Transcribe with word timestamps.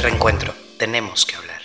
Reencuentro, 0.00 0.54
tenemos 0.78 1.26
que 1.26 1.34
hablar. 1.34 1.60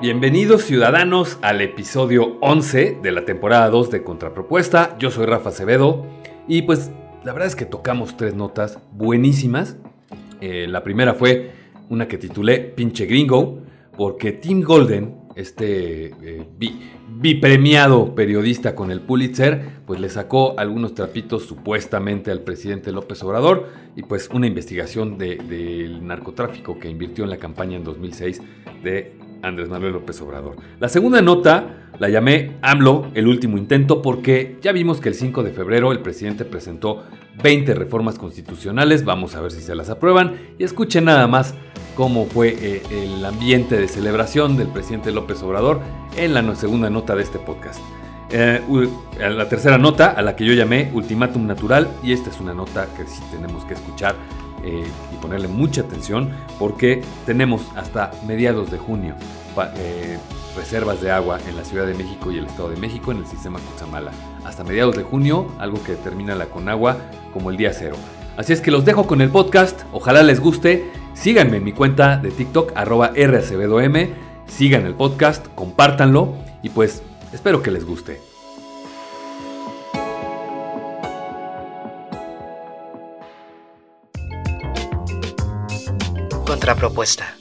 Bienvenidos 0.00 0.62
ciudadanos 0.62 1.38
al 1.42 1.60
episodio 1.60 2.38
11 2.40 3.00
de 3.02 3.12
la 3.12 3.26
temporada 3.26 3.68
2 3.68 3.90
de 3.90 4.02
Contrapropuesta. 4.02 4.96
Yo 4.98 5.10
soy 5.10 5.26
Rafa 5.26 5.50
Acevedo 5.50 6.06
y 6.48 6.62
pues 6.62 6.90
la 7.24 7.34
verdad 7.34 7.48
es 7.48 7.56
que 7.56 7.66
tocamos 7.66 8.16
tres 8.16 8.34
notas 8.34 8.78
buenísimas. 8.92 9.76
Eh, 10.40 10.66
la 10.66 10.82
primera 10.82 11.12
fue 11.12 11.50
una 11.90 12.08
que 12.08 12.16
titulé 12.16 12.58
Pinche 12.58 13.04
Gringo, 13.04 13.58
porque 13.98 14.32
Tim 14.32 14.62
Golden, 14.62 15.25
este 15.36 16.06
eh, 16.22 16.46
bipremiado 17.08 18.14
periodista 18.14 18.74
con 18.74 18.90
el 18.90 19.02
Pulitzer, 19.02 19.62
pues 19.86 20.00
le 20.00 20.08
sacó 20.08 20.58
algunos 20.58 20.94
trapitos 20.94 21.44
supuestamente 21.44 22.30
al 22.30 22.40
presidente 22.40 22.90
López 22.90 23.22
Obrador 23.22 23.68
y 23.94 24.02
pues 24.02 24.30
una 24.32 24.46
investigación 24.46 25.18
del 25.18 26.06
narcotráfico 26.06 26.78
que 26.78 26.88
invirtió 26.88 27.24
en 27.24 27.30
la 27.30 27.36
campaña 27.36 27.76
en 27.76 27.84
2006 27.84 28.40
de 28.82 29.12
Andrés 29.42 29.68
Manuel 29.68 29.92
López 29.92 30.20
Obrador. 30.22 30.56
La 30.80 30.88
segunda 30.88 31.20
nota 31.20 31.90
la 31.98 32.08
llamé 32.08 32.56
AMLO, 32.62 33.10
el 33.14 33.28
último 33.28 33.58
intento, 33.58 34.02
porque 34.02 34.56
ya 34.62 34.72
vimos 34.72 35.00
que 35.00 35.10
el 35.10 35.14
5 35.14 35.42
de 35.42 35.52
febrero 35.52 35.92
el 35.92 36.00
presidente 36.00 36.44
presentó 36.44 37.04
20 37.42 37.74
reformas 37.74 38.18
constitucionales, 38.18 39.04
vamos 39.04 39.34
a 39.34 39.42
ver 39.42 39.52
si 39.52 39.60
se 39.60 39.74
las 39.74 39.90
aprueban 39.90 40.34
y 40.58 40.64
escuchen 40.64 41.04
nada 41.04 41.26
más 41.26 41.54
cómo 41.96 42.26
fue 42.26 42.56
eh, 42.60 42.82
el 42.90 43.24
ambiente 43.24 43.76
de 43.76 43.88
celebración 43.88 44.56
del 44.56 44.68
presidente 44.68 45.10
López 45.10 45.42
Obrador 45.42 45.80
en 46.16 46.34
la 46.34 46.54
segunda 46.54 46.88
nota 46.88 47.16
de 47.16 47.24
este 47.24 47.40
podcast. 47.40 47.80
Eh, 48.30 48.60
la 49.18 49.48
tercera 49.48 49.78
nota 49.78 50.10
a 50.10 50.22
la 50.22 50.34
que 50.36 50.44
yo 50.44 50.52
llamé 50.52 50.90
Ultimátum 50.92 51.46
Natural 51.46 51.88
y 52.02 52.12
esta 52.12 52.30
es 52.30 52.40
una 52.40 52.54
nota 52.54 52.86
que 52.96 53.06
sí 53.06 53.22
tenemos 53.30 53.64
que 53.64 53.74
escuchar 53.74 54.16
eh, 54.64 54.84
y 55.12 55.16
ponerle 55.18 55.46
mucha 55.48 55.82
atención 55.82 56.30
porque 56.58 57.02
tenemos 57.24 57.62
hasta 57.76 58.10
mediados 58.26 58.70
de 58.70 58.78
junio 58.78 59.14
eh, 59.76 60.18
reservas 60.56 61.00
de 61.00 61.10
agua 61.10 61.38
en 61.48 61.56
la 61.56 61.64
Ciudad 61.64 61.86
de 61.86 61.94
México 61.94 62.32
y 62.32 62.38
el 62.38 62.46
Estado 62.46 62.70
de 62.70 62.76
México 62.76 63.12
en 63.12 63.18
el 63.18 63.26
sistema 63.26 63.60
Cutzamala. 63.60 64.10
Hasta 64.44 64.64
mediados 64.64 64.96
de 64.96 65.02
junio, 65.02 65.46
algo 65.58 65.82
que 65.82 65.92
determina 65.92 66.34
la 66.34 66.46
Conagua 66.46 66.96
como 67.32 67.50
el 67.50 67.56
día 67.56 67.72
cero. 67.72 67.96
Así 68.36 68.52
es 68.52 68.60
que 68.60 68.70
los 68.70 68.84
dejo 68.84 69.06
con 69.06 69.20
el 69.20 69.30
podcast, 69.30 69.82
ojalá 69.92 70.22
les 70.22 70.40
guste. 70.40 70.90
Síganme 71.16 71.56
en 71.56 71.64
mi 71.64 71.72
cuenta 71.72 72.18
de 72.18 72.30
TikTok, 72.30 72.72
arroba 72.76 73.10
RACBDOM. 73.16 73.94
Sigan 74.46 74.86
el 74.86 74.94
podcast, 74.94 75.46
compártanlo 75.56 76.36
y 76.62 76.68
pues 76.70 77.02
espero 77.32 77.62
que 77.62 77.72
les 77.72 77.84
guste. 77.84 78.20
Contrapropuesta. 86.46 87.36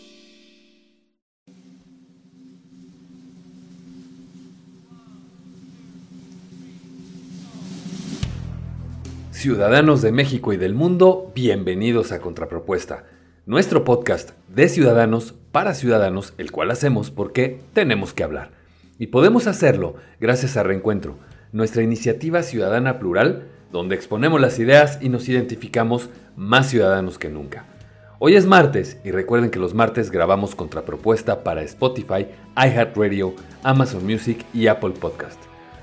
Ciudadanos 9.31 10.01
de 10.01 10.11
México 10.11 10.53
y 10.53 10.57
del 10.57 10.73
mundo, 10.73 11.31
bienvenidos 11.35 12.11
a 12.11 12.19
Contrapropuesta, 12.19 13.03
nuestro 13.45 13.83
podcast 13.83 14.31
de 14.47 14.67
ciudadanos 14.69 15.35
para 15.51 15.75
ciudadanos, 15.75 16.33
el 16.39 16.51
cual 16.51 16.71
hacemos 16.71 17.11
porque 17.11 17.61
tenemos 17.73 18.11
que 18.11 18.23
hablar. 18.23 18.49
Y 18.97 19.07
podemos 19.07 19.45
hacerlo 19.45 19.97
gracias 20.19 20.57
a 20.57 20.63
Reencuentro, 20.63 21.19
nuestra 21.51 21.83
iniciativa 21.83 22.41
ciudadana 22.41 22.97
plural, 22.97 23.47
donde 23.71 23.93
exponemos 23.93 24.41
las 24.41 24.57
ideas 24.57 24.97
y 24.99 25.09
nos 25.09 25.29
identificamos 25.29 26.09
más 26.35 26.69
ciudadanos 26.69 27.19
que 27.19 27.29
nunca. 27.29 27.67
Hoy 28.17 28.35
es 28.35 28.47
martes 28.47 28.97
y 29.03 29.11
recuerden 29.11 29.51
que 29.51 29.59
los 29.59 29.75
martes 29.75 30.09
grabamos 30.09 30.55
Contrapropuesta 30.55 31.43
para 31.43 31.61
Spotify, 31.61 32.25
iHeartRadio, 32.57 33.35
Amazon 33.61 34.07
Music 34.07 34.43
y 34.55 34.67
Apple 34.67 34.93
Podcast. 34.99 35.39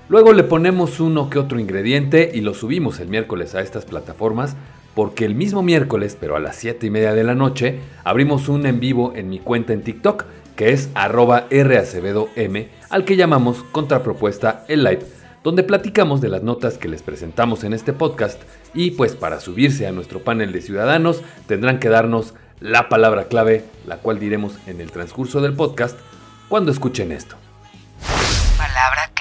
Luego 0.08 0.32
le 0.32 0.42
ponemos 0.42 0.98
uno 0.98 1.30
que 1.30 1.38
otro 1.38 1.60
ingrediente 1.60 2.32
y 2.34 2.40
lo 2.40 2.54
subimos 2.54 2.98
el 2.98 3.08
miércoles 3.08 3.54
a 3.54 3.60
estas 3.60 3.84
plataformas 3.84 4.56
porque 4.94 5.24
el 5.24 5.34
mismo 5.34 5.62
miércoles, 5.62 6.16
pero 6.18 6.36
a 6.36 6.40
las 6.40 6.56
7 6.56 6.86
y 6.86 6.90
media 6.90 7.14
de 7.14 7.24
la 7.24 7.34
noche, 7.34 7.80
abrimos 8.04 8.48
un 8.48 8.66
en 8.66 8.80
vivo 8.80 9.12
en 9.14 9.28
mi 9.28 9.38
cuenta 9.38 9.72
en 9.72 9.82
TikTok 9.82 10.24
que 10.56 10.72
es 10.72 10.90
arroba 10.94 11.46
M, 11.50 12.68
al 12.90 13.04
que 13.04 13.16
llamamos 13.16 13.64
Contrapropuesta 13.72 14.64
el 14.68 14.84
Live, 14.84 15.06
donde 15.42 15.62
platicamos 15.62 16.20
de 16.20 16.28
las 16.28 16.42
notas 16.42 16.78
que 16.78 16.88
les 16.88 17.02
presentamos 17.02 17.64
en 17.64 17.72
este 17.72 17.92
podcast 17.92 18.40
y 18.74 18.92
pues 18.92 19.16
para 19.16 19.40
subirse 19.40 19.86
a 19.86 19.92
nuestro 19.92 20.20
panel 20.22 20.52
de 20.52 20.60
ciudadanos 20.60 21.22
tendrán 21.46 21.78
que 21.78 21.88
darnos 21.88 22.34
la 22.60 22.88
palabra 22.88 23.24
clave, 23.24 23.64
la 23.86 23.96
cual 23.96 24.20
diremos 24.20 24.56
en 24.66 24.80
el 24.80 24.92
transcurso 24.92 25.40
del 25.40 25.54
podcast 25.54 25.98
cuando 26.48 26.70
escuchen 26.70 27.12
esto. 27.12 27.36
Palabra. 28.56 29.11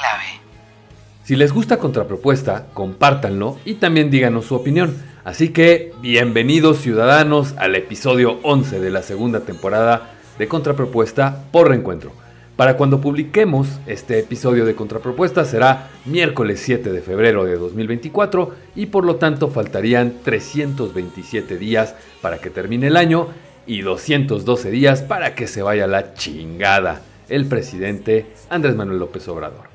Si 1.32 1.38
les 1.38 1.54
gusta 1.54 1.78
Contrapropuesta, 1.78 2.68
compártanlo 2.74 3.58
y 3.64 3.76
también 3.76 4.12
díganos 4.12 4.48
su 4.48 4.56
opinión. 4.56 4.98
Así 5.24 5.54
que 5.54 5.94
bienvenidos 6.02 6.80
ciudadanos 6.80 7.54
al 7.58 7.78
episodio 7.78 8.40
11 8.44 8.82
de 8.82 8.90
la 8.90 9.02
segunda 9.02 9.40
temporada 9.40 10.12
de 10.38 10.50
Contrapropuesta 10.50 11.46
por 11.54 11.70
Reencuentro. 11.70 12.12
Para 12.58 12.76
cuando 12.76 13.00
publiquemos 13.00 13.80
este 13.88 14.20
episodio 14.20 14.66
de 14.66 14.76
Contrapropuesta 14.76 15.46
será 15.46 15.88
miércoles 16.04 16.60
7 16.66 16.92
de 16.92 17.02
febrero 17.02 17.46
de 17.46 17.56
2024 17.56 18.54
y 18.76 18.88
por 18.88 19.06
lo 19.06 19.16
tanto 19.16 19.48
faltarían 19.48 20.16
327 20.26 21.58
días 21.58 21.96
para 22.22 22.40
que 22.40 22.50
termine 22.50 22.88
el 22.88 22.98
año 22.98 23.30
y 23.66 23.84
212 23.84 24.70
días 24.70 25.02
para 25.02 25.34
que 25.34 25.48
se 25.48 25.62
vaya 25.62 25.88
la 25.88 26.14
chingada 26.14 27.04
el 27.30 27.46
presidente 27.46 28.26
Andrés 28.50 28.76
Manuel 28.76 29.00
López 29.00 29.26
Obrador. 29.30 29.71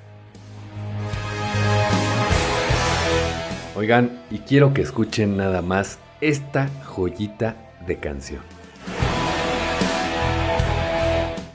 Oigan, 3.76 4.22
y 4.30 4.38
quiero 4.38 4.72
que 4.72 4.80
escuchen 4.80 5.36
nada 5.36 5.60
más 5.60 5.98
esta 6.22 6.70
joyita 6.86 7.56
de 7.86 7.98
canción. 7.98 8.40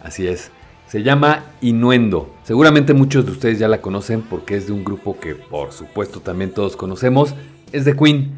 Así 0.04 0.28
es, 0.28 0.52
se 0.86 1.02
llama 1.02 1.46
Inuendo. 1.62 2.32
Seguramente 2.44 2.94
muchos 2.94 3.26
de 3.26 3.32
ustedes 3.32 3.58
ya 3.58 3.68
la 3.68 3.82
conocen 3.82 4.22
porque 4.22 4.56
es 4.56 4.68
de 4.68 4.74
un 4.74 4.84
grupo 4.84 5.20
que 5.20 5.34
por 5.34 5.72
supuesto 5.72 6.20
también 6.20 6.54
todos 6.54 6.76
conocemos, 6.76 7.34
es 7.72 7.86
de 7.86 7.96
Queen. 7.96 8.34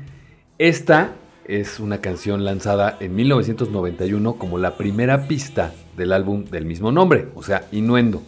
Esta 0.60 1.16
es 1.44 1.82
una 1.82 1.98
canción 1.98 2.46
lanzada 2.46 2.96
en 3.02 3.14
1991 3.18 4.36
como 4.36 4.60
la 4.60 4.78
primera 4.78 5.28
pista 5.28 5.74
del 5.98 6.14
álbum 6.14 6.46
del 6.46 6.64
mismo 6.64 6.94
nombre, 6.94 7.28
o 7.36 7.44
sea, 7.44 7.68
Inuendo. 7.74 8.22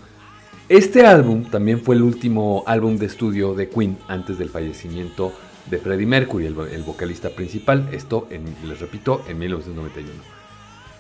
Este 0.68 1.06
álbum 1.06 1.44
también 1.44 1.80
fue 1.80 1.94
el 1.94 2.02
último 2.02 2.64
álbum 2.66 2.98
de 2.98 3.06
estudio 3.06 3.54
de 3.54 3.70
Queen 3.70 4.00
antes 4.08 4.40
del 4.40 4.50
fallecimiento 4.50 5.32
de 5.70 5.78
Freddie 5.78 6.08
Mercury, 6.08 6.48
el, 6.48 6.84
vocalista 6.84 7.30
principal, 7.30 7.88
esto, 7.92 8.28
les 8.32 8.80
repito, 8.80 9.22
en 9.28 9.38
1991. 9.38 10.12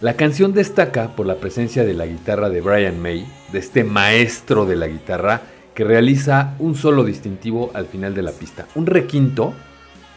La 0.02 0.16
canción 0.16 0.54
destaca 0.54 1.16
por 1.16 1.26
la 1.26 1.38
presencia 1.38 1.84
de 1.84 1.96
la 1.96 2.06
guitarra 2.06 2.50
de 2.50 2.62
Brian 2.62 3.02
May, 3.02 3.26
de 3.52 3.58
este 3.58 3.84
maestro 3.84 4.68
de 4.68 4.76
la 4.76 4.88
guitarra, 4.88 5.42
que 5.74 5.84
realiza 5.84 6.54
un 6.60 6.76
solo 6.76 7.04
distintivo 7.04 7.72
al 7.74 7.88
final 7.88 8.14
de 8.14 8.22
la 8.22 8.34
pista, 8.34 8.68
un 8.76 8.86
requinto 8.86 9.56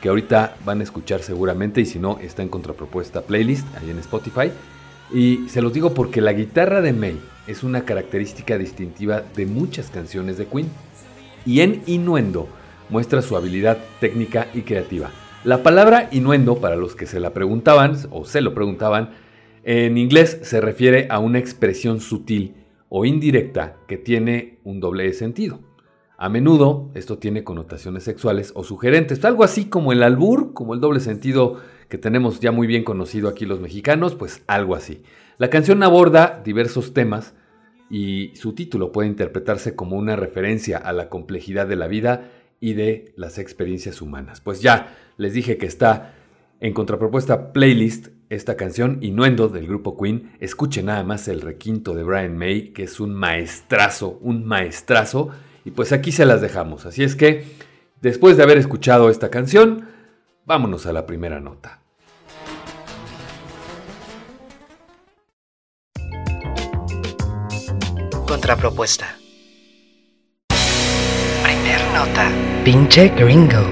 que 0.03 0.11
ahorita 0.11 0.59
van 0.67 0.81
a 0.81 0.85
escuchar 0.85 1.23
seguramente 1.23 1.81
y 1.81 1.87
si 1.87 1.99
no 1.99 2.19
está 2.19 2.43
en 2.43 2.51
contrapropuesta 2.51 3.23
playlist 3.23 3.67
ahí 3.79 3.89
en 3.89 3.99
Spotify. 3.99 4.53
Y 5.11 5.49
se 5.49 5.63
los 5.63 5.73
digo 5.73 5.95
porque 5.95 6.21
la 6.21 6.35
guitarra 6.35 6.83
de 6.83 6.93
May 6.93 7.19
es 7.49 7.65
una 7.65 7.85
característica 7.85 8.57
distintiva 8.59 9.23
de 9.35 9.47
muchas 9.47 9.91
canciones 9.91 10.39
de 10.39 10.47
Queen. 10.47 10.69
Y 11.45 11.63
en 11.63 11.83
Innuendo 11.87 12.47
muestra 12.91 13.23
su 13.23 13.37
habilidad 13.37 13.79
técnica 14.01 14.49
y 14.55 14.63
creativa. 14.63 15.11
La 15.45 15.63
palabra 15.63 16.09
innuendo, 16.13 16.57
para 16.61 16.77
los 16.77 16.95
que 16.95 17.07
se 17.07 17.21
la 17.21 17.33
preguntaban 17.33 17.97
o 18.11 18.25
se 18.25 18.41
lo 18.41 18.55
preguntaban, 18.55 19.11
en 19.65 19.97
inglés 19.97 20.41
se 20.43 20.61
refiere 20.61 21.07
a 21.11 21.19
una 21.21 21.39
expresión 21.39 22.01
sutil 22.01 22.55
o 22.89 23.05
indirecta 23.05 23.77
que 23.87 23.97
tiene 23.97 24.59
un 24.65 24.81
doble 24.81 25.13
sentido. 25.13 25.61
A 26.17 26.29
menudo 26.29 26.91
esto 26.95 27.19
tiene 27.19 27.45
connotaciones 27.45 28.03
sexuales 28.03 28.53
o 28.57 28.65
sugerentes, 28.65 29.25
algo 29.25 29.45
así 29.45 29.67
como 29.67 29.93
el 29.93 30.03
albur, 30.03 30.53
como 30.53 30.75
el 30.75 30.81
doble 30.81 31.01
sentido 31.01 31.61
que 31.89 31.99
tenemos 31.99 32.41
ya 32.41 32.51
muy 32.51 32.67
bien 32.67 32.83
conocido 32.83 33.29
aquí 33.29 33.47
los 33.47 33.61
mexicanos, 33.61 34.17
pues 34.17 34.43
algo 34.49 34.75
así. 34.75 35.03
La 35.39 35.51
canción 35.51 35.83
aborda 35.85 36.43
diversos 36.45 36.93
temas 36.93 37.35
y 37.91 38.33
su 38.35 38.55
título 38.55 38.93
puede 38.93 39.09
interpretarse 39.09 39.75
como 39.75 39.97
una 39.97 40.17
referencia 40.17 40.79
a 40.79 40.93
la 40.93 41.09
complejidad 41.09 41.67
de 41.67 41.77
la 41.77 41.87
vida 41.87 42.31
y 42.61 42.75
de 42.75 43.13
las 43.17 43.39
experiencias 43.39 44.03
humanas. 44.03 44.41
Pues 44.41 44.61
ya 44.61 44.97
les 45.17 45.33
dije 45.33 45.59
que 45.59 45.67
está 45.67 46.15
en 46.61 46.75
contrapropuesta 46.75 47.53
playlist 47.53 48.09
esta 48.31 48.57
canción 48.57 48.99
Innuendo 49.01 49.49
del 49.49 49.67
grupo 49.67 49.97
Queen. 49.97 50.33
Escuche 50.41 50.83
nada 50.83 51.03
más 51.03 51.29
el 51.29 51.41
requinto 51.41 51.95
de 51.95 52.03
Brian 52.03 52.37
May, 52.37 52.73
que 52.73 52.85
es 52.85 53.01
un 53.01 53.15
maestrazo, 53.15 54.19
un 54.21 54.45
maestrazo. 54.45 55.31
Y 55.65 55.71
pues 55.71 55.93
aquí 55.93 56.13
se 56.13 56.27
las 56.27 56.41
dejamos. 56.41 56.87
Así 56.87 57.03
es 57.03 57.17
que, 57.17 57.45
después 58.01 58.37
de 58.37 58.43
haber 58.43 58.59
escuchado 58.59 59.11
esta 59.11 59.31
canción, 59.31 59.87
vámonos 60.45 60.87
a 60.87 60.93
la 60.93 61.07
primera 61.07 61.41
nota. 61.41 61.83
Contrapropuesta. 68.29 69.17
Primer 71.43 71.81
nota. 71.95 72.31
Pinche 72.63 73.09
gringo. 73.09 73.65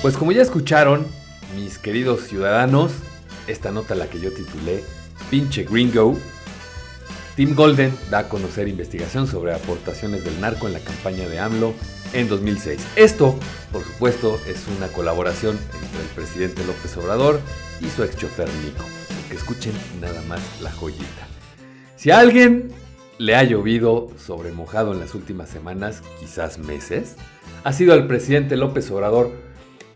Pues 0.00 0.16
como 0.16 0.32
ya 0.32 0.40
escucharon, 0.40 1.06
mis 1.54 1.76
queridos 1.76 2.22
ciudadanos, 2.22 2.92
esta 3.46 3.70
nota 3.70 3.94
la 3.94 4.06
que 4.06 4.20
yo 4.20 4.32
titulé 4.32 4.82
Pinche 5.28 5.64
Gringo, 5.64 6.16
Tim 7.36 7.54
Golden 7.54 7.94
da 8.10 8.20
a 8.20 8.28
conocer 8.30 8.68
investigación 8.68 9.26
sobre 9.26 9.52
aportaciones 9.52 10.24
del 10.24 10.40
narco 10.40 10.66
en 10.66 10.72
la 10.72 10.80
campaña 10.80 11.28
de 11.28 11.40
AMLO 11.40 11.74
en 12.14 12.28
2006. 12.28 12.80
Esto, 12.96 13.38
por 13.72 13.82
supuesto, 13.82 14.40
es 14.46 14.64
una 14.76 14.88
colaboración 14.88 15.58
entre 15.82 16.00
el 16.00 16.08
presidente 16.14 16.64
López 16.64 16.96
Obrador 16.96 17.40
y 17.80 17.86
su 17.86 18.02
ex 18.02 18.16
chofer 18.16 18.48
Nico. 18.64 18.84
Que 19.28 19.36
escuchen 19.36 19.72
nada 20.00 20.22
más 20.28 20.40
la 20.62 20.72
joyita. 20.72 21.28
Si 21.96 22.10
a 22.10 22.20
alguien 22.20 22.70
le 23.18 23.36
ha 23.36 23.42
llovido 23.42 24.08
sobre 24.16 24.52
mojado 24.52 24.92
en 24.92 25.00
las 25.00 25.14
últimas 25.14 25.48
semanas, 25.48 26.02
quizás 26.20 26.58
meses, 26.58 27.16
ha 27.64 27.72
sido 27.72 27.92
al 27.92 28.06
presidente 28.06 28.56
López 28.56 28.90
Obrador 28.90 29.30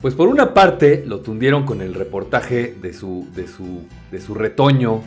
pues 0.01 0.15
por 0.15 0.29
una 0.29 0.55
parte 0.55 1.03
lo 1.07 1.21
tundieron 1.21 1.65
con 1.65 1.83
el 1.83 1.93
reportaje 1.93 2.73
de 2.81 2.93
su, 2.93 3.27
de 3.35 3.49
su, 3.49 3.83
de 4.13 4.21
su 4.21 4.35
retoño 4.35 5.03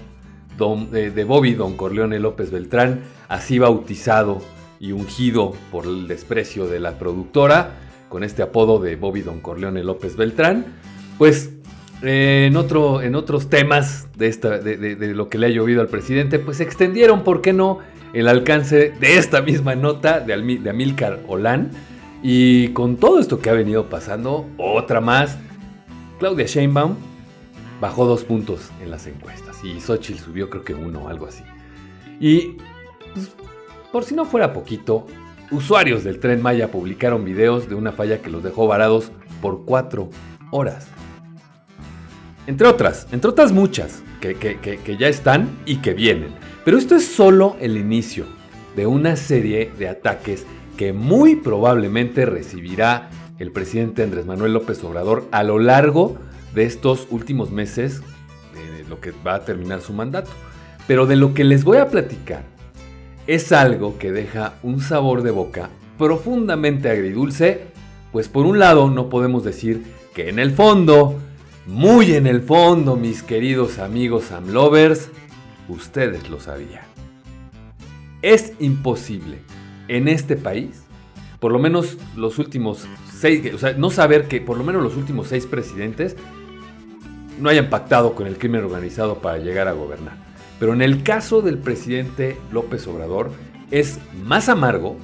eh, 0.94 1.12
de 1.16 1.24
Bobby 1.24 1.54
Don 1.54 1.78
Corleone 1.78 2.20
López 2.20 2.52
Beltrán, 2.52 3.02
así 3.30 3.58
bautizado 3.58 4.42
y 4.82 4.94
ungido 4.94 5.54
por 5.72 5.86
el 5.86 6.08
desprecio 6.08 6.68
de 6.68 6.80
la 6.80 6.98
productora, 6.98 7.76
con 8.10 8.24
este 8.24 8.42
apodo 8.42 8.80
de 8.80 8.96
Bobby 8.96 9.22
Don 9.22 9.40
Corleone 9.40 9.84
López 9.84 10.18
Beltrán. 10.18 10.66
Pues 11.20 11.52
eh, 12.02 12.48
en, 12.48 12.58
otro, 12.58 13.04
en 13.04 13.14
otros 13.14 13.48
temas 13.48 14.08
de, 14.18 14.28
esta, 14.28 14.58
de, 14.58 15.14
lo 15.14 15.30
que 15.30 15.38
le 15.38 15.46
ha 15.46 15.50
llovido 15.50 15.82
al 15.82 15.88
presidente, 15.88 16.40
pues 16.40 16.60
extendieron, 16.60 17.24
¿por 17.24 17.42
qué 17.42 17.54
no?, 17.54 17.78
el 18.14 18.28
alcance 18.28 18.92
de 19.00 19.18
esta 19.18 19.42
misma 19.42 19.76
nota 19.76 20.20
de, 20.20 20.36
de 20.36 20.70
Amilcar 20.70 21.20
Olán 21.28 21.72
y 22.24 22.70
con 22.70 22.98
todo 22.98 23.20
esto 23.20 23.40
que 23.40 23.50
ha 23.50 23.54
venido 23.54 23.88
pasando, 23.88 24.48
otra 24.58 25.00
más, 25.00 25.38
Claudia 26.20 26.46
Sheinbaum 26.46 26.96
bajó 27.80 28.06
dos 28.06 28.24
puntos 28.24 28.70
en 28.84 28.92
las 28.92 29.08
encuestas 29.08 29.64
y 29.64 29.80
Xochitl 29.80 30.20
subió 30.20 30.50
creo 30.50 30.64
que 30.64 30.74
uno 30.74 31.08
algo 31.08 31.28
así. 31.28 31.44
Y 32.20 32.58
pues, 33.14 33.32
por 33.92 34.04
si 34.06 34.16
no 34.16 34.26
fuera 34.26 34.54
poquito, 34.54 35.06
usuarios 35.52 36.04
del 36.04 36.20
tren 36.20 36.42
Maya 36.42 36.72
publicaron 36.72 37.26
videos 37.26 37.70
de 37.70 37.76
una 37.76 37.92
falla 37.92 38.22
que 38.22 38.30
los 38.30 38.44
dejó 38.44 38.68
varados 38.68 39.12
por 39.42 39.66
cuatro 39.66 40.10
horas. 40.52 40.88
Entre 42.48 42.68
otras, 42.68 43.08
entre 43.12 43.30
otras 43.30 43.52
muchas 43.52 44.02
que, 44.20 44.36
que 44.36 44.98
ya 44.98 45.08
están 45.08 45.50
y 45.66 45.78
que 45.78 45.94
vienen. 45.94 46.34
Pero 46.64 46.78
esto 46.78 46.96
es 46.96 47.06
solo 47.06 47.56
el 47.60 47.78
inicio 47.78 48.26
de 48.76 48.88
una 48.88 49.16
serie 49.16 49.72
de 49.78 49.90
ataques 49.90 50.46
que 50.78 50.94
muy 50.94 51.36
probablemente 51.36 52.26
recibirá 52.26 53.10
el 53.40 53.52
presidente 53.52 54.04
Andrés 54.04 54.26
Manuel 54.26 54.54
López 54.54 54.84
Obrador 54.84 55.28
a 55.32 55.44
lo 55.44 55.60
largo 55.60 56.18
de 56.54 56.64
estos 56.64 57.08
últimos 57.10 57.52
meses 57.52 58.02
de 58.54 58.84
lo 58.88 59.00
que 59.00 59.12
va 59.26 59.36
a 59.36 59.46
terminar 59.46 59.82
su 59.82 59.94
mandato. 59.94 60.32
Pero 60.88 61.06
de 61.06 61.16
lo 61.16 61.34
que 61.34 61.44
les 61.44 61.64
voy 61.64 61.78
a 61.78 61.90
platicar 61.90 62.51
es 63.28 63.52
algo 63.52 63.98
que 63.98 64.12
deja 64.12 64.56
un 64.64 64.82
sabor 64.82 65.24
de 65.24 65.32
boca 65.32 65.70
profundamente 65.98 66.90
agridulce, 66.90 67.68
pues 68.12 68.28
por 68.28 68.46
un 68.48 68.58
lado 68.58 68.90
no 68.90 69.10
podemos 69.10 69.44
decir 69.44 69.84
que 70.16 70.30
en 70.30 70.40
el 70.40 70.52
fondo, 70.52 71.20
muy 71.68 72.14
en 72.14 72.26
el 72.26 72.42
fondo, 72.42 72.96
mis 72.96 73.22
queridos 73.22 73.78
amigos 73.78 74.32
amlovers, 74.32 75.10
ustedes 75.70 76.30
lo 76.30 76.40
sabían. 76.40 76.82
Es 78.24 78.54
imposible 78.60 79.40
en 79.88 80.08
este 80.08 80.36
país, 80.36 80.84
por 81.40 81.52
lo 81.52 81.60
menos 81.60 81.98
los 82.16 82.40
últimos 82.40 82.88
seis, 83.14 83.54
o 83.54 83.58
sea, 83.60 83.74
no 83.74 83.92
saber 83.92 84.28
que 84.28 84.42
por 84.42 84.58
lo 84.58 84.64
menos 84.64 84.82
los 84.82 84.98
últimos 84.98 85.28
seis 85.28 85.46
presidentes 85.46 86.16
no 87.40 87.50
hayan 87.50 87.70
pactado 87.70 88.16
con 88.16 88.26
el 88.26 88.38
crimen 88.40 88.64
organizado 88.64 89.20
para 89.20 89.38
llegar 89.38 89.68
a 89.68 89.74
gobernar. 89.74 90.31
Pero 90.62 90.74
en 90.74 90.84
el 90.84 91.02
caso 91.02 91.42
del 91.42 91.58
presidente 91.58 92.38
López 92.52 92.86
Obrador 92.86 93.32
es 93.72 93.98
más 94.24 94.48
amargo 94.48 94.96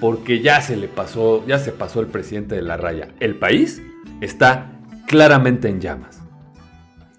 porque 0.00 0.42
ya 0.42 0.60
se 0.60 0.76
le 0.76 0.86
pasó, 0.86 1.46
ya 1.46 1.58
se 1.58 1.72
pasó 1.72 2.00
el 2.00 2.08
presidente 2.08 2.56
de 2.56 2.60
la 2.60 2.76
raya. 2.76 3.08
El 3.18 3.36
país 3.36 3.80
está 4.20 4.70
claramente 5.06 5.70
en 5.70 5.80
llamas. 5.80 6.20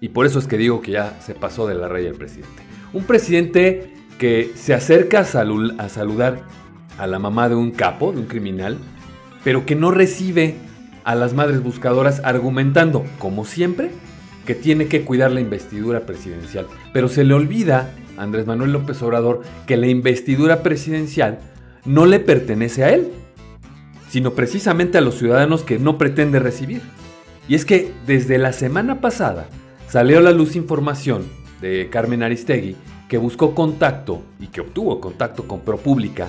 Y 0.00 0.10
por 0.10 0.24
eso 0.24 0.38
es 0.38 0.46
que 0.46 0.56
digo 0.56 0.82
que 0.82 0.92
ya 0.92 1.20
se 1.20 1.34
pasó 1.34 1.66
de 1.66 1.74
la 1.74 1.88
raya 1.88 2.10
el 2.10 2.14
presidente. 2.14 2.62
Un 2.92 3.02
presidente 3.02 3.92
que 4.20 4.52
se 4.54 4.72
acerca 4.72 5.18
a, 5.18 5.22
a 5.22 5.88
saludar 5.88 6.42
a 6.96 7.08
la 7.08 7.18
mamá 7.18 7.48
de 7.48 7.56
un 7.56 7.72
capo, 7.72 8.12
de 8.12 8.20
un 8.20 8.26
criminal, 8.26 8.78
pero 9.42 9.66
que 9.66 9.74
no 9.74 9.90
recibe 9.90 10.54
a 11.02 11.16
las 11.16 11.34
madres 11.34 11.60
buscadoras 11.60 12.22
argumentando, 12.22 13.04
como 13.18 13.44
siempre, 13.44 13.90
que 14.50 14.56
tiene 14.56 14.88
que 14.88 15.02
cuidar 15.02 15.30
la 15.30 15.40
investidura 15.40 16.00
presidencial. 16.06 16.66
Pero 16.92 17.08
se 17.08 17.22
le 17.22 17.34
olvida 17.34 17.94
a 18.16 18.22
Andrés 18.24 18.48
Manuel 18.48 18.72
López 18.72 19.00
Obrador 19.00 19.42
que 19.64 19.76
la 19.76 19.86
investidura 19.86 20.64
presidencial 20.64 21.38
no 21.84 22.04
le 22.04 22.18
pertenece 22.18 22.82
a 22.82 22.92
él, 22.92 23.12
sino 24.08 24.32
precisamente 24.32 24.98
a 24.98 25.02
los 25.02 25.18
ciudadanos 25.18 25.62
que 25.62 25.78
no 25.78 25.98
pretende 25.98 26.40
recibir. 26.40 26.82
Y 27.46 27.54
es 27.54 27.64
que 27.64 27.92
desde 28.08 28.38
la 28.38 28.52
semana 28.52 29.00
pasada 29.00 29.46
salió 29.86 30.18
a 30.18 30.22
la 30.22 30.32
luz 30.32 30.56
información 30.56 31.22
de 31.60 31.88
Carmen 31.88 32.24
Aristegui 32.24 32.74
que 33.08 33.18
buscó 33.18 33.54
contacto 33.54 34.20
y 34.40 34.48
que 34.48 34.62
obtuvo 34.62 35.00
contacto 35.00 35.46
con 35.46 35.60
ProPública 35.60 36.28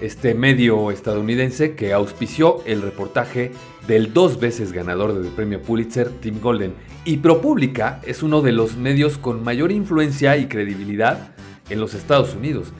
este 0.00 0.34
medio 0.34 0.92
estadounidense 0.92 1.74
que 1.74 1.92
auspició 1.92 2.62
el 2.64 2.80
reportaje 2.80 3.50
del 3.86 4.12
dos 4.12 4.40
veces 4.40 4.72
ganador 4.72 5.14
del 5.14 5.32
premio 5.32 5.62
Pulitzer, 5.62 6.08
Tim 6.20 6.40
Golden. 6.40 6.74
Y 7.04 7.18
ProPublica 7.18 8.00
es 8.04 8.22
uno 8.22 8.42
de 8.42 8.52
los 8.52 8.76
medios 8.76 9.18
con 9.18 9.44
mayor 9.44 9.70
influencia 9.70 10.36
y 10.36 10.46
credibilidad 10.46 11.34
en 11.70 11.80
los 11.80 11.94
Estados 11.94 12.34
Unidos. 12.34 12.72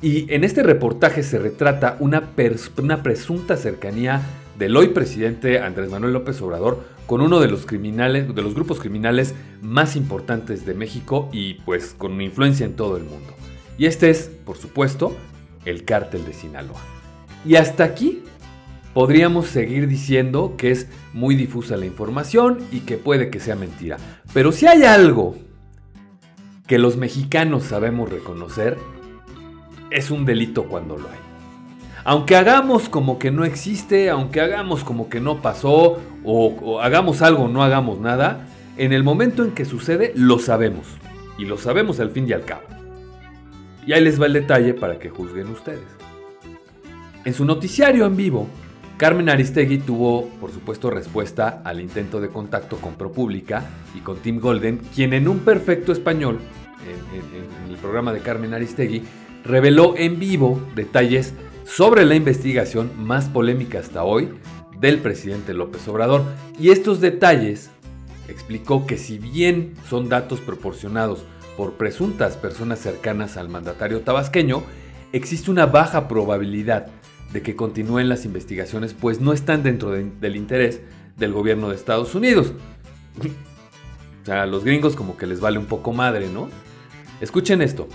Y 0.00 0.32
en 0.32 0.44
este 0.44 0.62
reportaje 0.62 1.22
se 1.22 1.38
retrata 1.38 1.96
una, 2.00 2.30
una 2.78 3.02
presunta 3.02 3.56
cercanía 3.56 4.22
del 4.58 4.76
hoy 4.76 4.88
presidente 4.88 5.60
Andrés 5.60 5.90
Manuel 5.90 6.12
López 6.12 6.40
Obrador 6.42 6.84
con 7.06 7.20
uno 7.20 7.40
de 7.40 7.48
los 7.48 7.64
criminales, 7.64 8.34
de 8.34 8.42
los 8.42 8.54
grupos 8.54 8.80
criminales 8.80 9.34
más 9.62 9.96
importantes 9.96 10.66
de 10.66 10.74
México 10.74 11.28
y 11.32 11.54
pues 11.54 11.94
con 11.96 12.20
influencia 12.20 12.66
en 12.66 12.74
todo 12.74 12.96
el 12.96 13.04
mundo. 13.04 13.34
Y 13.78 13.86
este 13.86 14.10
es, 14.10 14.30
por 14.44 14.56
supuesto, 14.58 15.16
el 15.64 15.84
cártel 15.84 16.24
de 16.24 16.32
Sinaloa. 16.32 16.80
Y 17.46 17.56
hasta 17.56 17.84
aquí 17.84 18.22
podríamos 18.98 19.46
seguir 19.46 19.86
diciendo 19.86 20.54
que 20.58 20.72
es 20.72 20.88
muy 21.12 21.36
difusa 21.36 21.76
la 21.76 21.86
información 21.86 22.58
y 22.72 22.80
que 22.80 22.96
puede 22.96 23.30
que 23.30 23.38
sea 23.38 23.54
mentira. 23.54 23.96
Pero 24.34 24.50
si 24.50 24.66
hay 24.66 24.82
algo 24.82 25.36
que 26.66 26.80
los 26.80 26.96
mexicanos 26.96 27.62
sabemos 27.62 28.10
reconocer, 28.10 28.76
es 29.92 30.10
un 30.10 30.24
delito 30.24 30.64
cuando 30.64 30.98
lo 30.98 31.08
hay. 31.08 31.18
Aunque 32.02 32.34
hagamos 32.34 32.88
como 32.88 33.20
que 33.20 33.30
no 33.30 33.44
existe, 33.44 34.10
aunque 34.10 34.40
hagamos 34.40 34.82
como 34.82 35.08
que 35.08 35.20
no 35.20 35.42
pasó, 35.42 36.00
o, 36.24 36.80
hagamos 36.80 37.22
algo 37.22 37.44
o 37.44 37.48
no 37.48 37.62
hagamos 37.62 38.00
nada, 38.00 38.48
en 38.78 38.92
el 38.92 39.04
momento 39.04 39.44
en 39.44 39.52
que 39.52 39.64
sucede 39.64 40.12
lo 40.16 40.40
sabemos. 40.40 40.88
Y 41.38 41.44
lo 41.44 41.56
sabemos 41.56 42.00
al 42.00 42.10
fin 42.10 42.28
y 42.28 42.32
al 42.32 42.44
cabo. 42.44 42.66
Y 43.86 43.92
ahí 43.92 44.02
les 44.02 44.20
va 44.20 44.26
el 44.26 44.32
detalle 44.32 44.74
para 44.74 44.98
que 44.98 45.08
juzguen 45.08 45.46
ustedes. 45.52 45.86
En 47.24 47.32
su 47.32 47.44
noticiario 47.44 48.04
en 48.04 48.16
vivo, 48.16 48.48
Carmen 48.98 49.28
Aristegui 49.28 49.78
tuvo, 49.78 50.28
por 50.40 50.50
supuesto, 50.50 50.90
respuesta 50.90 51.62
al 51.64 51.80
intento 51.80 52.20
de 52.20 52.30
contacto 52.30 52.78
con 52.78 52.96
ProPublica 52.96 53.64
y 53.94 54.00
con 54.00 54.18
Tim 54.18 54.40
Golden, 54.40 54.78
quien 54.92 55.12
en 55.12 55.28
un 55.28 55.38
perfecto 55.38 55.92
español, 55.92 56.40
en, 56.84 57.70
el 57.70 57.76
programa 57.76 58.12
de 58.12 58.18
Carmen 58.18 58.54
Aristegui, 58.54 59.04
reveló 59.44 59.94
en 59.96 60.18
vivo 60.18 60.60
detalles 60.74 61.32
sobre 61.64 62.04
la 62.04 62.16
investigación 62.16 62.90
más 62.98 63.26
polémica 63.28 63.78
hasta 63.78 64.02
hoy 64.02 64.30
del 64.80 64.98
presidente 64.98 65.54
López 65.54 65.86
Obrador. 65.86 66.24
Y 66.58 66.70
estos 66.70 67.00
detalles 67.00 67.70
explicó 68.26 68.84
que 68.84 68.96
si 68.96 69.18
bien 69.18 69.74
son 69.88 70.08
datos 70.08 70.40
proporcionados 70.40 71.24
por 71.56 71.74
presuntas 71.74 72.36
personas 72.36 72.80
cercanas 72.80 73.36
al 73.36 73.48
mandatario 73.48 74.00
tabasqueño, 74.00 74.64
existe 75.12 75.52
una 75.52 75.66
baja 75.66 76.08
probabilidad 76.08 76.88
de 77.32 77.42
que 77.42 77.56
continúen 77.56 78.08
las 78.08 78.24
investigaciones, 78.24 78.94
pues 78.94 79.20
no 79.20 79.32
están 79.32 79.62
dentro 79.62 79.90
del 79.90 80.36
interés 80.36 80.80
del 81.16 81.32
gobierno 81.32 81.68
de 81.68 81.76
Estados 81.76 82.14
Unidos. 82.14 82.52
o 84.22 84.24
sea, 84.24 84.42
a 84.42 84.46
los 84.46 84.64
gringos 84.64 84.96
como 84.96 85.16
que 85.16 85.26
les 85.26 85.40
vale 85.40 85.58
un 85.58 85.66
poco 85.66 85.92
madre, 85.92 86.28
¿no? 86.28 86.48
Escuchen 87.20 87.62
esto. 87.62 87.88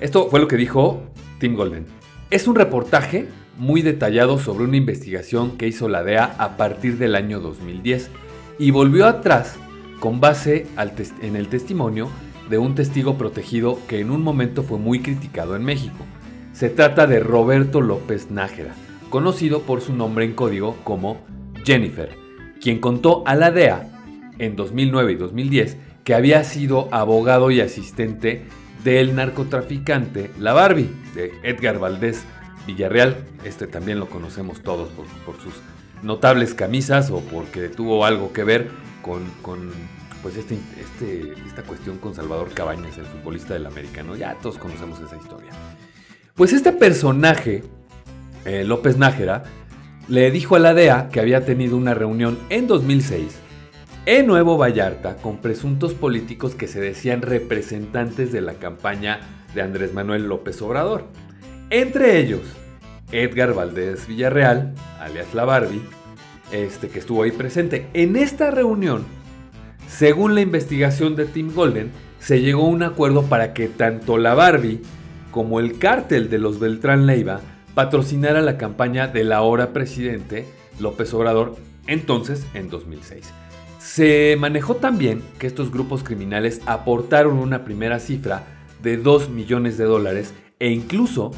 Esto 0.00 0.28
fue 0.30 0.40
lo 0.40 0.48
que 0.48 0.56
dijo 0.56 1.02
Tim 1.40 1.54
Golden. 1.54 1.86
Es 2.30 2.46
un 2.46 2.54
reportaje 2.54 3.28
muy 3.56 3.82
detallado 3.82 4.38
sobre 4.38 4.64
una 4.64 4.76
investigación 4.76 5.58
que 5.58 5.66
hizo 5.66 5.88
la 5.88 6.04
DEA 6.04 6.36
a 6.38 6.56
partir 6.56 6.98
del 6.98 7.16
año 7.16 7.40
2010 7.40 8.10
y 8.58 8.70
volvió 8.70 9.06
atrás 9.06 9.56
con 9.98 10.20
base 10.20 10.66
en 11.22 11.34
el 11.34 11.48
testimonio 11.48 12.08
de 12.48 12.58
un 12.58 12.74
testigo 12.74 13.18
protegido 13.18 13.78
que 13.88 14.00
en 14.00 14.10
un 14.10 14.22
momento 14.22 14.62
fue 14.62 14.78
muy 14.78 15.00
criticado 15.00 15.56
en 15.56 15.64
México. 15.64 16.04
Se 16.58 16.70
trata 16.70 17.06
de 17.06 17.20
Roberto 17.20 17.80
López 17.80 18.32
Nájera, 18.32 18.74
conocido 19.10 19.62
por 19.62 19.80
su 19.80 19.92
nombre 19.92 20.24
en 20.24 20.32
código 20.32 20.74
como 20.82 21.24
Jennifer, 21.64 22.16
quien 22.60 22.80
contó 22.80 23.22
a 23.28 23.36
la 23.36 23.52
DEA 23.52 23.86
en 24.40 24.56
2009 24.56 25.12
y 25.12 25.14
2010 25.14 25.76
que 26.02 26.14
había 26.16 26.42
sido 26.42 26.88
abogado 26.90 27.52
y 27.52 27.60
asistente 27.60 28.42
del 28.82 29.14
narcotraficante 29.14 30.32
La 30.40 30.52
Barbie, 30.52 30.90
de 31.14 31.32
Edgar 31.44 31.78
Valdés 31.78 32.24
Villarreal. 32.66 33.24
Este 33.44 33.68
también 33.68 34.00
lo 34.00 34.10
conocemos 34.10 34.60
todos 34.60 34.88
por, 35.24 35.36
sus 35.36 35.54
notables 36.02 36.54
camisas 36.54 37.12
o 37.12 37.20
porque 37.20 37.68
tuvo 37.68 38.04
algo 38.04 38.32
que 38.32 38.42
ver 38.42 38.68
con, 39.00 39.22
pues 40.24 40.36
este, 40.36 40.58
este, 40.80 41.34
esta 41.46 41.62
cuestión 41.62 41.98
con 41.98 42.16
Salvador 42.16 42.48
Cabañas, 42.52 42.98
el 42.98 43.06
futbolista 43.06 43.54
del 43.54 43.66
americano. 43.66 44.16
Ya 44.16 44.34
todos 44.42 44.58
conocemos 44.58 44.98
esa 44.98 45.16
historia. 45.16 45.52
Pues 46.38 46.52
este 46.52 46.70
personaje, 46.70 47.64
eh, 48.44 48.62
López 48.62 48.96
Nájera, 48.96 49.42
le 50.06 50.30
dijo 50.30 50.54
a 50.54 50.60
la 50.60 50.72
DEA 50.72 51.08
que 51.08 51.18
había 51.18 51.44
tenido 51.44 51.76
una 51.76 51.94
reunión 51.94 52.38
en 52.48 52.68
2006 52.68 53.40
en 54.06 54.28
Nuevo 54.28 54.56
Vallarta 54.56 55.16
con 55.16 55.38
presuntos 55.38 55.94
políticos 55.94 56.54
que 56.54 56.68
se 56.68 56.80
decían 56.80 57.22
representantes 57.22 58.30
de 58.30 58.40
la 58.40 58.54
campaña 58.54 59.18
de 59.52 59.62
Andrés 59.62 59.92
Manuel 59.92 60.28
López 60.28 60.62
Obrador. 60.62 61.06
Entre 61.70 62.20
ellos, 62.20 62.42
Edgar 63.10 63.52
Valdés 63.52 64.06
Villarreal, 64.06 64.74
alias 65.00 65.34
La 65.34 65.44
Barbie, 65.44 65.82
este 66.52 66.86
que 66.88 67.00
estuvo 67.00 67.24
ahí 67.24 67.32
presente. 67.32 67.88
En 67.94 68.14
esta 68.14 68.52
reunión, 68.52 69.04
según 69.88 70.36
la 70.36 70.42
investigación 70.42 71.16
de 71.16 71.26
Tim 71.26 71.52
Golden, 71.52 71.90
se 72.20 72.40
llegó 72.40 72.62
a 72.62 72.68
un 72.68 72.84
acuerdo 72.84 73.24
para 73.24 73.52
que 73.54 73.66
tanto 73.66 74.18
La 74.18 74.34
Barbie 74.34 74.82
como 75.38 75.60
el 75.60 75.78
cártel 75.78 76.30
de 76.30 76.38
los 76.38 76.58
Beltrán 76.58 77.06
Leiva 77.06 77.40
patrocinara 77.76 78.42
la 78.42 78.58
campaña 78.58 79.06
del 79.06 79.30
ahora 79.30 79.72
presidente 79.72 80.48
López 80.80 81.14
Obrador, 81.14 81.54
entonces 81.86 82.44
en 82.54 82.68
2006. 82.70 83.32
Se 83.78 84.36
manejó 84.36 84.74
también 84.74 85.22
que 85.38 85.46
estos 85.46 85.70
grupos 85.70 86.02
criminales 86.02 86.60
aportaron 86.66 87.38
una 87.38 87.64
primera 87.64 88.00
cifra 88.00 88.46
de 88.82 88.96
2 88.96 89.28
millones 89.28 89.78
de 89.78 89.84
dólares 89.84 90.34
e 90.58 90.70
incluso 90.70 91.30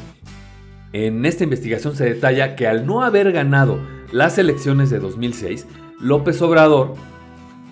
en 0.93 1.23
esta 1.27 1.43
investigación 1.43 1.95
se 1.95 2.05
detalla 2.05 2.55
que 2.55 2.65
al 2.65 2.87
no 2.87 3.03
haber 3.03 3.31
ganado 3.31 3.77
las 4.11 4.39
elecciones 4.39 4.89
de 4.89 4.97
2006, 4.97 5.67
López 5.99 6.41
Obrador 6.41 6.95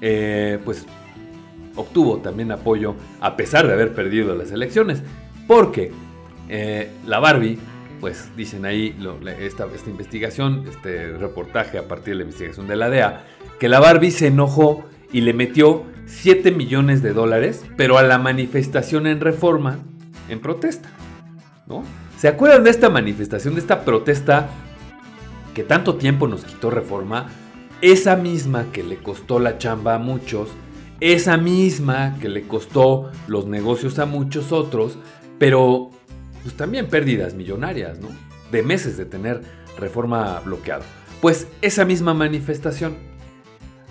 eh, 0.01 0.59
pues 0.63 0.85
obtuvo 1.75 2.17
también 2.17 2.51
apoyo 2.51 2.93
a 3.19 3.35
pesar 3.35 3.65
de 3.65 3.73
haber 3.73 3.95
perdido 3.95 4.35
las 4.35 4.51
elecciones, 4.51 5.01
porque 5.47 5.91
eh, 6.49 6.89
la 7.05 7.19
Barbie, 7.19 7.59
pues 7.99 8.29
dicen 8.35 8.65
ahí 8.65 8.97
esta, 9.39 9.67
esta 9.73 9.89
investigación, 9.89 10.65
este 10.67 11.17
reportaje 11.17 11.77
a 11.77 11.87
partir 11.87 12.13
de 12.13 12.15
la 12.15 12.23
investigación 12.23 12.67
de 12.67 12.75
la 12.75 12.89
DEA, 12.89 13.23
que 13.59 13.69
la 13.69 13.79
Barbie 13.79 14.11
se 14.11 14.27
enojó 14.27 14.85
y 15.11 15.21
le 15.21 15.33
metió 15.33 15.83
7 16.05 16.51
millones 16.51 17.01
de 17.03 17.13
dólares, 17.13 17.65
pero 17.77 17.97
a 17.97 18.03
la 18.03 18.17
manifestación 18.17 19.05
en 19.05 19.21
reforma 19.21 19.79
en 20.27 20.39
protesta. 20.39 20.89
¿no? 21.67 21.83
¿Se 22.17 22.27
acuerdan 22.27 22.63
de 22.63 22.71
esta 22.71 22.89
manifestación, 22.89 23.53
de 23.55 23.61
esta 23.61 23.85
protesta 23.85 24.49
que 25.53 25.63
tanto 25.63 25.95
tiempo 25.95 26.27
nos 26.27 26.45
quitó 26.45 26.69
reforma? 26.69 27.27
Esa 27.81 28.15
misma 28.15 28.65
que 28.73 28.83
le 28.83 28.97
costó 28.97 29.39
la 29.39 29.57
chamba 29.57 29.95
a 29.95 29.99
muchos, 29.99 30.49
esa 30.99 31.37
misma 31.37 32.17
que 32.19 32.27
le 32.27 32.43
costó 32.43 33.11
los 33.27 33.45
negocios 33.45 33.99
a 33.99 34.05
muchos 34.05 34.51
otros, 34.51 34.97
pero 35.37 35.91
pues 36.43 36.55
también 36.55 36.87
pérdidas 36.87 37.33
millonarias, 37.33 37.99
¿no? 37.99 38.09
De 38.51 38.63
meses 38.63 38.97
de 38.97 39.05
tener 39.05 39.41
reforma 39.77 40.39
bloqueada. 40.39 40.83
Pues 41.21 41.47
esa 41.61 41.85
misma 41.85 42.13
manifestación 42.13 43.09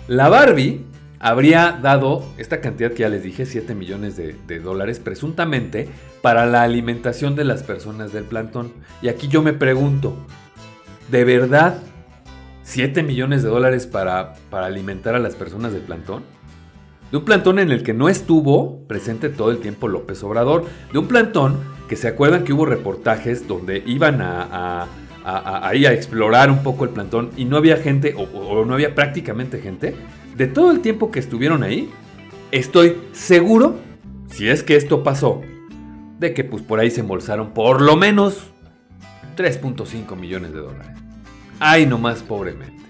la 0.09 0.27
Barbie 0.27 0.85
habría 1.19 1.77
dado 1.83 2.25
esta 2.39 2.61
cantidad 2.61 2.91
que 2.91 3.01
ya 3.01 3.09
les 3.09 3.21
dije, 3.21 3.45
7 3.45 3.75
millones 3.75 4.17
de, 4.17 4.59
dólares, 4.59 4.97
presuntamente, 4.97 5.87
para 6.23 6.47
la 6.47 6.63
alimentación 6.63 7.35
de 7.35 7.43
las 7.43 7.61
personas 7.61 8.11
del 8.11 8.23
plantón. 8.23 8.71
Y 9.03 9.09
aquí 9.09 9.27
yo 9.27 9.43
me 9.43 9.53
pregunto, 9.53 10.15
¿de 11.11 11.23
verdad 11.25 11.77
7 12.63 13.03
millones 13.03 13.43
de 13.43 13.49
dólares 13.49 13.85
para 13.85 14.33
alimentar 14.51 15.13
a 15.13 15.19
las 15.19 15.35
personas 15.35 15.73
del 15.73 15.83
plantón? 15.83 16.23
De 17.11 17.17
un 17.17 17.25
plantón 17.25 17.59
en 17.59 17.71
el 17.71 17.83
que 17.83 17.93
no 17.93 18.09
estuvo 18.09 18.87
presente 18.87 19.29
todo 19.29 19.51
el 19.51 19.59
tiempo 19.59 19.87
López 19.87 20.23
Obrador. 20.23 20.65
De 20.91 20.97
un 20.97 21.07
plantón 21.07 21.59
que 21.89 21.97
se 21.97 22.07
acuerdan 22.07 22.45
que 22.45 22.53
hubo 22.53 22.65
reportajes 22.65 23.47
donde 23.47 23.83
iban 23.85 24.21
a 24.21 24.87
a, 25.29 25.71
explorar 25.73 26.51
un 26.51 26.63
poco 26.63 26.85
el 26.85 26.91
plantón 26.91 27.31
y 27.37 27.45
no 27.45 27.57
había 27.57 27.77
gente, 27.77 28.15
o, 28.17 28.65
no 28.65 28.73
había 28.73 28.95
prácticamente 28.95 29.59
gente, 29.59 29.95
de 30.35 30.47
todo 30.47 30.71
el 30.71 30.81
tiempo 30.81 31.11
que 31.11 31.19
estuvieron 31.19 31.63
ahí, 31.63 31.89
estoy 32.51 32.97
seguro, 33.11 33.77
si 34.29 34.49
es 34.49 34.63
que 34.63 34.75
esto 34.75 35.03
pasó, 35.03 35.41
de 36.19 36.33
que 36.33 36.43
pues 36.43 36.63
por 36.63 36.79
ahí 36.79 36.91
se 36.91 37.01
embolsaron 37.01 37.53
por 37.53 37.81
lo 37.81 37.95
menos 37.95 38.51
3.5 39.37 40.15
millones 40.15 40.53
de 40.53 40.59
dólares. 40.59 40.97
Ay, 41.59 41.85
nomás 41.85 42.23
pobremente. 42.23 42.83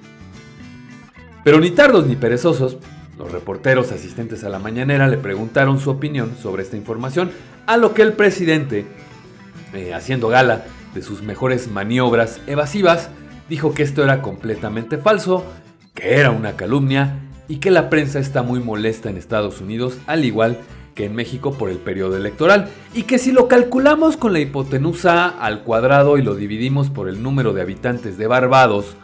Pero 1.43 1.59
ni 1.59 1.71
tardos 1.71 2.05
ni 2.05 2.15
perezosos, 2.15 2.77
los 3.17 3.31
reporteros 3.31 3.91
asistentes 3.91 4.43
a 4.43 4.49
la 4.49 4.59
mañanera 4.59 5.07
le 5.07 5.17
preguntaron 5.17 5.79
su 5.79 5.89
opinión 5.89 6.35
sobre 6.41 6.63
esta 6.63 6.77
información, 6.77 7.31
a 7.69 7.77
lo 7.77 7.93
que 7.93 8.01
el 8.01 8.13
presidente, 8.13 8.87
eh, 9.75 9.93
haciendo 9.93 10.27
gala 10.27 10.65
de 10.95 11.03
sus 11.03 11.21
mejores 11.21 11.69
maniobras 11.69 12.41
evasivas, 12.47 13.11
dijo 13.47 13.75
que 13.75 13.83
esto 13.83 14.03
era 14.03 14.23
completamente 14.23 14.97
falso, 14.97 15.45
que 15.93 16.15
era 16.15 16.31
una 16.31 16.55
calumnia 16.55 17.19
y 17.47 17.57
que 17.57 17.69
la 17.69 17.91
prensa 17.91 18.17
está 18.17 18.41
muy 18.41 18.59
molesta 18.59 19.11
en 19.11 19.17
Estados 19.17 19.61
Unidos, 19.61 19.99
al 20.07 20.25
igual 20.25 20.57
que 20.95 21.05
en 21.05 21.13
México 21.13 21.53
por 21.53 21.69
el 21.69 21.77
periodo 21.77 22.17
electoral, 22.17 22.69
y 22.95 23.03
que 23.03 23.19
si 23.19 23.31
lo 23.31 23.47
calculamos 23.47 24.17
con 24.17 24.33
la 24.33 24.39
hipotenusa 24.39 25.27
al 25.27 25.61
cuadrado 25.61 26.17
y 26.17 26.23
lo 26.23 26.33
dividimos 26.33 26.89
por 26.89 27.07
el 27.07 27.21
número 27.21 27.53
de 27.53 27.61
habitantes 27.61 28.17
de 28.17 28.25
Barbados, 28.25 28.95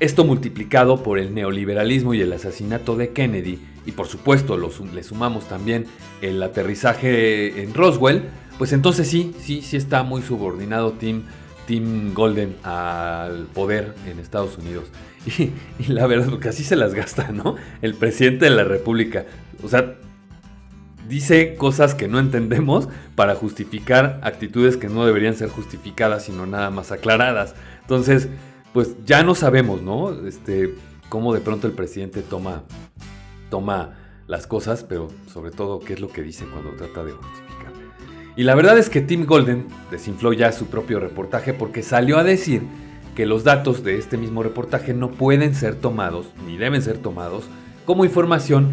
esto 0.00 0.24
multiplicado 0.24 1.02
por 1.02 1.18
el 1.18 1.34
neoliberalismo 1.34 2.14
y 2.14 2.22
el 2.22 2.32
asesinato 2.32 2.96
de 2.96 3.10
Kennedy, 3.10 3.58
y 3.86 3.92
por 3.92 4.06
supuesto 4.06 4.58
le 4.58 5.02
sumamos 5.02 5.46
también 5.46 5.86
el 6.22 6.42
aterrizaje 6.42 7.62
en 7.62 7.74
Roswell, 7.74 8.24
pues 8.58 8.72
entonces 8.72 9.08
sí, 9.08 9.34
sí, 9.38 9.62
sí 9.62 9.76
está 9.76 10.02
muy 10.02 10.22
subordinado 10.22 10.92
Tim, 10.92 11.22
Tim 11.66 12.12
Golden 12.14 12.56
al 12.62 13.46
poder 13.46 13.94
en 14.06 14.18
Estados 14.18 14.58
Unidos. 14.58 14.90
Y, 15.78 15.92
la 15.92 16.06
verdad, 16.06 16.30
porque 16.30 16.48
así 16.48 16.64
se 16.64 16.76
las 16.76 16.94
gasta, 16.94 17.30
¿no? 17.30 17.56
El 17.82 17.94
presidente 17.94 18.46
de 18.46 18.50
la 18.52 18.64
República. 18.64 19.26
O 19.62 19.68
sea, 19.68 19.96
dice 21.08 21.56
cosas 21.56 21.94
que 21.94 22.08
no 22.08 22.18
entendemos 22.18 22.88
para 23.16 23.34
justificar 23.34 24.18
actitudes 24.22 24.78
que 24.78 24.88
no 24.88 25.04
deberían 25.04 25.34
ser 25.34 25.50
justificadas, 25.50 26.24
sino 26.24 26.46
nada 26.46 26.70
más 26.70 26.90
aclaradas. 26.90 27.54
Entonces, 27.82 28.28
pues 28.72 28.96
ya 29.04 29.22
no 29.22 29.34
sabemos, 29.34 29.82
¿no? 29.82 30.26
Este, 30.26 30.74
cómo 31.08 31.34
de 31.34 31.40
pronto 31.40 31.66
el 31.66 31.72
presidente 31.72 32.22
toma, 32.22 32.62
toma 33.50 33.96
las 34.26 34.46
cosas, 34.46 34.84
pero 34.84 35.08
sobre 35.32 35.50
todo 35.50 35.80
qué 35.80 35.94
es 35.94 36.00
lo 36.00 36.08
que 36.08 36.22
dice 36.22 36.46
cuando 36.46 36.70
trata 36.70 37.04
de 37.04 37.12
justificar. 37.12 37.72
Y 38.36 38.44
la 38.44 38.54
verdad 38.54 38.78
es 38.78 38.88
que 38.88 39.00
Tim 39.00 39.26
Golden 39.26 39.66
desinfló 39.90 40.32
ya 40.32 40.52
su 40.52 40.66
propio 40.66 41.00
reportaje 41.00 41.52
porque 41.52 41.82
salió 41.82 42.16
a 42.16 42.24
decir 42.24 42.62
que 43.16 43.26
los 43.26 43.42
datos 43.42 43.82
de 43.82 43.98
este 43.98 44.16
mismo 44.16 44.42
reportaje 44.42 44.94
no 44.94 45.10
pueden 45.10 45.54
ser 45.54 45.74
tomados, 45.74 46.28
ni 46.46 46.56
deben 46.56 46.80
ser 46.80 46.98
tomados, 46.98 47.44
como 47.84 48.04
información, 48.04 48.68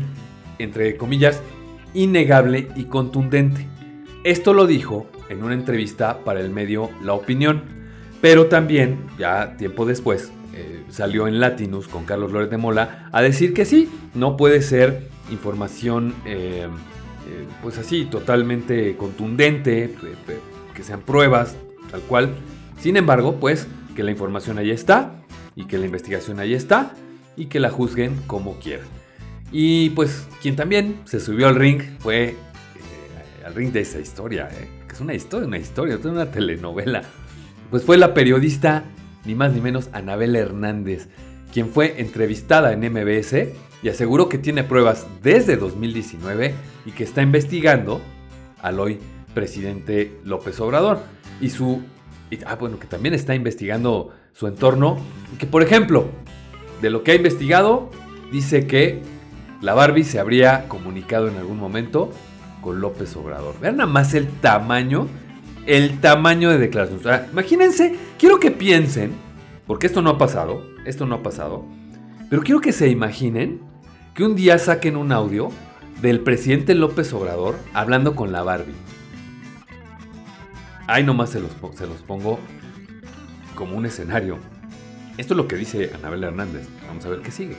entre 0.60 0.96
comillas, 0.96 1.42
innegable 1.96 2.70
y 2.76 2.86
contundente. 2.86 3.68
Esto 4.24 4.54
lo 4.54 4.68
dijo 4.68 5.08
en 5.30 5.44
una 5.44 5.56
entrevista 5.56 6.20
para 6.24 6.40
el 6.40 6.52
medio 6.52 6.90
La 7.02 7.14
Opinión, 7.14 7.77
pero 8.22 8.48
también, 8.48 9.00
ya 9.18 9.56
tiempo 9.58 9.86
después, 9.86 10.32
eh, 10.54 10.84
salió 10.90 11.28
en 11.28 11.40
Latinus 11.40 11.88
con 11.88 12.06
Carlos 12.06 12.32
Lórez 12.32 12.50
de 12.50 12.58
Mola 12.58 13.10
a 13.12 13.22
decir 13.22 13.54
que 13.54 13.66
sí, 13.66 13.90
no 14.16 14.38
puede 14.38 14.62
ser 14.62 15.08
información 15.30 16.16
eh, 16.26 16.68
eh, 17.30 17.48
pues 17.62 17.78
así, 17.78 18.06
totalmente 18.06 18.96
contundente, 18.96 19.94
que 20.74 20.84
sean 20.84 21.02
pruebas, 21.02 21.56
tal 21.92 22.02
cual. 22.02 22.36
Sin 22.80 22.98
embargo, 22.98 23.36
pues 23.40 23.68
que 23.96 24.04
la 24.04 24.12
información 24.12 24.58
ahí 24.58 24.72
está 24.72 25.12
y 25.56 25.66
que 25.66 25.78
la 25.78 25.86
investigación 25.86 26.40
ahí 26.40 26.54
está 26.54 26.94
y 27.36 27.48
que 27.48 27.60
la 27.60 27.70
juzguen 27.70 28.16
como 28.28 28.58
quieran. 28.60 28.88
Y 29.52 29.92
pues 29.92 30.28
quien 30.42 30.56
también 30.56 31.02
se 31.06 31.20
subió 31.20 31.48
al 31.48 31.56
ring 31.56 31.82
fue 32.00 32.36
al 33.46 33.56
ring 33.56 33.72
de 33.72 33.82
esa 33.82 34.00
historia, 34.00 34.50
que 34.50 34.94
es 34.94 35.00
una 35.00 35.14
historia, 35.14 35.48
una 35.48 35.58
historia, 35.58 35.96
es 35.96 36.06
una 36.06 36.30
telenovela. 36.30 37.04
Pues 37.70 37.84
fue 37.84 37.98
la 37.98 38.14
periodista, 38.14 38.84
ni 39.26 39.36
más 39.36 39.54
ni 39.54 39.62
menos, 39.62 39.90
Anabel 39.94 40.36
Hernández, 40.36 41.10
quien 41.52 41.70
fue 41.70 42.00
entrevistada 42.00 42.72
en 42.72 42.80
MBS 42.80 43.50
y 43.84 43.90
aseguró 43.90 44.30
que 44.30 44.38
tiene 44.38 44.64
pruebas 44.64 45.06
desde 45.22 45.58
2019 45.58 46.54
y 46.86 46.92
que 46.92 47.04
está 47.04 47.22
investigando 47.22 48.02
al 48.62 48.80
hoy 48.80 49.00
presidente 49.34 50.20
López 50.24 50.60
Obrador 50.60 51.00
y 51.40 51.50
su 51.50 51.84
ah 52.46 52.56
bueno 52.56 52.80
que 52.80 52.88
también 52.88 53.14
está 53.14 53.36
investigando 53.36 54.12
su 54.34 54.48
entorno 54.48 54.98
y 55.34 55.38
que 55.38 55.46
por 55.46 55.62
ejemplo 55.62 56.10
de 56.82 56.90
lo 56.90 57.04
que 57.04 57.12
ha 57.12 57.16
investigado 57.16 57.92
dice 58.32 58.68
que 58.68 59.02
la 59.62 59.74
Barbie 59.74 60.04
se 60.04 60.20
habría 60.20 60.68
comunicado 60.68 61.28
en 61.28 61.38
algún 61.38 61.58
momento 61.58 62.12
con 62.62 62.82
López 62.82 63.16
Obrador. 63.16 63.60
Vean 63.60 63.78
nada 63.78 63.90
más 63.90 64.14
el 64.14 64.28
tamaño, 64.28 65.08
el 65.68 66.00
tamaño 66.00 66.50
de 66.50 66.58
declaración. 66.58 67.02
imagínense, 67.32 67.96
quiero 68.18 68.40
que 68.40 68.52
piensen, 68.52 69.12
porque 69.68 69.86
esto 69.86 70.02
no 70.02 70.12
ha 70.12 70.18
pasado, 70.18 70.66
esto 70.86 71.06
no 71.06 71.16
ha 71.16 71.24
pasado, 71.24 71.66
pero 72.30 72.42
quiero 72.42 72.62
que 72.62 72.72
se 72.72 72.88
imaginen 72.90 73.60
que 74.16 74.24
un 74.24 74.36
día 74.36 74.58
saquen 74.58 74.96
un 74.96 75.12
audio 75.12 75.50
del 76.02 76.22
presidente 76.22 76.74
López 76.74 77.12
Obrador 77.14 77.58
hablando 77.74 78.16
con 78.16 78.32
la 78.32 78.44
Barbie. 78.44 78.74
Ahí 80.88 81.04
nomás 81.04 81.32
se 81.32 81.42
los, 81.42 81.52
se 81.76 81.86
los 81.86 82.02
pongo 82.02 82.40
como 83.56 83.76
un 83.78 83.86
escenario. 83.86 84.40
Esto 85.18 85.34
es 85.34 85.38
lo 85.38 85.48
que 85.48 85.58
dice 85.58 85.92
Anabel 85.94 86.24
Hernández. 86.24 86.68
Vamos 86.88 87.06
a 87.06 87.10
ver 87.10 87.20
qué 87.20 87.32
sigue. 87.32 87.58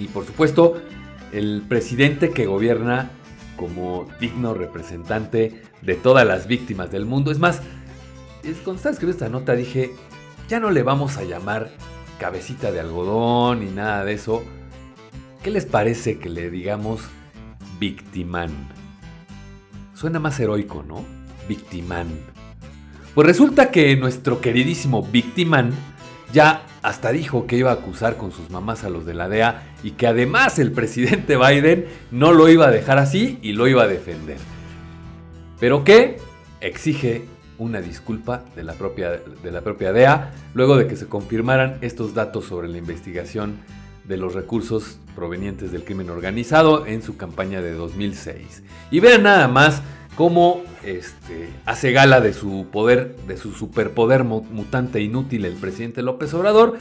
Y 0.00 0.08
por 0.08 0.26
supuesto, 0.26 0.82
el 1.30 1.62
presidente 1.68 2.30
que 2.30 2.46
gobierna 2.46 3.10
como 3.56 4.08
digno 4.18 4.54
representante 4.54 5.62
de 5.82 5.94
todas 5.94 6.26
las 6.26 6.46
víctimas 6.46 6.90
del 6.90 7.06
mundo. 7.06 7.30
Es 7.30 7.38
más, 7.38 7.60
cuando 8.42 8.74
estaba 8.74 8.92
escribiendo 8.92 9.24
esta 9.24 9.28
nota 9.28 9.54
dije, 9.54 9.92
ya 10.48 10.60
no 10.60 10.70
le 10.70 10.82
vamos 10.82 11.16
a 11.16 11.24
llamar 11.24 11.70
cabecita 12.18 12.72
de 12.72 12.80
algodón 12.80 13.60
ni 13.60 13.70
nada 13.70 14.04
de 14.04 14.14
eso. 14.14 14.44
¿Qué 15.42 15.50
les 15.50 15.66
parece 15.66 16.18
que 16.18 16.28
le 16.28 16.50
digamos 16.50 17.02
victimán? 17.78 18.50
Suena 19.94 20.20
más 20.20 20.38
heroico, 20.38 20.84
¿no? 20.86 21.04
Victimán. 21.48 22.08
Pues 23.14 23.26
resulta 23.26 23.70
que 23.70 23.96
nuestro 23.96 24.40
queridísimo 24.40 25.02
victimán 25.02 25.72
ya 26.32 26.64
hasta 26.82 27.12
dijo 27.12 27.46
que 27.46 27.56
iba 27.56 27.70
a 27.70 27.74
acusar 27.74 28.16
con 28.16 28.32
sus 28.32 28.50
mamás 28.50 28.84
a 28.84 28.88
los 28.88 29.04
de 29.04 29.14
la 29.14 29.28
DEA 29.28 29.62
y 29.82 29.92
que 29.92 30.06
además 30.06 30.58
el 30.58 30.72
presidente 30.72 31.36
Biden 31.48 31.86
no 32.10 32.32
lo 32.32 32.48
iba 32.48 32.68
a 32.68 32.70
dejar 32.70 32.98
así 32.98 33.38
y 33.42 33.52
lo 33.52 33.68
iba 33.68 33.82
a 33.82 33.88
defender. 33.88 34.38
Pero 35.62 35.84
que 35.84 36.16
exige 36.60 37.22
una 37.56 37.80
disculpa 37.80 38.44
de 38.56 38.64
la 38.64 38.72
propia, 38.72 39.10
de 39.10 39.52
la 39.52 39.60
propia 39.60 39.92
DEA 39.92 40.32
luego 40.54 40.76
de 40.76 40.88
que 40.88 40.96
se 40.96 41.06
confirmaran 41.06 41.78
estos 41.82 42.14
datos 42.14 42.46
sobre 42.46 42.66
la 42.66 42.78
investigación 42.78 43.58
de 44.02 44.16
los 44.16 44.34
recursos 44.34 44.98
provenientes 45.14 45.70
del 45.70 45.84
crimen 45.84 46.10
organizado 46.10 46.84
en 46.84 47.00
su 47.00 47.16
campaña 47.16 47.62
de 47.62 47.74
2006. 47.74 48.64
Y 48.90 48.98
vean 48.98 49.22
nada 49.22 49.46
más 49.46 49.82
cómo 50.16 50.62
este, 50.82 51.48
hace 51.64 51.92
gala 51.92 52.20
de 52.20 52.32
su 52.32 52.66
poder, 52.72 53.14
de 53.28 53.36
su 53.36 53.52
superpoder 53.52 54.24
mutante 54.24 55.00
inútil 55.00 55.44
el 55.44 55.54
presidente 55.54 56.02
López 56.02 56.34
Obrador 56.34 56.76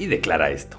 y 0.00 0.06
declara 0.06 0.50
esto. 0.50 0.78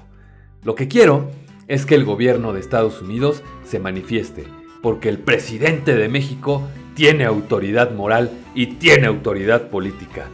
Lo 0.64 0.74
que 0.74 0.86
quiero 0.86 1.30
es 1.66 1.86
que 1.86 1.94
el 1.94 2.04
gobierno 2.04 2.52
de 2.52 2.60
Estados 2.60 3.00
Unidos 3.00 3.42
se 3.64 3.78
manifieste, 3.78 4.44
porque 4.82 5.08
el 5.08 5.18
presidente 5.18 5.96
de 5.96 6.10
México 6.10 6.62
tiene 6.98 7.26
autoridad 7.26 7.92
moral 7.92 8.28
y 8.56 8.66
tiene 8.74 9.06
autoridad 9.06 9.68
política. 9.68 10.26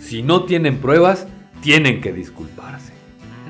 Si 0.00 0.22
no 0.22 0.44
tienen 0.44 0.76
pruebas, 0.76 1.26
tienen 1.62 2.02
que 2.02 2.12
disculparse. 2.12 2.92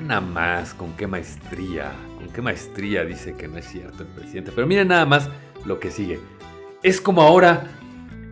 Nada 0.07 0.21
más, 0.21 0.73
con 0.73 0.93
qué 0.93 1.05
maestría, 1.05 1.91
con 2.17 2.29
qué 2.29 2.41
maestría 2.41 3.03
dice 3.03 3.35
que 3.35 3.49
no 3.49 3.57
es 3.57 3.67
cierto 3.67 4.03
el 4.03 4.07
presidente. 4.07 4.53
Pero 4.55 4.67
miren 4.67 4.87
nada 4.87 5.05
más 5.05 5.29
lo 5.65 5.81
que 5.81 5.91
sigue. 5.91 6.21
Es 6.81 7.01
como 7.01 7.23
ahora 7.23 7.67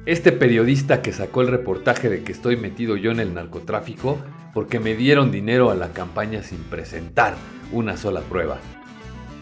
este 0.05 0.31
periodista 0.31 1.01
que 1.01 1.11
sacó 1.11 1.41
el 1.41 1.49
reportaje 1.49 2.09
de 2.09 2.23
que 2.23 2.31
estoy 2.31 2.55
metido 2.55 2.95
yo 2.95 3.11
en 3.11 3.19
el 3.19 3.33
narcotráfico 3.33 4.19
porque 4.53 4.79
me 4.79 4.95
dieron 4.95 5.31
dinero 5.31 5.69
a 5.69 5.75
la 5.75 5.91
campaña 5.91 6.43
sin 6.43 6.59
presentar 6.59 7.35
una 7.73 7.97
sola 7.97 8.21
prueba. 8.21 8.59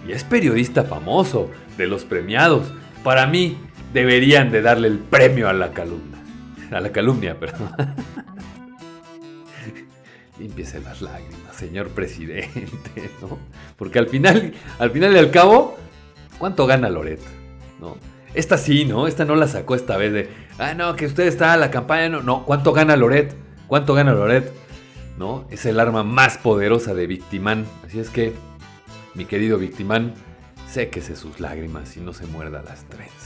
Y 0.07 0.13
es 0.13 0.23
periodista 0.23 0.85
famoso, 0.85 1.51
de 1.77 1.85
los 1.85 2.03
premiados. 2.03 2.73
Para 3.03 3.27
mí 3.27 3.59
deberían 3.93 4.51
de 4.51 4.61
darle 4.61 4.87
el 4.87 4.99
premio 4.99 5.49
a 5.49 5.53
la 5.53 5.71
calumnia. 5.71 6.17
A 6.71 6.79
la 6.79 6.91
calumnia, 6.91 7.39
perdón. 7.39 7.71
Límpiese 10.39 10.79
las 10.81 11.01
lágrimas, 11.01 11.55
señor 11.55 11.89
presidente, 11.89 13.09
¿no? 13.21 13.39
Porque 13.75 13.97
al 13.99 14.07
final, 14.07 14.53
al 14.77 14.91
final 14.91 15.13
y 15.13 15.17
al 15.17 15.31
cabo, 15.31 15.77
¿cuánto 16.37 16.67
gana 16.67 16.89
Loret? 16.89 17.21
¿No? 17.79 17.97
Esta 18.33 18.57
sí, 18.57 18.85
¿no? 18.85 19.07
Esta 19.07 19.25
no 19.25 19.35
la 19.35 19.47
sacó 19.47 19.73
esta 19.73 19.97
vez 19.97 20.13
de, 20.13 20.29
ah, 20.59 20.75
no, 20.75 20.95
que 20.95 21.07
usted 21.07 21.25
está 21.25 21.53
a 21.53 21.57
la 21.57 21.71
campaña, 21.71 22.09
no, 22.09 22.21
no, 22.21 22.45
¿cuánto 22.45 22.71
gana 22.71 22.95
Loret? 22.95 23.33
¿Cuánto 23.67 23.95
gana 23.95 24.13
Loret? 24.13 24.51
¿No? 25.17 25.47
Es 25.49 25.65
el 25.65 25.79
arma 25.79 26.03
más 26.03 26.37
poderosa 26.37 26.93
de 26.93 27.07
Victimán. 27.07 27.65
Así 27.83 27.99
es 27.99 28.11
que, 28.11 28.33
mi 29.15 29.25
querido 29.25 29.57
Victimán, 29.57 30.13
séquese 30.69 31.15
sus 31.15 31.39
lágrimas 31.39 31.97
y 31.97 32.01
no 32.01 32.13
se 32.13 32.27
muerda 32.27 32.61
las 32.61 32.83
trenzas. 32.83 33.16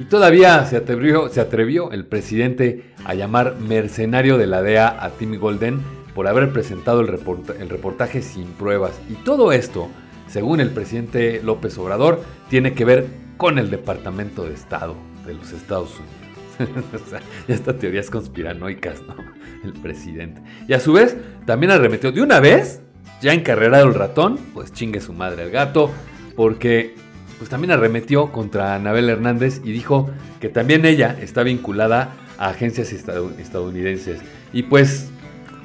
Y 0.00 0.04
todavía 0.04 0.64
se 0.64 0.78
atrevió, 0.78 1.92
el 1.92 2.06
presidente 2.06 2.84
a 3.04 3.12
llamar 3.12 3.56
mercenario 3.60 4.38
de 4.38 4.46
la 4.46 4.62
DEA 4.62 4.96
a 4.98 5.10
Tim 5.10 5.38
Golden 5.38 5.82
por 6.14 6.26
haber 6.26 6.54
presentado 6.54 7.02
el, 7.02 7.06
reportaje 7.06 8.22
sin 8.22 8.46
pruebas. 8.46 8.98
Y 9.10 9.14
todo 9.24 9.52
esto, 9.52 9.90
según 10.26 10.60
el 10.60 10.70
presidente 10.70 11.42
López 11.44 11.76
Obrador, 11.76 12.22
tiene 12.48 12.72
que 12.72 12.86
ver 12.86 13.08
con 13.36 13.58
el 13.58 13.70
Departamento 13.70 14.44
de 14.44 14.54
Estado 14.54 14.96
de 15.26 15.34
los 15.34 15.52
Estados 15.52 15.90
Unidos. 15.98 17.22
esta 17.48 17.76
teoría 17.76 18.00
es 18.00 18.08
conspiranoicas, 18.08 19.02
¿no? 19.02 19.16
El 19.62 19.74
presidente. 19.74 20.40
Y 20.66 20.72
a 20.72 20.80
su 20.80 20.94
vez, 20.94 21.18
también 21.44 21.72
arremetió 21.72 22.10
de 22.10 22.22
una 22.22 22.40
vez, 22.40 22.80
ya 23.20 23.34
encarrerado 23.34 23.86
el 23.86 23.94
ratón, 23.94 24.38
pues 24.54 24.72
chingue 24.72 25.02
su 25.02 25.12
madre 25.12 25.42
el 25.42 25.50
gato, 25.50 25.90
porque 26.36 26.94
pues 27.40 27.50
también 27.50 27.72
arremetió 27.72 28.30
contra 28.30 28.76
Anabel 28.76 29.08
Hernández 29.10 29.60
y 29.64 29.72
dijo 29.72 30.08
que 30.38 30.48
también 30.48 30.84
ella 30.84 31.16
está 31.20 31.42
vinculada 31.42 32.14
a 32.38 32.50
agencias 32.50 32.92
estadounidenses. 32.92 34.20
Y 34.52 34.62
pues 34.62 35.10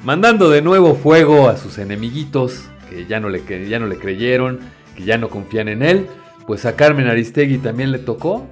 mandando 0.02 0.50
de 0.50 0.60
nuevo 0.60 0.96
fuego 0.96 1.48
a 1.48 1.56
sus 1.56 1.78
enemiguitos, 1.78 2.64
que 2.90 3.06
ya 3.06 3.20
no 3.20 3.28
le, 3.28 3.44
ya 3.68 3.78
no 3.78 3.86
le 3.86 3.98
creyeron, 3.98 4.58
que 4.96 5.04
ya 5.04 5.18
no 5.18 5.28
confían 5.28 5.68
en 5.68 5.82
él 5.82 6.08
pues 6.46 6.64
a 6.64 6.76
Carmen 6.76 7.08
Aristegui 7.08 7.58
también 7.58 7.90
le 7.90 7.98
tocó, 7.98 8.46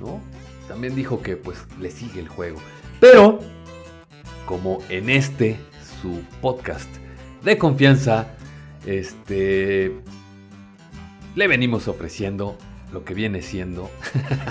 ¿no? 0.00 0.20
También 0.68 0.94
dijo 0.94 1.22
que 1.22 1.36
pues 1.36 1.58
le 1.80 1.90
sigue 1.90 2.20
el 2.20 2.28
juego. 2.28 2.58
Pero, 2.98 3.38
como 4.46 4.80
en 4.88 5.08
este, 5.08 5.56
su 6.00 6.22
podcast 6.40 6.88
de 7.44 7.56
confianza, 7.56 8.34
este, 8.84 9.94
le 11.34 11.48
venimos 11.48 11.88
ofreciendo 11.88 12.56
lo 12.92 13.04
que 13.04 13.14
viene 13.14 13.42
siendo 13.42 13.90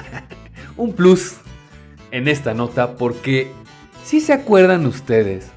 un 0.78 0.94
plus 0.94 1.38
en 2.12 2.28
esta 2.28 2.54
nota 2.54 2.96
porque 2.96 3.52
si 4.04 4.22
se 4.22 4.34
acuerdan 4.34 4.86
ustedes 4.86 5.48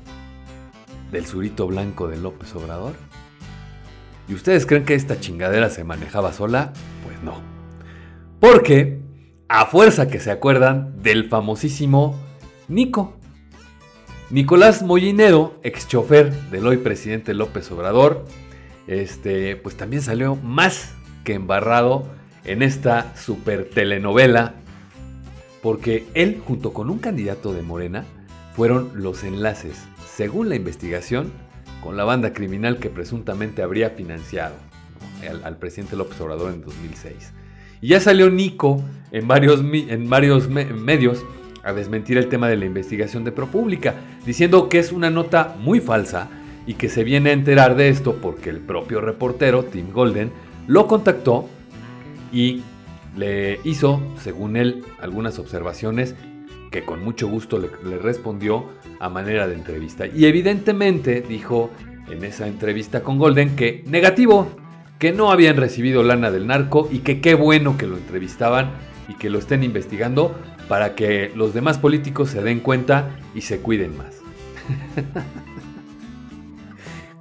del 1.11 1.27
surito 1.27 1.67
blanco 1.67 2.09
de 2.09 2.17
López 2.17 2.55
Obrador 2.55 2.95
y 4.29 4.35
ustedes 4.35 4.67
creen 4.67 4.85
que 4.85 4.95
esta 4.95 5.21
chingadera 5.21 5.69
se 5.71 5.85
manejaba 5.85 6.33
sola, 6.33 6.73
no. 7.23 7.41
Porque, 8.41 9.01
a 9.49 9.67
fuerza 9.67 10.09
que 10.09 10.21
se 10.21 10.31
acuerdan 10.31 11.03
del 11.03 11.29
famosísimo 11.29 12.19
Nico. 12.69 13.17
Nicolás 14.31 14.83
Mollinedo, 14.83 15.61
ex 15.63 15.87
chofer 15.89 16.33
del 16.51 16.67
hoy 16.67 16.79
presidente 16.79 17.35
López 17.35 17.71
Obrador, 17.71 18.25
este, 18.87 19.57
pues 19.57 19.77
también 19.77 20.03
salió 20.03 20.37
más 20.37 20.95
que 21.25 21.35
embarrado 21.35 22.07
en 22.45 22.63
esta 22.63 23.15
super 23.17 23.69
telenovela, 23.69 24.55
porque 25.63 26.07
él 26.15 26.41
junto 26.45 26.73
con 26.73 26.91
un 26.91 26.99
candidato 26.99 27.53
de 27.53 27.63
Morena 27.63 28.05
fueron 28.55 28.91
los 28.95 29.25
enlaces, 29.25 29.85
según 30.07 30.49
la 30.49 30.57
investigación, 30.57 31.33
con 31.83 31.97
la 31.97 32.05
banda 32.05 32.33
criminal 32.33 32.79
que 32.79 32.91
presuntamente 32.91 33.63
habría 33.63 33.91
financiado 33.91 34.55
al, 35.45 35.57
presidente 35.59 35.97
López 35.97 36.21
Obrador 36.21 36.53
en 36.53 36.63
2006. 36.63 37.33
Y 37.81 37.89
ya 37.89 38.01
salió 38.01 38.31
Nico 38.31 38.83
en 39.11 39.27
varios, 39.27 39.61
en 39.61 40.09
varios 40.09 40.49
medios 40.49 41.25
a 41.65 41.73
desmentir 41.73 42.19
el 42.19 42.29
tema 42.29 42.49
de 42.49 42.57
la 42.57 42.65
investigación 42.65 43.25
de 43.25 43.33
ProPública, 43.33 43.95
diciendo 44.27 44.69
que 44.69 44.79
es 44.79 44.93
una 44.93 45.11
nota 45.11 45.57
muy 45.61 45.81
falsa 45.81 46.29
y 46.67 46.75
que 46.75 46.89
se 46.89 47.05
viene 47.05 47.31
a 47.31 47.35
enterar 47.35 47.77
de 47.77 47.89
esto 47.89 48.17
porque 48.21 48.51
el 48.51 48.59
propio 48.59 49.01
reportero, 49.01 49.65
Tim 49.65 49.93
Golden, 49.93 50.31
lo 50.67 50.87
contactó 50.87 51.49
y 52.33 52.63
le 53.17 53.61
hizo, 53.65 54.01
según 54.19 54.57
él, 54.57 54.85
algunas 55.01 55.39
observaciones 55.39 56.15
que 56.71 56.85
con 56.85 57.05
mucho 57.05 57.29
gusto 57.29 57.59
le, 57.59 57.99
respondió 57.99 58.67
a 58.99 59.09
manera 59.09 59.47
de 59.47 59.55
entrevista. 59.55 60.07
Y 60.07 60.25
evidentemente 60.25 61.21
dijo 61.21 61.71
en 62.11 62.25
esa 62.25 62.49
entrevista 62.49 63.03
con 63.03 63.19
Golden 63.19 63.55
que 63.55 63.85
negativo, 63.87 64.49
que 64.99 65.13
no 65.13 65.31
habían 65.31 65.57
recibido 65.57 66.03
lana 66.03 66.31
del 66.31 66.47
narco 66.47 66.89
y 66.91 67.01
que 67.01 67.21
qué 67.21 67.35
bueno 67.35 67.77
que 67.77 67.87
lo 67.87 67.97
entrevistaban 67.97 68.71
y 69.09 69.15
que 69.15 69.31
lo 69.31 69.39
estén 69.39 69.63
investigando 69.63 70.35
para 70.69 70.95
que 70.95 71.31
los 71.35 71.53
demás 71.53 71.79
políticos 71.79 72.31
se 72.31 72.43
den 72.43 72.61
cuenta 72.61 73.11
y 73.35 73.43
se 73.43 73.59
cuiden 73.59 73.97
más. 73.97 74.21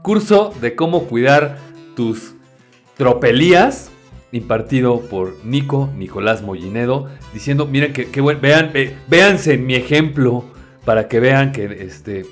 Curso 0.01 0.53
de 0.61 0.75
cómo 0.75 1.05
cuidar 1.05 1.57
tus 1.95 2.35
tropelías 3.01 3.89
impartido 4.31 5.01
por 5.01 5.35
Nico 5.43 5.89
Nicolás 5.97 6.43
Mollinedo 6.43 7.09
diciendo, 7.33 7.65
miren 7.65 7.93
que, 7.93 8.11
que 8.11 8.21
vean, 8.21 8.71
véanse 9.07 9.55
en 9.55 9.65
mi 9.65 9.73
ejemplo 9.73 10.45
para 10.85 11.07
que 11.07 11.19
vean 11.19 11.51
que 11.51 11.65
este 11.65 12.27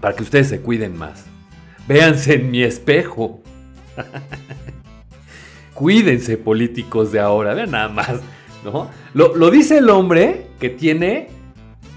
para 0.00 0.16
que 0.16 0.22
ustedes 0.22 0.48
se 0.48 0.62
cuiden 0.62 0.96
más. 0.96 1.26
Véanse 1.86 2.36
en 2.36 2.50
mi 2.50 2.62
espejo. 2.62 3.42
Cuídense 5.74 6.38
políticos 6.38 7.12
de 7.12 7.20
ahora, 7.20 7.52
vean 7.52 7.72
nada 7.72 7.90
más, 7.90 8.20
¿no? 8.64 8.88
Lo, 9.12 9.36
lo 9.36 9.50
dice 9.50 9.76
el 9.76 9.90
hombre 9.90 10.46
que 10.58 10.70
tiene 10.70 11.28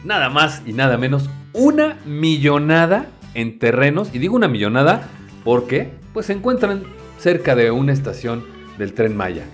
nada 0.03 0.29
más 0.29 0.63
y 0.65 0.73
nada 0.73 0.97
menos 0.97 1.29
una 1.53 1.97
millonada 2.05 3.05
en 3.35 3.57
terrenos, 3.57 4.09
y 4.11 4.19
digo 4.19 4.35
una 4.35 4.49
millonada 4.49 5.07
porque 5.45 5.91
pues 6.11 6.25
se 6.25 6.33
encuentran 6.33 6.83
cerca 7.21 7.55
de 7.55 7.69
una 7.69 7.93
estación 7.93 8.43
del 8.79 8.93
tren 8.93 9.15
Maya, 9.15 9.45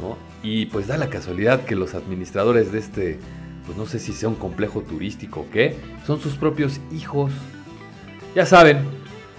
¿no? 0.00 0.18
Y 0.42 0.66
pues 0.66 0.86
da 0.86 0.98
la 0.98 1.08
casualidad 1.08 1.64
que 1.64 1.74
los 1.74 1.94
administradores 1.94 2.72
de 2.72 2.78
este, 2.78 3.18
pues 3.64 3.76
no 3.78 3.86
sé 3.86 3.98
si 3.98 4.12
sea 4.12 4.28
un 4.28 4.34
complejo 4.34 4.82
turístico 4.82 5.40
o 5.40 5.50
qué, 5.50 5.76
son 6.06 6.20
sus 6.20 6.34
propios 6.34 6.78
hijos. 6.92 7.32
Ya 8.34 8.44
saben, 8.44 8.78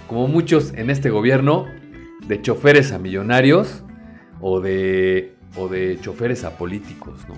como 0.08 0.26
muchos 0.26 0.72
en 0.74 0.90
este 0.90 1.08
gobierno, 1.08 1.66
de 2.26 2.42
choferes 2.42 2.92
a 2.92 2.98
millonarios 2.98 3.84
o 4.40 4.60
de, 4.60 5.34
o 5.56 5.68
de 5.68 5.98
choferes 6.00 6.44
a 6.44 6.58
políticos, 6.58 7.20
¿no? 7.28 7.34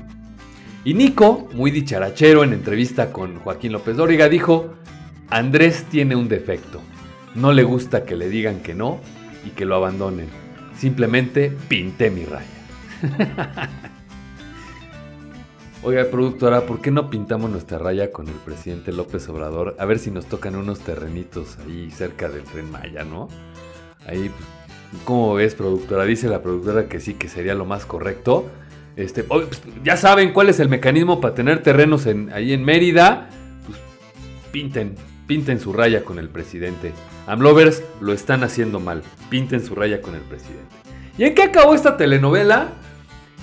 Y 0.83 0.95
Nico, 0.95 1.49
muy 1.53 1.71
dicharachero 1.71 2.43
en 2.43 2.55
entrevista 2.55 3.13
con 3.13 3.37
Joaquín 3.41 3.73
López 3.73 3.99
Dóriga, 3.99 4.31
dijo, 4.31 4.73
Andrés 5.29 5.85
tiene 5.91 6.17
un 6.17 6.29
defecto. 6.29 6.81
No 7.35 7.53
le 7.53 7.63
gusta 7.63 8.05
que 8.05 8.17
le 8.17 8.31
digan 8.31 8.61
que 8.61 8.75
no 8.75 9.01
y 9.45 9.51
que 9.51 9.65
lo 9.65 9.77
abandonen. 9.77 10.29
Simplemente 10.77 11.53
pinté 11.69 12.11
mi 12.11 12.25
raya. 12.25 12.47
Oiga, 15.83 16.05
productora, 16.11 16.67
¿por 16.67 16.83
qué 16.83 16.91
no 16.91 17.09
pintamos 17.09 17.51
nuestra 17.51 17.79
raya 17.79 18.13
con 18.13 18.29
el 18.29 18.35
presidente 18.35 18.93
López 18.93 19.27
Obrador? 19.31 19.77
A 19.79 19.87
ver 19.87 19.99
si 19.99 20.11
nos 20.11 20.27
tocan 20.27 20.55
unos 20.55 20.81
terrenitos 20.81 21.57
ahí 21.61 21.91
cerca 21.91 22.29
del 22.29 22.43
tren 22.45 22.71
Maya, 22.71 23.03
¿no? 23.03 23.29
Ahí, 24.07 24.29
pues, 24.29 25.03
¿cómo 25.05 25.33
ves, 25.35 25.55
productora? 25.55 26.05
Dice 26.05 26.29
la 26.29 26.43
productora 26.43 26.87
que 26.87 27.01
sí, 27.01 27.15
que 27.15 27.29
sería 27.29 27.55
lo 27.55 27.65
más 27.65 27.87
correcto. 27.87 28.51
Este, 28.97 29.25
pues, 29.25 29.63
ya 29.83 29.97
saben 29.97 30.35
cuál 30.35 30.51
es 30.51 30.61
el 30.61 30.69
mecanismo 30.69 31.19
para 31.19 31.35
tener 31.35 31.63
terrenos 31.63 32.05
en, 32.05 32.31
ahí 32.35 32.53
en 32.53 32.63
Mérida. 32.63 33.31
Pues 33.67 33.79
pinten, 34.53 34.97
pinten 35.31 35.61
su 35.61 35.73
raya 35.73 36.03
con 36.03 36.19
el 36.19 36.29
presidente. 36.29 36.93
Amlovers 37.29 37.85
lo 38.01 38.13
están 38.13 38.43
haciendo 38.43 38.81
mal. 38.81 39.05
Pinten 39.29 39.65
su 39.65 39.77
raya 39.77 40.03
con 40.03 40.17
el 40.17 40.23
presidente. 40.23 40.75
¿Y 41.17 41.23
en 41.23 41.37
qué 41.37 41.45
acabó 41.45 41.73
esta 41.73 41.97
telenovela? 41.97 42.73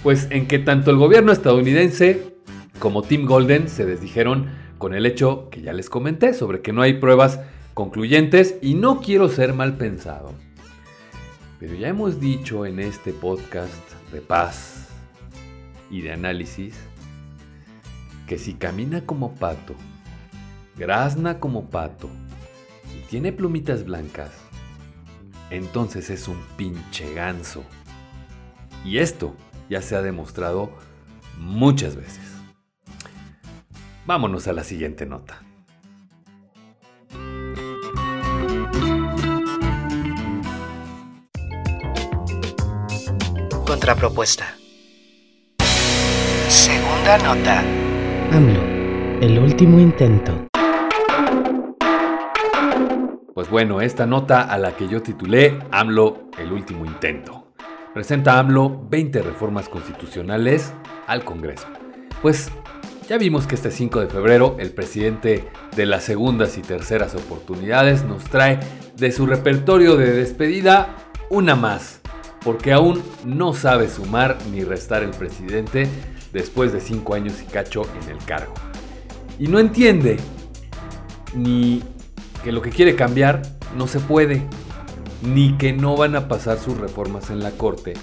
Pues 0.03 0.27
en 0.29 0.49
que 0.49 0.59
tanto 0.59 0.91
el 0.91 0.97
gobierno 0.97 1.31
estadounidense 1.31 2.35
como 2.79 3.03
Tim 3.03 3.25
Golden 3.25 3.69
se 3.69 3.85
desdijeron 3.85 4.49
con 4.77 4.93
el 4.93 5.05
hecho 5.05 5.47
que 5.49 5.61
ya 5.61 5.71
les 5.71 5.89
comenté 5.89 6.33
sobre 6.33 6.59
que 6.59 6.73
no 6.73 6.81
hay 6.81 6.95
pruebas 6.95 7.39
concluyentes 7.73 8.55
y 8.61 8.73
no 8.73 8.99
quiero 8.99 9.29
ser 9.29 9.53
mal 9.53 9.77
pensado. 9.77 10.33
Pero 11.57 11.73
ya 11.73 11.87
hemos 11.87 12.19
dicho 12.19 12.65
en 12.65 12.81
este 12.81 13.13
podcast 13.13 13.93
de 14.11 14.19
paz 14.19 14.89
y 15.89 16.01
de 16.01 16.11
análisis 16.11 16.75
que 18.27 18.37
si 18.37 18.55
camina 18.55 19.05
como 19.05 19.35
pato 19.35 19.73
grazna 20.77 21.39
como 21.39 21.69
pato 21.69 22.09
y 22.95 23.01
tiene 23.09 23.31
plumitas 23.31 23.83
blancas, 23.83 24.31
entonces 25.49 26.09
es 26.09 26.27
un 26.27 26.41
pinche 26.55 27.13
ganso. 27.13 27.63
Y 28.85 28.99
esto 28.99 29.35
ya 29.69 29.81
se 29.81 29.95
ha 29.95 30.01
demostrado 30.01 30.69
muchas 31.37 31.95
veces. 31.95 32.21
Vámonos 34.05 34.47
a 34.47 34.53
la 34.53 34.63
siguiente 34.63 35.05
nota. 35.05 35.41
Contrapropuesta. 43.65 44.55
Segunda 46.47 47.17
nota. 47.17 47.59
AMLO, 48.31 48.61
el 49.21 49.39
último 49.39 49.79
intento. 49.79 50.47
Pues 53.37 53.51
bueno, 53.51 53.81
esta 53.81 54.07
nota 54.07 54.41
a 54.41 54.57
la 54.57 54.75
que 54.75 54.87
yo 54.87 55.03
titulé 55.03 55.59
AMLO, 55.69 56.31
el 56.39 56.51
último 56.51 56.85
intento. 56.85 57.53
Presenta 57.93 58.39
AMLO 58.39 58.87
20 58.89 59.21
reformas 59.21 59.69
constitucionales 59.69 60.73
al 61.05 61.23
Congreso. 61.23 61.67
Pues 62.23 62.49
ya 63.07 63.19
vimos 63.19 63.45
que 63.45 63.53
este 63.53 63.69
5 63.69 63.99
de 63.99 64.07
febrero 64.07 64.55
el 64.57 64.71
presidente 64.71 65.47
de 65.75 65.85
las 65.85 66.03
segundas 66.03 66.57
y 66.57 66.63
terceras 66.63 67.13
oportunidades 67.13 68.05
nos 68.05 68.23
trae 68.23 68.59
de 68.95 69.11
su 69.11 69.27
repertorio 69.27 69.97
de 69.97 70.13
despedida 70.13 70.95
una 71.29 71.55
más, 71.55 72.01
porque 72.43 72.73
aún 72.73 73.03
no 73.23 73.53
sabe 73.53 73.87
sumar 73.87 74.39
ni 74.51 74.63
restar 74.63 75.03
el 75.03 75.11
presidente 75.11 75.87
después 76.33 76.73
de 76.73 76.79
5 76.79 77.13
años 77.13 77.39
y 77.43 77.45
cacho 77.45 77.83
en 78.01 78.09
el 78.09 78.17
cargo. 78.25 78.55
Y 79.37 79.47
no 79.47 79.59
entiende 79.59 80.17
ni 81.35 81.83
que 82.47 82.53
lo 82.53 82.61
que 82.61 82.69
quiere 82.69 82.95
cambiar 82.95 83.41
no 83.75 83.87
se 83.87 83.99
puede, 83.99 84.41
ni 85.21 85.57
que 85.57 85.73
no 85.73 85.97
van 85.97 86.15
a 86.15 86.29
pasar 86.29 86.57
sus 86.57 86.77
reformas 86.77 87.29
en 87.29 87.41
la 87.41 87.51
Corte, 87.51 87.93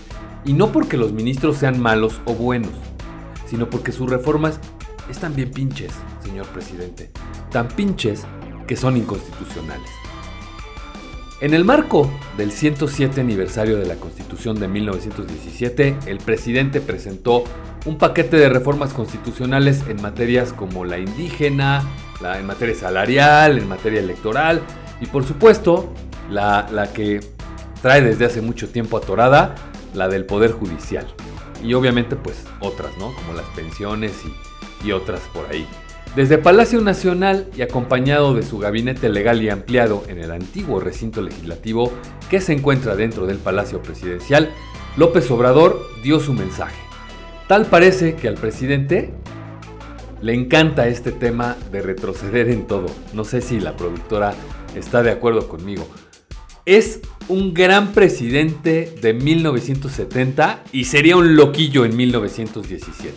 y 0.44 0.52
no 0.52 0.70
porque 0.70 0.98
los 0.98 1.14
ministros 1.14 1.56
sean 1.56 1.80
malos 1.80 2.20
o 2.26 2.34
buenos, 2.34 2.74
sino 3.46 3.70
porque 3.70 3.90
sus 3.90 4.10
reformas 4.10 4.60
están 5.08 5.34
bien 5.34 5.50
pinches, 5.50 5.92
señor 6.22 6.46
presidente, 6.48 7.10
tan 7.50 7.68
pinches 7.68 8.26
que 8.66 8.76
son 8.76 8.98
inconstitucionales. 8.98 10.03
En 11.40 11.52
el 11.52 11.64
marco 11.64 12.10
del 12.36 12.52
107 12.52 13.20
aniversario 13.20 13.76
de 13.76 13.86
la 13.86 13.96
Constitución 13.96 14.58
de 14.58 14.68
1917, 14.68 15.96
el 16.06 16.18
presidente 16.18 16.80
presentó 16.80 17.44
un 17.86 17.98
paquete 17.98 18.36
de 18.36 18.48
reformas 18.48 18.92
constitucionales 18.92 19.82
en 19.88 20.00
materias 20.00 20.52
como 20.52 20.84
la 20.84 20.98
indígena, 20.98 21.82
en 22.22 22.46
materia 22.46 22.74
salarial, 22.74 23.58
en 23.58 23.68
materia 23.68 24.00
electoral 24.00 24.62
y 25.00 25.06
por 25.06 25.24
supuesto 25.24 25.92
la, 26.30 26.68
la 26.70 26.92
que 26.92 27.20
trae 27.82 28.00
desde 28.00 28.24
hace 28.24 28.40
mucho 28.40 28.68
tiempo 28.68 28.96
atorada, 28.96 29.56
la 29.92 30.08
del 30.08 30.24
Poder 30.24 30.52
Judicial. 30.52 31.06
Y 31.62 31.74
obviamente 31.74 32.16
pues 32.16 32.44
otras, 32.60 32.96
¿no? 32.98 33.12
Como 33.14 33.34
las 33.34 33.46
pensiones 33.56 34.12
y, 34.24 34.88
y 34.88 34.92
otras 34.92 35.20
por 35.34 35.46
ahí. 35.50 35.66
Desde 36.16 36.38
Palacio 36.38 36.80
Nacional 36.80 37.48
y 37.56 37.62
acompañado 37.62 38.34
de 38.34 38.44
su 38.44 38.58
gabinete 38.58 39.08
legal 39.08 39.42
y 39.42 39.48
ampliado 39.48 40.04
en 40.06 40.20
el 40.20 40.30
antiguo 40.30 40.78
recinto 40.78 41.20
legislativo 41.20 41.92
que 42.30 42.40
se 42.40 42.52
encuentra 42.52 42.94
dentro 42.94 43.26
del 43.26 43.38
Palacio 43.38 43.82
Presidencial, 43.82 44.52
López 44.96 45.28
Obrador 45.32 45.84
dio 46.04 46.20
su 46.20 46.32
mensaje. 46.32 46.76
Tal 47.48 47.66
parece 47.66 48.14
que 48.14 48.28
al 48.28 48.36
presidente 48.36 49.12
le 50.22 50.34
encanta 50.34 50.86
este 50.86 51.10
tema 51.10 51.56
de 51.72 51.82
retroceder 51.82 52.48
en 52.48 52.68
todo. 52.68 52.86
No 53.12 53.24
sé 53.24 53.40
si 53.40 53.58
la 53.58 53.76
productora 53.76 54.34
está 54.76 55.02
de 55.02 55.10
acuerdo 55.10 55.48
conmigo. 55.48 55.88
Es 56.64 57.00
un 57.26 57.52
gran 57.54 57.92
presidente 57.92 58.94
de 59.02 59.14
1970 59.14 60.62
y 60.70 60.84
sería 60.84 61.16
un 61.16 61.34
loquillo 61.34 61.84
en 61.84 61.96
1917. 61.96 63.12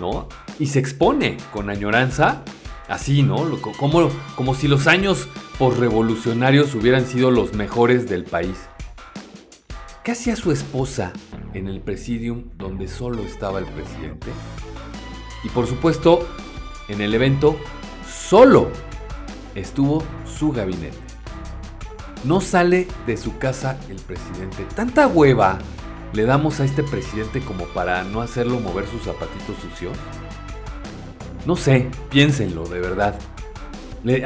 ¿No? 0.00 0.28
Y 0.58 0.66
se 0.66 0.78
expone 0.78 1.36
con 1.52 1.70
añoranza, 1.70 2.42
así, 2.88 3.22
¿no? 3.22 3.60
Como, 3.60 4.10
como 4.36 4.54
si 4.54 4.68
los 4.68 4.86
años 4.86 5.28
posrevolucionarios 5.58 6.74
hubieran 6.74 7.06
sido 7.06 7.30
los 7.30 7.54
mejores 7.54 8.08
del 8.08 8.24
país. 8.24 8.56
¿Qué 10.02 10.12
hacía 10.12 10.36
su 10.36 10.52
esposa 10.52 11.12
en 11.52 11.68
el 11.68 11.80
presidium 11.80 12.44
donde 12.56 12.88
solo 12.88 13.22
estaba 13.22 13.58
el 13.58 13.66
presidente? 13.66 14.28
Y 15.44 15.48
por 15.50 15.66
supuesto, 15.66 16.26
en 16.88 17.00
el 17.00 17.14
evento 17.14 17.56
solo 18.08 18.70
estuvo 19.54 20.02
su 20.24 20.50
gabinete. 20.52 20.96
No 22.24 22.40
sale 22.40 22.88
de 23.06 23.16
su 23.16 23.38
casa 23.38 23.78
el 23.88 23.96
presidente. 23.96 24.66
Tanta 24.74 25.06
hueva, 25.06 25.58
le 26.12 26.24
damos 26.24 26.58
a 26.60 26.64
este 26.64 26.82
presidente 26.82 27.40
como 27.40 27.66
para 27.66 28.02
no 28.02 28.20
hacerlo 28.20 28.60
mover 28.60 28.86
sus 28.86 29.02
zapatitos 29.02 29.56
sucios? 29.60 29.96
No 31.46 31.56
sé, 31.56 31.88
piénsenlo, 32.10 32.66
de 32.68 32.80
verdad. 32.80 33.14
Le, 34.04 34.24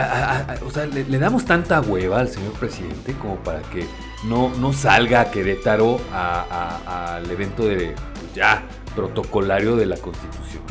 o 0.66 0.70
sea, 0.70 0.86
le, 0.86 1.18
damos 1.18 1.44
tanta 1.44 1.80
hueva 1.80 2.20
al 2.20 2.28
señor 2.28 2.52
presidente 2.52 3.14
como 3.14 3.36
para 3.36 3.62
que 3.62 3.86
no, 4.24 4.50
no 4.58 4.72
salga 4.72 5.22
a 5.22 5.30
Querétaro 5.30 5.98
al 6.12 7.30
evento 7.30 7.64
de 7.64 7.94
pues 8.14 8.34
ya 8.34 8.62
protocolario 8.94 9.76
de 9.76 9.86
la 9.86 9.96
Constitución. 9.96 10.62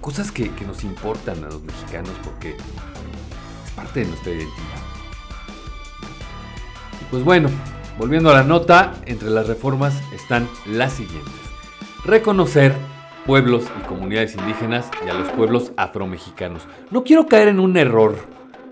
Cosas 0.00 0.30
que, 0.30 0.50
que 0.52 0.64
nos 0.64 0.84
importan 0.84 1.42
a 1.44 1.48
los 1.48 1.62
mexicanos 1.62 2.12
porque 2.22 2.50
es 2.50 3.70
parte 3.72 4.00
de 4.00 4.06
nuestra 4.06 4.32
identidad. 4.32 4.82
Y 7.00 7.04
pues 7.10 7.24
bueno, 7.24 7.50
volviendo 7.98 8.30
a 8.30 8.34
la 8.34 8.44
nota, 8.44 8.94
entre 9.06 9.30
las 9.30 9.48
reformas 9.48 9.94
están 10.14 10.48
las 10.64 10.92
siguientes. 10.92 11.34
Reconocer 12.04 12.74
pueblos 13.28 13.64
y 13.78 13.86
comunidades 13.86 14.34
indígenas 14.36 14.90
y 15.04 15.10
a 15.10 15.12
los 15.12 15.28
pueblos 15.28 15.72
afromexicanos. 15.76 16.62
No 16.90 17.04
quiero 17.04 17.26
caer 17.26 17.48
en 17.48 17.60
un 17.60 17.76
error, 17.76 18.16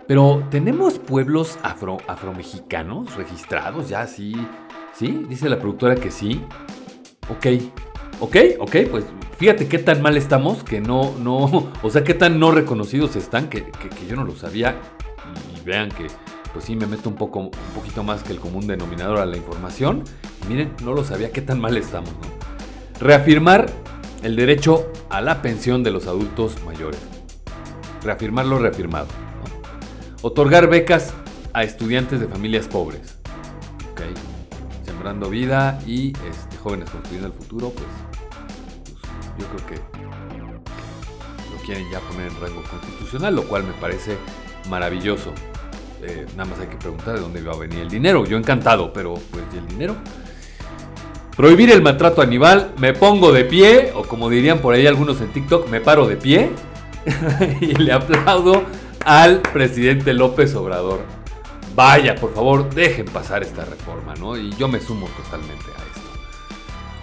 pero 0.09 0.45
¿tenemos 0.51 0.99
pueblos 0.99 1.59
afro, 1.62 1.99
afromexicanos 2.09 3.16
registrados 3.16 3.90
ya 3.90 4.07
sí? 4.07 4.35
¿Sí? 4.95 5.27
Dice 5.29 5.51
la 5.51 5.59
productora 5.59 5.95
que 5.95 6.11
sí. 6.11 6.42
Ok, 7.29 7.47
ok, 8.19 8.37
ok, 8.59 8.77
pues 8.90 9.05
fíjate 9.37 9.69
qué 9.69 9.79
tan 9.79 10.01
mal 10.01 10.16
estamos 10.16 10.64
que 10.64 10.81
no, 10.81 11.14
no, 11.19 11.71
o 11.83 11.90
sea, 11.90 12.03
qué 12.03 12.14
tan 12.14 12.40
no 12.40 12.51
reconocidos 12.51 13.14
están 13.14 13.51
que, 13.51 13.71
yo 14.09 14.16
no 14.16 14.25
lo 14.25 14.35
sabía. 14.37 14.75
Y, 15.55 15.62
vean 15.66 15.90
que, 15.90 16.07
pues 16.55 16.64
sí, 16.64 16.77
me 16.77 16.87
meto 16.87 17.11
un, 17.11 17.16
poco, 17.16 17.40
un 17.40 17.51
poquito 17.75 18.03
más 18.03 18.23
que 18.23 18.33
el 18.33 18.40
común 18.40 18.66
denominador 18.66 19.19
a 19.19 19.27
la 19.27 19.37
información. 19.37 20.03
miren, 20.49 20.73
no 20.83 20.95
lo 20.95 21.05
sabía 21.05 21.31
qué 21.31 21.42
tan 21.42 21.61
mal 21.61 21.77
estamos, 21.77 22.09
¿no? 22.09 22.37
Reafirmar 23.07 23.66
el 24.27 24.35
derecho 24.35 24.91
a 25.09 25.21
la 25.21 25.41
pensión 25.41 25.85
de 25.85 25.93
los 25.93 26.09
adultos 26.09 26.61
mayores. 26.65 26.99
Reafirmar 28.03 28.45
lo 28.45 28.59
reafirmado. 28.59 29.07
Otorgar 30.21 30.69
becas 30.69 31.15
a 31.53 31.62
estudiantes 31.62 32.19
de 32.19 32.27
familias 32.27 32.67
pobres. 32.67 33.19
Sembrando 34.85 35.31
vida 35.31 35.79
y 35.87 36.09
este, 36.29 36.57
jóvenes 36.57 36.91
construyendo 36.91 37.29
el 37.29 37.35
futuro, 37.35 37.71
pues, 37.71 37.87
pues, 38.85 39.39
yo 39.39 39.47
creo 39.47 39.67
que 39.69 39.75
lo 39.77 41.62
quieren 41.65 41.89
ya 41.93 42.01
poner 42.01 42.27
en 42.27 42.41
rango 42.41 42.62
constitucional, 42.69 43.37
lo 43.37 43.47
cual 43.47 43.62
me 43.62 43.75
parece 43.75 44.17
maravilloso. 44.69 45.33
Eh, 46.03 46.27
nada 46.37 46.51
más 46.51 46.59
hay 46.59 46.67
que 46.67 46.77
preguntar 46.77 47.15
de 47.15 47.21
dónde 47.21 47.41
va 47.43 47.53
a 47.53 47.59
venir 47.59 47.79
el 47.79 47.89
dinero. 47.89 48.27
Yo 48.27 48.37
encantado, 48.37 48.93
pero 48.93 49.15
pues 49.31 49.45
¿y 49.55 49.59
el 49.59 49.69
dinero? 49.69 49.95
Prohibir 51.37 51.70
el 51.70 51.83
maltrato 51.83 52.22
animal, 52.22 52.72
me 52.79 52.94
pongo 52.94 53.31
de 53.31 53.44
pie, 53.44 53.92
o 53.94 54.05
como 54.05 54.31
dirían 54.31 54.61
por 54.61 54.72
ahí 54.72 54.87
algunos 54.87 55.20
en 55.20 55.29
TikTok, 55.29 55.68
me 55.68 55.83
paro 55.83 56.07
de 56.07 56.16
pie 56.16 56.51
y 57.61 57.75
le 57.75 57.92
aplaudo 57.92 58.64
al 59.05 59.42
presidente 59.42 60.14
López 60.14 60.55
Obrador. 60.55 61.01
Vaya, 61.75 62.14
por 62.14 62.33
favor, 62.33 62.75
dejen 62.75 63.05
pasar 63.05 63.42
esta 63.42 63.66
reforma, 63.66 64.14
¿no? 64.14 64.38
Y 64.38 64.51
yo 64.57 64.66
me 64.66 64.81
sumo 64.81 65.09
totalmente 65.09 65.64
a 65.77 65.83
esto. 65.94 66.09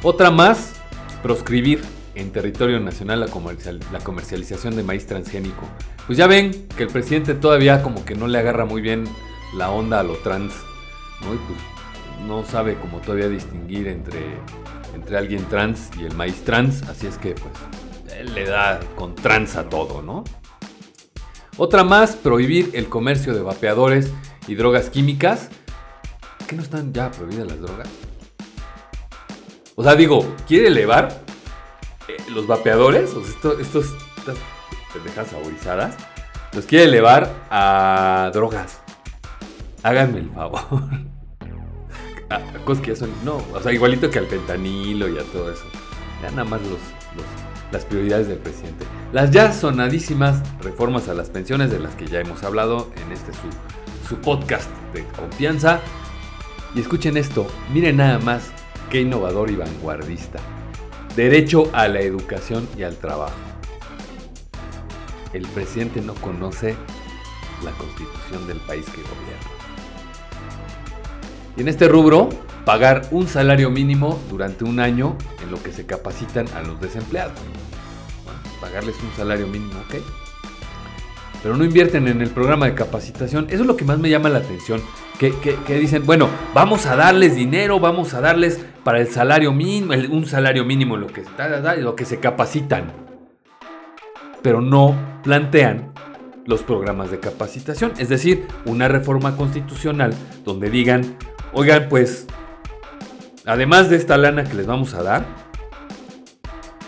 Otra 0.02 0.32
más, 0.32 0.82
proscribir 1.22 1.84
en 2.15 2.32
territorio 2.32 2.80
nacional 2.80 3.19
la, 3.19 4.00
comercialización 4.00 4.76
de 4.76 4.82
maíz 4.82 5.06
transgénico. 5.06 5.69
Pues 6.08 6.17
ya 6.17 6.26
ven 6.26 6.67
que 6.76 6.84
el 6.84 6.89
presidente 6.89 7.36
todavía 7.36 7.84
como 7.84 8.04
que 8.04 8.15
no 8.15 8.28
le 8.28 8.39
agarra 8.39 8.65
muy 8.65 8.82
bien 8.82 9.04
la 9.56 9.69
onda 9.69 10.00
a 10.00 10.04
lo 10.04 10.15
trans, 10.15 10.54
¿no? 11.22 11.36
Y 11.36 11.38
pues 11.38 11.73
no 12.28 12.45
sabe 12.45 12.76
como 12.76 12.99
todavía 12.99 13.30
distinguir 13.30 13.88
entre, 13.88 14.38
entre 14.93 15.17
alguien 15.17 15.45
trans 15.45 15.89
y 15.99 16.06
el 16.06 16.15
maíz 16.15 16.43
trans, 16.43 16.84
así 16.84 17.08
es 17.08 17.17
que 17.17 17.36
pues 17.36 17.54
él 18.17 18.34
le 18.34 18.45
da 18.45 18.80
con 18.95 19.15
trans 19.15 19.56
a 19.56 19.69
todo, 19.69 20.02
¿no? 20.02 20.23
Otra 21.58 21.84
más, 21.84 22.15
prohibir 22.15 22.71
el 22.73 22.89
comercio 22.89 23.34
de 23.34 23.41
vapeadores 23.41 24.12
y 24.47 24.56
drogas 24.56 24.89
químicas. 24.89 25.49
¿Qué 26.47 26.56
no 26.56 26.63
están 26.63 26.93
ya 26.93 27.12
prohibidas 27.12 27.47
las 27.47 27.62
drogas? 27.62 27.88
O 29.76 29.84
sea, 29.84 29.95
digo, 29.95 30.26
¿quiere 30.47 30.67
elevar 30.67 31.21
eh, 32.08 32.17
los 32.32 32.47
vapeadores? 32.47 33.13
O 33.13 33.23
sea, 33.23 33.52
estos, 33.60 33.86
estas 34.17 34.38
pendejas 34.93 35.28
saborizadas. 35.28 35.95
Los 36.54 36.65
quiere 36.65 36.86
elevar 36.86 37.32
a 37.49 38.30
drogas. 38.34 38.82
Háganme 39.84 40.19
el 40.19 40.30
favor. 40.30 40.89
cosas 42.65 42.84
que 42.84 42.91
ya 42.91 42.96
son. 42.96 43.10
No, 43.24 43.38
o 43.54 43.62
sea, 43.62 43.72
igualito 43.72 44.10
que 44.10 44.19
al 44.19 44.28
fentanilo 44.28 45.08
y 45.08 45.17
a 45.17 45.24
todo 45.24 45.52
eso. 45.52 45.63
Ya 46.22 46.32
nada 46.32 46.46
más 46.46 46.62
los, 46.62 46.80
las 47.72 47.86
prioridades 47.86 48.28
del 48.28 48.38
presidente. 48.38 48.86
Las 49.12 49.32
ya 49.32 49.52
sonadísimas 49.52 50.41
reformas 50.62 51.10
a 51.10 51.13
las 51.13 51.30
pensiones 51.30 51.72
de 51.72 51.80
las 51.80 51.96
que 51.96 52.08
ya 52.08 52.19
hemos 52.19 52.43
hablado 52.43 52.89
en 52.96 53.12
este 53.12 53.32
su, 53.34 54.08
su 54.08 54.15
podcast 54.22 54.69
de 54.93 55.04
confianza. 55.06 55.80
Y 56.76 56.82
escuchen 56.82 57.17
esto, 57.17 57.46
miren 57.74 57.98
nada 57.98 58.19
más 58.19 58.52
qué 58.89 59.02
innovador 59.02 59.52
y 59.52 59.56
vanguardista. 59.56 60.39
Derecho 61.15 61.69
a 61.74 61.88
la 61.88 62.00
educación 62.00 62.67
y 62.78 62.84
al 62.84 62.96
trabajo. 62.98 63.36
El 65.34 65.48
presidente 65.48 66.02
no 66.02 66.13
conoce 66.15 66.76
la 67.63 67.72
constitución 67.72 68.48
del 68.48 68.58
país 68.62 68.86
que 68.86 69.02
gobierna. 69.02 69.53
Y 71.56 71.62
en 71.62 71.68
este 71.68 71.88
rubro, 71.88 72.30
pagar 72.66 73.04
un 73.12 73.28
salario 73.28 73.70
mínimo 73.70 74.20
durante 74.30 74.63
un 74.63 74.80
año 74.80 75.16
en 75.44 75.52
lo 75.52 75.62
que 75.62 75.72
se 75.72 75.86
capacitan 75.86 76.48
a 76.56 76.62
los 76.62 76.80
desempleados. 76.82 77.34
pagarles 78.60 78.96
un 79.04 79.12
salario 79.16 79.46
mínimo, 79.46 79.74
¿ok? 79.82 80.02
Pero 81.44 81.58
no 81.58 81.66
invierten 81.66 82.08
en 82.08 82.22
el 82.22 82.30
programa 82.30 82.66
de 82.68 82.74
capacitación. 82.74 83.48
Eso 83.50 83.62
es 83.63 83.68
lo 83.68 83.76
que 83.76 83.84
más 83.84 84.00
me 84.00 84.10
llama 84.10 84.30
la 84.30 84.39
atención. 84.39 84.82
Que, 85.20 85.34
dicen, 85.78 86.06
bueno, 86.06 86.30
vamos 86.54 86.86
a 86.86 86.96
darles 86.96 87.36
dinero, 87.36 87.80
vamos 87.80 88.13
a 88.13 88.22
darles 88.22 88.60
para 88.84 89.00
el 89.00 89.08
salario 89.08 89.52
mínimo, 89.54 89.94
un 90.10 90.26
salario 90.26 90.66
mínimo 90.66 90.98
lo 90.98 91.08
que, 91.08 91.24
lo 91.80 91.96
que 91.96 92.06
se 92.06 92.20
capacitan. 92.20 92.92
Pero 94.42 94.62
no 94.62 94.96
plantean 95.24 95.94
los 96.45 96.63
programas 96.63 97.12
de 97.12 97.19
capacitación. 97.19 97.93
Es 97.97 98.10
decir, 98.10 98.47
una 98.65 98.88
reforma 98.88 99.36
constitucional 99.38 100.13
donde 100.43 100.69
digan, 100.69 101.17
Oigan, 101.56 101.88
pues, 101.88 102.25
además 103.45 103.88
de 103.91 103.95
esta 103.97 104.17
lana 104.17 104.43
que 104.43 104.56
les 104.56 104.65
vamos 104.65 104.95
a 104.95 105.03
dar, 105.03 105.23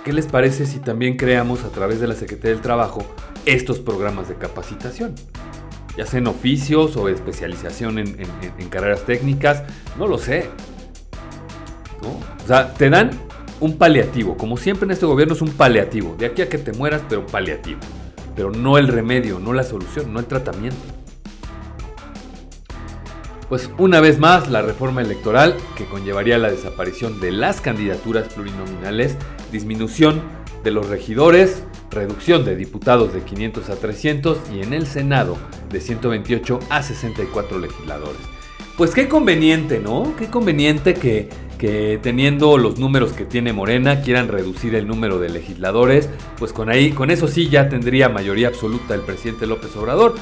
¿qué 0.04 0.12
les 0.12 0.26
parece 0.26 0.66
si 0.66 0.80
también 0.80 1.18
creamos 1.18 1.64
a 1.64 1.70
través 1.70 2.00
de 2.00 2.08
la 2.08 2.16
Secretaría 2.16 2.54
del 2.54 2.62
Trabajo 2.62 3.06
estos 3.46 3.78
programas 3.78 4.28
de 4.28 4.36
capacitación? 4.38 5.14
Ya 5.96 6.08
sean 6.08 6.26
oficios 6.26 6.98
o 6.98 7.10
especialización 7.10 8.00
en, 8.00 8.70
carreras 8.72 9.06
técnicas, 9.06 9.64
no 10.00 10.08
lo 10.08 10.18
sé. 10.18 10.50
O 12.02 12.48
sea, 12.48 12.74
te 12.74 12.90
dan 12.90 13.12
un 13.60 13.78
paliativo. 13.78 14.36
Como 14.36 14.58
siempre 14.58 14.86
en 14.86 14.92
este 14.92 15.06
gobierno 15.06 15.36
es 15.36 15.44
un 15.44 15.52
paliativo. 15.52 16.16
De 16.18 16.26
aquí 16.26 16.42
a 16.42 16.50
que 16.50 16.58
te 16.58 16.74
mueras, 16.74 17.04
pero 17.08 17.24
paliativo. 17.28 17.80
Pero 18.36 18.52
no 18.52 18.78
el 18.78 18.88
remedio, 18.88 19.40
no 19.40 19.54
la 19.54 19.64
solución, 19.64 20.14
no 20.14 20.20
el 20.20 20.26
tratamiento. 20.26 20.78
Pues 23.50 23.70
una 23.78 24.00
vez 24.00 24.20
más, 24.20 24.50
la 24.50 24.64
reforma 24.64 25.02
electoral 25.02 25.56
que 25.78 25.86
conllevaría 25.86 26.40
la 26.40 26.50
desaparición 26.50 27.20
de 27.20 27.32
las 27.32 27.62
candidaturas 27.62 28.34
plurinominales, 28.34 29.16
disminución 29.52 30.22
de 30.64 30.72
los 30.72 30.88
regidores, 30.88 31.64
reducción 31.92 32.44
de 32.44 32.56
diputados 32.56 33.14
de 33.14 33.22
500 33.22 33.70
a 33.70 33.76
300 33.76 34.40
y 34.52 34.62
en 34.62 34.74
el 34.74 34.88
Senado 34.88 35.38
de 35.70 35.80
128 35.80 36.60
a 36.70 36.82
64 36.82 37.60
legisladores. 37.60 38.22
Pues 38.78 38.92
qué 38.92 39.08
conveniente, 39.08 39.80
¿no? 39.80 40.16
Qué 40.18 40.28
conveniente 40.28 40.96
que, 40.96 41.30
que 41.58 42.00
teniendo 42.02 42.58
los 42.58 42.80
números 42.80 43.14
que 43.14 43.26
tiene 43.26 43.54
Morena 43.54 44.02
quieran 44.02 44.28
reducir 44.28 44.76
el 44.76 44.88
número 44.88 45.20
de 45.20 45.30
legisladores, 45.30 46.10
pues 46.38 46.54
con 46.54 46.70
ahí, 46.70 46.92
con 46.92 47.12
eso 47.12 47.28
sí 47.28 47.50
ya 47.50 47.70
tendría 47.70 48.10
mayoría 48.10 48.48
absoluta 48.48 48.94
el 48.94 49.02
presidente 49.02 49.48
López 49.48 49.76
Obrador. 49.76 50.16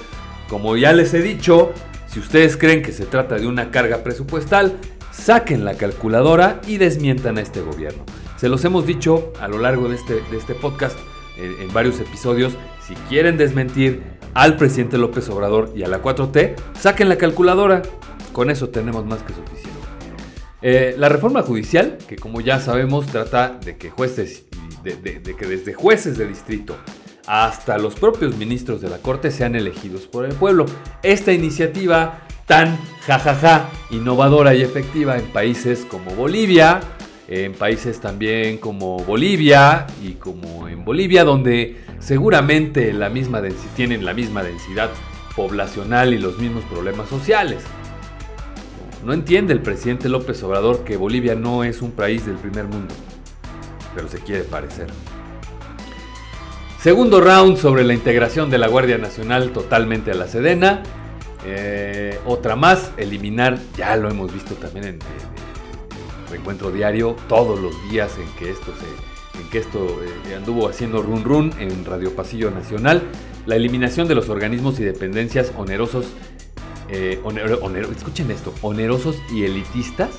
Como 0.49 0.77
ya 0.77 0.93
les 0.93 1.13
he 1.13 1.21
dicho, 1.21 1.71
si 2.07 2.19
ustedes 2.19 2.57
creen 2.57 2.81
que 2.81 2.91
se 2.91 3.05
trata 3.05 3.35
de 3.35 3.47
una 3.47 3.71
carga 3.71 4.03
presupuestal, 4.03 4.77
saquen 5.11 5.65
la 5.65 5.75
calculadora 5.75 6.61
y 6.67 6.77
desmientan 6.77 7.37
a 7.37 7.41
este 7.41 7.61
gobierno. 7.61 8.03
Se 8.37 8.49
los 8.49 8.63
hemos 8.65 8.85
dicho 8.85 9.31
a 9.39 9.47
lo 9.47 9.57
largo 9.57 9.87
de 9.89 9.95
este, 9.95 10.15
de 10.15 10.37
este 10.37 10.53
podcast 10.53 10.97
eh, 11.37 11.55
en 11.61 11.73
varios 11.73 11.99
episodios. 11.99 12.53
Si 12.85 12.93
quieren 13.09 13.37
desmentir 13.37 14.03
al 14.33 14.57
presidente 14.57 14.97
López 14.97 15.29
Obrador 15.29 15.71
y 15.75 15.83
a 15.83 15.87
la 15.87 16.01
4T, 16.01 16.55
saquen 16.77 17.09
la 17.09 17.17
calculadora. 17.17 17.81
Con 18.33 18.49
eso 18.49 18.69
tenemos 18.69 19.05
más 19.05 19.21
que 19.23 19.33
suficiente. 19.33 19.82
Eh, 20.65 20.95
la 20.97 21.10
reforma 21.10 21.41
judicial, 21.41 21.97
que 22.08 22.15
como 22.15 22.39
ya 22.39 22.62
sabemos 22.62 23.06
trata 23.08 23.60
de 23.63 23.76
que 23.76 23.89
jueces, 23.89 24.45
de 24.82 25.36
que 25.36 25.45
desde 25.45 25.73
jueces 25.73 26.17
de 26.17 26.26
distrito 26.26 26.78
hasta 27.28 27.78
los 27.78 27.95
propios 27.95 28.38
ministros 28.38 28.82
de 28.82 28.89
la 28.89 28.97
Corte 28.97 29.30
sean 29.30 29.56
elegidos 29.56 30.08
por 30.08 30.23
el 30.23 30.34
pueblo. 30.34 30.65
Esta 31.04 31.34
iniciativa 31.34 32.21
tan 32.45 32.78
jajaja, 33.06 33.69
innovadora 33.91 34.56
y 34.56 34.62
efectiva 34.62 35.17
en 35.17 35.26
países 35.26 35.86
como 35.89 36.12
Bolivia, 36.15 36.80
en 37.28 37.54
países 37.54 37.99
también 37.99 38.58
como 38.58 38.99
Bolivia 38.99 39.88
y 40.02 40.13
como 40.13 40.69
en 40.69 40.86
Bolivia, 40.86 41.26
donde 41.26 41.82
seguramente 41.99 42.93
la 42.93 43.10
misma 43.10 43.41
tienen 43.76 44.06
la 44.06 44.13
misma 44.13 44.43
densidad 44.43 44.89
poblacional 45.36 46.13
y 46.13 46.19
los 46.19 46.38
mismos 46.38 46.63
problemas 46.65 47.10
sociales. 47.10 47.63
No 49.03 49.11
entiende 49.11 49.51
el 49.51 49.61
presidente 49.61 50.07
López 50.07 50.41
Obrador 50.43 50.85
que 50.85 50.95
Bolivia 50.95 51.35
no 51.35 51.63
es 51.63 51.81
un 51.81 51.91
país 51.91 52.25
del 52.25 52.35
primer 52.35 52.65
mundo, 52.65 52.93
pero 53.93 54.07
se 54.07 54.19
quiere 54.19 54.43
parecer. 54.43 54.87
Segundo 56.79 57.19
round 57.19 57.57
sobre 57.57 57.83
la 57.83 57.93
integración 57.93 58.49
de 58.49 58.57
la 58.57 58.67
Guardia 58.67 58.97
Nacional 58.97 59.51
totalmente 59.51 60.11
a 60.11 60.15
la 60.15 60.27
Sedena. 60.27 60.83
Eh, 61.45 62.17
otra 62.25 62.55
más, 62.55 62.91
eliminar, 62.95 63.57
ya 63.77 63.97
lo 63.97 64.09
hemos 64.09 64.33
visto 64.33 64.55
también 64.55 64.85
en, 64.85 64.99
el 66.29 66.39
encuentro 66.39 66.71
diario, 66.71 67.15
todos 67.27 67.59
los 67.59 67.73
días 67.89 68.17
en 68.17 68.27
que 68.37 68.51
esto 68.51 68.71
se, 68.79 69.39
en 69.41 69.49
que 69.49 69.59
esto 69.59 70.01
eh, 70.29 70.35
anduvo 70.35 70.67
haciendo 70.69 71.01
run 71.01 71.23
run 71.23 71.53
en 71.59 71.85
Radio 71.85 72.15
Pasillo 72.15 72.51
Nacional, 72.51 73.03
la 73.45 73.57
eliminación 73.57 74.07
de 74.07 74.15
los 74.15 74.29
organismos 74.29 74.79
y 74.79 74.83
dependencias 74.83 75.51
onerosos, 75.57 76.05
eh, 76.93 77.21
escuchen 77.95 78.32
esto, 78.32 78.53
onerosos 78.62 79.17
y 79.32 79.43
elitistas 79.43 80.12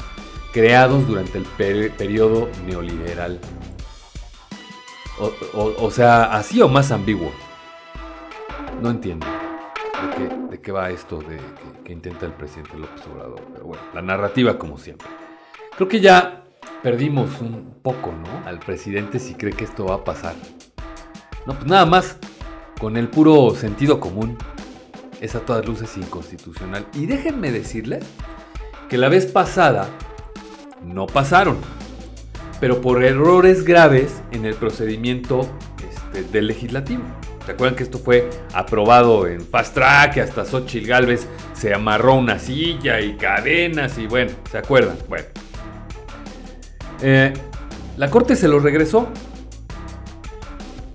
creados 0.52 1.06
durante 1.06 1.38
el 1.38 1.44
periodo 1.44 2.48
neoliberal 2.66 3.40
o, 5.54 5.90
sea, 5.90 6.24
así 6.24 6.60
o 6.60 6.68
más 6.68 6.90
ambiguo. 6.90 7.32
No 8.82 8.90
entiendo 8.90 9.26
de 10.50 10.60
qué, 10.60 10.72
va 10.72 10.90
esto 10.90 11.18
de 11.18 11.38
que, 11.84 11.92
intenta 11.92 12.26
el 12.26 12.32
presidente 12.32 12.76
López 12.76 13.06
Obrador. 13.06 13.40
Pero 13.52 13.66
bueno, 13.66 13.82
la 13.94 14.02
narrativa 14.02 14.58
como 14.58 14.78
siempre. 14.78 15.08
Creo 15.76 15.88
que 15.88 16.00
ya 16.00 16.44
perdimos 16.82 17.40
un 17.40 17.78
poco, 17.82 18.12
¿no? 18.12 18.46
Al 18.46 18.58
presidente 18.58 19.18
si 19.18 19.34
cree 19.34 19.52
que 19.52 19.64
esto 19.64 19.86
va 19.86 19.96
a 19.96 20.04
pasar. 20.04 20.34
No, 21.46 21.54
pues 21.54 21.66
nada 21.66 21.86
más 21.86 22.18
con 22.80 22.96
el 22.96 23.08
puro 23.08 23.54
sentido 23.54 24.00
común. 24.00 24.36
Es 25.20 25.34
a 25.34 25.40
todas 25.40 25.66
luces 25.66 25.96
inconstitucional. 25.96 26.86
Y 26.94 27.06
déjenme 27.06 27.50
decirles 27.50 28.04
que 28.88 28.98
la 28.98 29.08
vez 29.08 29.26
pasada 29.26 29.88
no 30.82 31.06
pasaron 31.06 31.58
pero 32.60 32.80
por 32.80 33.04
errores 33.04 33.64
graves 33.64 34.22
en 34.32 34.46
el 34.46 34.54
procedimiento 34.54 35.46
este, 35.86 36.22
del 36.24 36.46
legislativo. 36.46 37.02
¿Se 37.44 37.52
acuerdan 37.52 37.76
que 37.76 37.82
esto 37.82 37.98
fue 37.98 38.30
aprobado 38.54 39.26
en 39.26 39.42
fast 39.42 39.74
track? 39.74 40.16
Hasta 40.16 40.46
Xochitl 40.46 40.86
Galvez 40.86 41.26
se 41.52 41.74
amarró 41.74 42.14
una 42.14 42.38
silla 42.38 43.02
y 43.02 43.16
cadenas 43.16 43.98
y 43.98 44.06
bueno, 44.06 44.30
¿se 44.50 44.56
acuerdan? 44.56 44.96
Bueno. 45.10 45.26
Eh, 47.02 47.34
la 47.98 48.08
Corte 48.08 48.34
se 48.34 48.48
lo 48.48 48.58
regresó. 48.60 49.08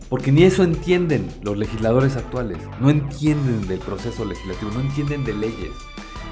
Porque 0.09 0.31
ni 0.31 0.43
eso 0.43 0.63
entienden 0.63 1.27
los 1.43 1.57
legisladores 1.57 2.15
actuales. 2.17 2.57
No 2.79 2.89
entienden 2.89 3.67
del 3.67 3.79
proceso 3.79 4.25
legislativo, 4.25 4.71
no 4.71 4.81
entienden 4.81 5.23
de 5.23 5.33
leyes. 5.33 5.71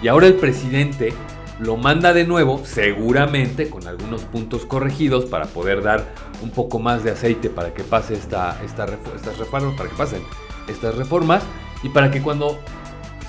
Y 0.01 0.07
ahora 0.07 0.27
el 0.27 0.35
presidente 0.35 1.13
lo 1.59 1.77
manda 1.77 2.13
de 2.13 2.25
nuevo, 2.25 2.61
seguramente 2.65 3.69
con 3.69 3.87
algunos 3.87 4.23
puntos 4.23 4.65
corregidos 4.65 5.25
para 5.25 5.45
poder 5.45 5.81
dar 5.81 6.05
un 6.43 6.51
poco 6.51 6.79
más 6.79 7.03
de 7.03 7.11
aceite 7.11 7.49
para 7.49 7.73
que 7.73 7.83
pase 7.83 8.13
esta, 8.13 8.61
estas 8.63 9.37
reformas, 9.37 9.75
para 9.75 9.89
que 9.89 9.95
pasen 9.95 10.21
estas 10.67 10.95
reformas 10.95 11.43
y 11.83 11.89
para 11.89 12.11
que 12.11 12.21
cuando 12.21 12.59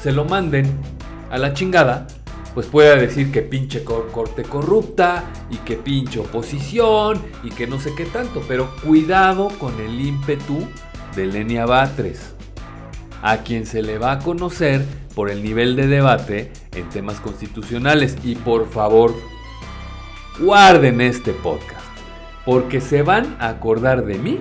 se 0.02 0.12
lo 0.12 0.24
manden 0.24 0.66
a 1.30 1.38
la 1.38 1.52
chingada, 1.54 2.06
pues 2.54 2.66
pueda 2.66 2.96
decir 2.96 3.30
que 3.30 3.42
pinche 3.42 3.84
corte 3.84 4.42
corrupta 4.42 5.24
y 5.50 5.56
que 5.58 5.76
pinche 5.76 6.20
oposición 6.20 7.22
y 7.42 7.50
que 7.50 7.66
no 7.66 7.78
sé 7.78 7.94
qué 7.94 8.04
tanto, 8.04 8.42
pero 8.48 8.74
cuidado 8.84 9.48
con 9.58 9.78
el 9.80 10.00
ímpetu 10.00 10.66
de 11.14 11.26
Lenia 11.26 11.66
Batres, 11.66 12.34
a 13.22 13.38
quien 13.38 13.66
se 13.66 13.82
le 13.82 13.98
va 13.98 14.12
a 14.12 14.18
conocer 14.18 14.84
por 15.14 15.30
el 15.30 15.42
nivel 15.42 15.74
de 15.74 15.86
debate 15.88 16.52
en 16.74 16.88
temas 16.90 17.20
constitucionales. 17.20 18.16
Y 18.22 18.36
por 18.36 18.70
favor, 18.70 19.14
guarden 20.38 21.00
este 21.00 21.32
podcast, 21.32 21.86
porque 22.44 22.80
se 22.80 23.02
van 23.02 23.36
a 23.40 23.48
acordar 23.48 24.04
de 24.04 24.18
mí. 24.18 24.40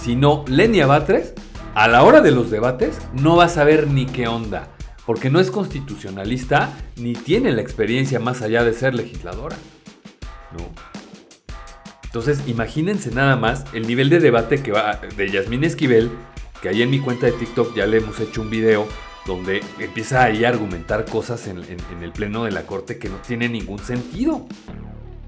Si 0.00 0.16
no, 0.16 0.44
Lenia 0.48 0.86
Batres, 0.86 1.34
a 1.74 1.86
la 1.86 2.02
hora 2.02 2.20
de 2.20 2.32
los 2.32 2.50
debates, 2.50 2.98
no 3.12 3.36
va 3.36 3.44
a 3.44 3.48
saber 3.48 3.86
ni 3.86 4.06
qué 4.06 4.26
onda, 4.26 4.68
porque 5.06 5.30
no 5.30 5.40
es 5.40 5.50
constitucionalista 5.50 6.76
ni 6.96 7.14
tiene 7.14 7.52
la 7.52 7.62
experiencia 7.62 8.20
más 8.20 8.42
allá 8.42 8.64
de 8.64 8.72
ser 8.72 8.94
legisladora. 8.94 9.56
¿No? 10.52 10.68
Entonces, 12.04 12.42
imagínense 12.48 13.12
nada 13.12 13.36
más 13.36 13.64
el 13.72 13.86
nivel 13.86 14.10
de 14.10 14.18
debate 14.18 14.62
que 14.62 14.72
va 14.72 15.00
de 15.16 15.30
Yasmín 15.30 15.62
Esquivel, 15.62 16.10
que 16.60 16.68
ahí 16.68 16.82
en 16.82 16.90
mi 16.90 16.98
cuenta 16.98 17.26
de 17.26 17.32
TikTok 17.32 17.76
ya 17.76 17.86
le 17.86 17.98
hemos 17.98 18.18
hecho 18.18 18.42
un 18.42 18.50
video 18.50 18.88
donde 19.26 19.62
empieza 19.78 20.24
ahí 20.24 20.44
a 20.44 20.48
argumentar 20.48 21.04
cosas 21.04 21.46
en, 21.46 21.58
el 22.02 22.12
pleno 22.12 22.44
de 22.44 22.50
la 22.50 22.62
corte 22.62 22.98
que 22.98 23.08
no 23.08 23.16
tienen 23.16 23.52
ningún 23.52 23.78
sentido. 23.78 24.46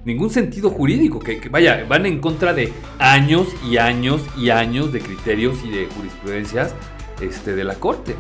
Ningún 0.05 0.31
sentido 0.31 0.71
jurídico, 0.71 1.21
que, 1.21 1.41
vaya, 1.49 1.87
van 1.89 2.07
en 2.07 2.19
contra 2.19 2.53
de 2.53 2.73
años 2.99 3.47
y 3.71 3.77
años 3.77 4.21
y 4.37 4.51
años 4.51 4.93
de 4.93 5.01
criterios 5.01 5.59
y 5.65 5.71
de 5.71 5.87
jurisprudencias 5.87 6.75
este, 7.21 7.55
de 7.55 7.63
la 7.63 7.77
corte. 7.77 8.17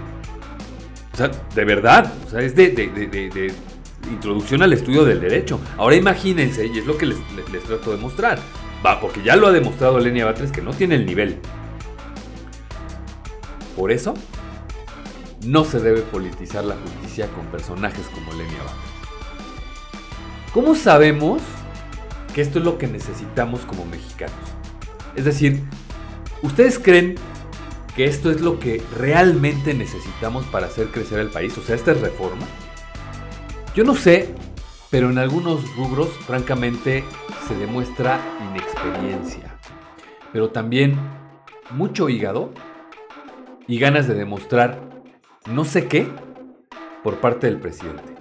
De 1.54 1.64
verdad, 1.64 2.12
es 2.38 2.56
de, 2.56 3.52
introducción 4.10 4.62
al 4.62 4.72
estudio 4.72 5.04
del 5.04 5.20
derecho. 5.20 5.60
Ahora 5.76 5.96
imagínense, 5.96 6.66
y 6.66 6.78
es 6.78 6.86
lo 6.86 6.96
que 6.96 7.06
les, 7.06 7.18
les, 7.52 7.62
trato 7.62 7.92
de 7.92 7.98
mostrar, 7.98 8.38
va, 8.84 9.00
porque 9.00 9.22
ya 9.22 9.36
lo 9.36 9.46
ha 9.46 9.52
demostrado 9.52 9.98
Lenia 9.98 10.24
Batres 10.24 10.50
que 10.50 10.62
no 10.62 10.72
tiene 10.72 10.96
el 10.96 11.06
nivel. 11.06 11.38
Por 13.76 13.92
eso 13.92 14.14
no 15.44 15.64
se 15.64 15.80
debe 15.80 16.02
politizar 16.02 16.64
la 16.64 16.76
justicia 16.76 17.28
con 17.28 17.46
personajes 17.46 18.06
como 18.14 18.32
Lenia 18.32 18.58
Batres. 18.58 18.92
¿Cómo 20.52 20.74
sabemos 20.74 21.40
que 22.34 22.42
esto 22.42 22.58
es 22.58 22.64
lo 22.64 22.78
que 22.78 22.86
necesitamos 22.86 23.62
como 23.62 23.86
mexicanos? 23.86 24.34
Es 25.14 25.24
decir, 25.24 25.62
¿ustedes 26.42 26.78
creen 26.78 27.14
que 27.96 28.04
esto 28.04 28.30
es 28.30 28.40
lo 28.40 28.58
que 28.58 28.82
realmente 28.96 29.74
necesitamos 29.74 30.46
para 30.46 30.66
hacer 30.66 30.88
crecer 30.88 31.18
el 31.18 31.28
país? 31.28 31.56
O 31.58 31.62
sea, 31.62 31.74
esta 31.74 31.92
es 31.92 32.00
reforma. 32.00 32.46
Yo 33.74 33.84
no 33.84 33.94
sé, 33.94 34.34
pero 34.90 35.10
en 35.10 35.18
algunos 35.18 35.76
rubros, 35.76 36.08
francamente, 36.26 37.04
se 37.48 37.54
demuestra 37.54 38.20
inexperiencia. 38.50 39.58
Pero 40.32 40.50
también 40.50 40.96
mucho 41.70 42.08
hígado 42.08 42.52
y 43.66 43.78
ganas 43.78 44.08
de 44.08 44.14
demostrar 44.14 44.80
no 45.50 45.64
sé 45.64 45.86
qué 45.86 46.06
por 47.02 47.20
parte 47.20 47.46
del 47.46 47.58
presidente. 47.58 48.14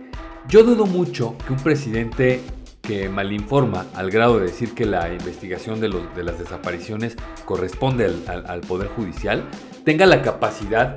Yo 0.47 0.63
dudo 0.63 0.85
mucho 0.85 1.37
que 1.45 1.53
un 1.53 1.59
presidente 1.59 2.41
que 2.81 3.09
malinforma 3.09 3.85
al 3.95 4.09
grado 4.09 4.39
de 4.39 4.45
decir 4.45 4.73
que 4.73 4.85
la 4.85 5.13
investigación 5.13 5.79
de, 5.79 5.89
las 5.89 6.39
desapariciones 6.39 7.15
corresponde 7.45 8.05
al, 8.27 8.61
Poder 8.61 8.87
Judicial 8.87 9.43
tenga 9.85 10.05
la 10.05 10.21
capacidad 10.21 10.95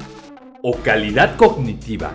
o 0.63 0.77
calidad 0.79 1.37
cognitiva 1.37 2.13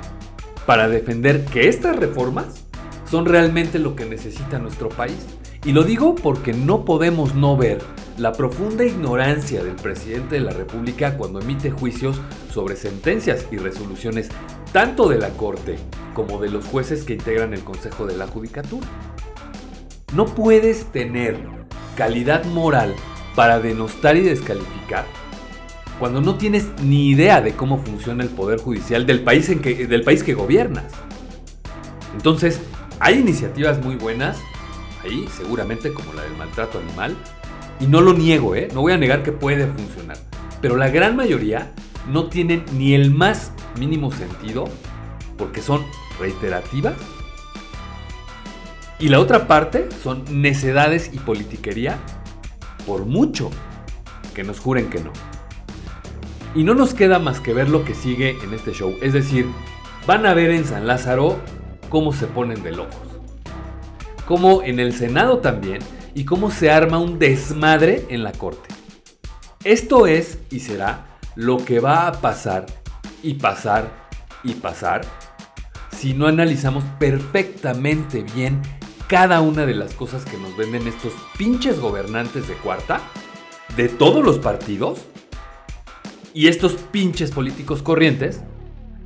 para 0.66 0.88
defender 0.88 1.46
que 1.46 1.70
estas 1.70 1.96
reformas 1.96 2.66
son 3.10 3.26
realmente 3.26 3.80
lo 3.80 3.96
que 3.96 4.06
necesita 4.06 4.60
nuestro 4.60 4.90
país. 4.90 5.26
Y 5.66 5.72
lo 5.74 5.84
digo 5.84 6.16
porque 6.16 6.54
no 6.54 6.86
podemos 6.86 7.36
no 7.36 7.58
ver 7.58 7.80
la 8.18 8.32
profunda 8.32 8.86
ignorancia 8.86 9.64
del 9.64 9.76
presidente 9.76 10.36
de 10.36 10.42
la 10.42 10.52
República 10.52 11.18
cuando 11.18 11.42
emite 11.42 11.72
juicios 11.72 12.22
sobre 12.52 12.76
sentencias 12.76 13.46
y 13.52 13.58
resoluciones 13.58 14.30
tanto 14.72 15.10
de 15.10 15.18
la 15.18 15.30
Corte 15.30 15.78
como 16.14 16.40
de 16.40 16.50
los 16.50 16.66
jueces 16.66 17.04
que 17.04 17.14
integran 17.14 17.54
el 17.54 17.64
Consejo 17.64 18.06
de 18.06 18.16
la 18.16 18.28
Judicatura. 18.28 18.88
No 20.14 20.26
puedes 20.26 20.86
tener 20.92 21.38
calidad 21.96 22.46
moral 22.46 22.96
para 23.36 23.60
denostar 23.60 24.18
y 24.18 24.22
descalificar 24.22 25.06
cuando 26.00 26.22
no 26.22 26.36
tienes 26.36 26.68
ni 26.82 27.10
idea 27.10 27.42
de 27.42 27.54
cómo 27.54 27.78
funciona 27.84 28.24
el 28.24 28.30
poder 28.30 28.60
judicial 28.60 29.06
del 29.06 29.22
país, 29.22 29.50
en 29.50 29.60
que, 29.60 29.86
del 29.86 30.04
país 30.04 30.24
que 30.24 30.34
gobiernas. 30.34 30.86
Entonces, 32.16 32.62
hay 33.00 33.20
iniciativas 33.20 33.84
muy 33.84 33.96
buenas, 33.96 34.38
ahí 35.04 35.28
seguramente 35.36 35.94
como 35.94 36.14
la 36.14 36.24
del 36.24 36.36
maltrato 36.38 36.80
animal, 36.80 37.18
y 37.82 37.88
no 37.88 38.02
lo 38.02 38.14
niego, 38.14 38.56
¿eh? 38.56 38.70
No 38.74 38.82
voy 38.82 38.94
a 38.94 38.98
negar 38.98 39.24
que 39.24 39.34
puede 39.34 39.68
funcionar. 39.68 40.18
Pero 40.62 40.78
la 40.78 40.90
gran 40.90 41.16
mayoría 41.16 41.72
no 42.10 42.28
tienen 42.28 42.64
ni 42.74 42.94
el 42.94 43.12
más 43.12 43.52
mínimo 43.78 44.12
sentido 44.12 44.70
porque 45.38 45.62
son 45.62 45.86
reiterativas. 46.20 46.96
Y 49.00 49.10
la 49.10 49.20
otra 49.20 49.48
parte 49.48 49.90
son 50.04 50.24
necedades 50.30 51.12
y 51.14 51.20
politiquería 51.20 51.98
por 52.86 53.06
mucho 53.06 53.50
que 54.34 54.44
nos 54.44 54.60
juren 54.60 54.90
que 54.90 55.00
no. 55.00 55.14
Y 56.56 56.64
no 56.64 56.74
nos 56.74 56.94
queda 56.94 57.20
más 57.20 57.40
que 57.40 57.54
ver 57.54 57.70
lo 57.70 57.86
que 57.86 57.94
sigue 57.94 58.36
en 58.44 58.54
este 58.54 58.74
show. 58.74 58.96
Es 59.02 59.14
decir, 59.14 59.46
van 60.06 60.26
a 60.26 60.34
ver 60.34 60.52
en 60.52 60.66
San 60.66 60.88
Lázaro 60.88 61.40
cómo 61.90 62.12
se 62.12 62.28
ponen 62.28 62.62
de 62.64 62.72
locos 62.72 63.10
como 64.30 64.62
en 64.62 64.80
el 64.80 64.94
Senado 64.94 65.40
también, 65.40 65.80
y 66.14 66.24
cómo 66.24 66.52
se 66.52 66.70
arma 66.70 67.00
un 67.00 67.18
desmadre 67.18 68.06
en 68.10 68.24
la 68.24 68.32
Corte. 68.32 68.70
Esto 69.64 70.06
es 70.06 70.38
y 70.52 70.60
será 70.60 71.18
lo 71.36 71.58
que 71.58 71.80
va 71.80 72.06
a 72.06 72.12
pasar 72.12 72.68
y 73.24 73.34
pasar 73.34 73.90
y 74.44 74.54
pasar 74.54 75.02
si 75.98 76.14
no 76.14 76.28
analizamos 76.28 76.84
perfectamente 77.00 78.24
bien 78.36 78.62
cada 79.10 79.42
una 79.42 79.66
de 79.66 79.74
las 79.74 79.96
cosas 79.96 80.24
que 80.24 80.38
nos 80.38 80.56
venden 80.56 80.88
estos 80.88 81.12
pinches 81.36 81.80
gobernantes 81.80 82.48
de 82.48 82.54
cuarta, 82.54 83.02
de 83.76 83.90
todos 83.90 84.24
los 84.24 84.38
partidos, 84.38 85.00
y 86.32 86.48
estos 86.48 86.74
pinches 86.74 87.32
políticos 87.32 87.82
corrientes, 87.82 88.42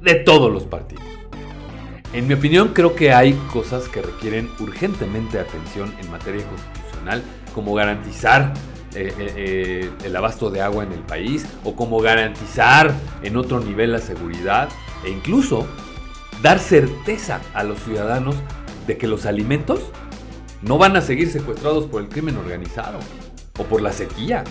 de 0.02 0.16
todos 0.16 0.52
los 0.52 0.64
partidos. 0.64 1.06
En 2.12 2.28
mi 2.28 2.34
opinión, 2.34 2.74
creo 2.74 2.96
que 2.96 3.14
hay 3.14 3.32
cosas 3.54 3.88
que 3.88 4.02
requieren 4.02 4.50
urgentemente 4.60 5.40
atención 5.40 5.96
en 6.02 6.12
materia 6.12 6.46
constitucional, 6.48 7.24
como 7.56 7.74
garantizar 7.74 8.54
eh, 8.94 9.14
eh, 9.18 9.34
eh, 9.38 9.90
el 10.04 10.16
abasto 10.18 10.50
de 10.50 10.60
agua 10.60 10.84
en 10.84 10.92
el 10.92 11.00
país, 11.00 11.46
o 11.64 11.78
como 11.78 12.00
garantizar 12.02 12.94
en 13.24 13.38
otro 13.38 13.62
nivel 13.62 13.94
la 13.94 14.00
seguridad, 14.00 14.68
e 15.06 15.12
incluso 15.12 15.66
dar 16.42 16.60
certeza 16.60 17.40
a 17.54 17.64
los 17.64 17.80
ciudadanos 17.80 18.36
de 18.88 18.98
que 18.98 19.08
los 19.08 19.26
alimentos 19.26 19.80
no 20.62 20.78
van 20.78 20.96
a 20.96 21.02
seguir 21.02 21.30
secuestrados 21.30 21.86
por 21.86 22.02
el 22.02 22.10
crimen 22.10 22.38
organizado 22.38 23.00
o 23.60 23.64
por 23.64 23.82
la 23.82 23.92
sequía. 23.92 24.44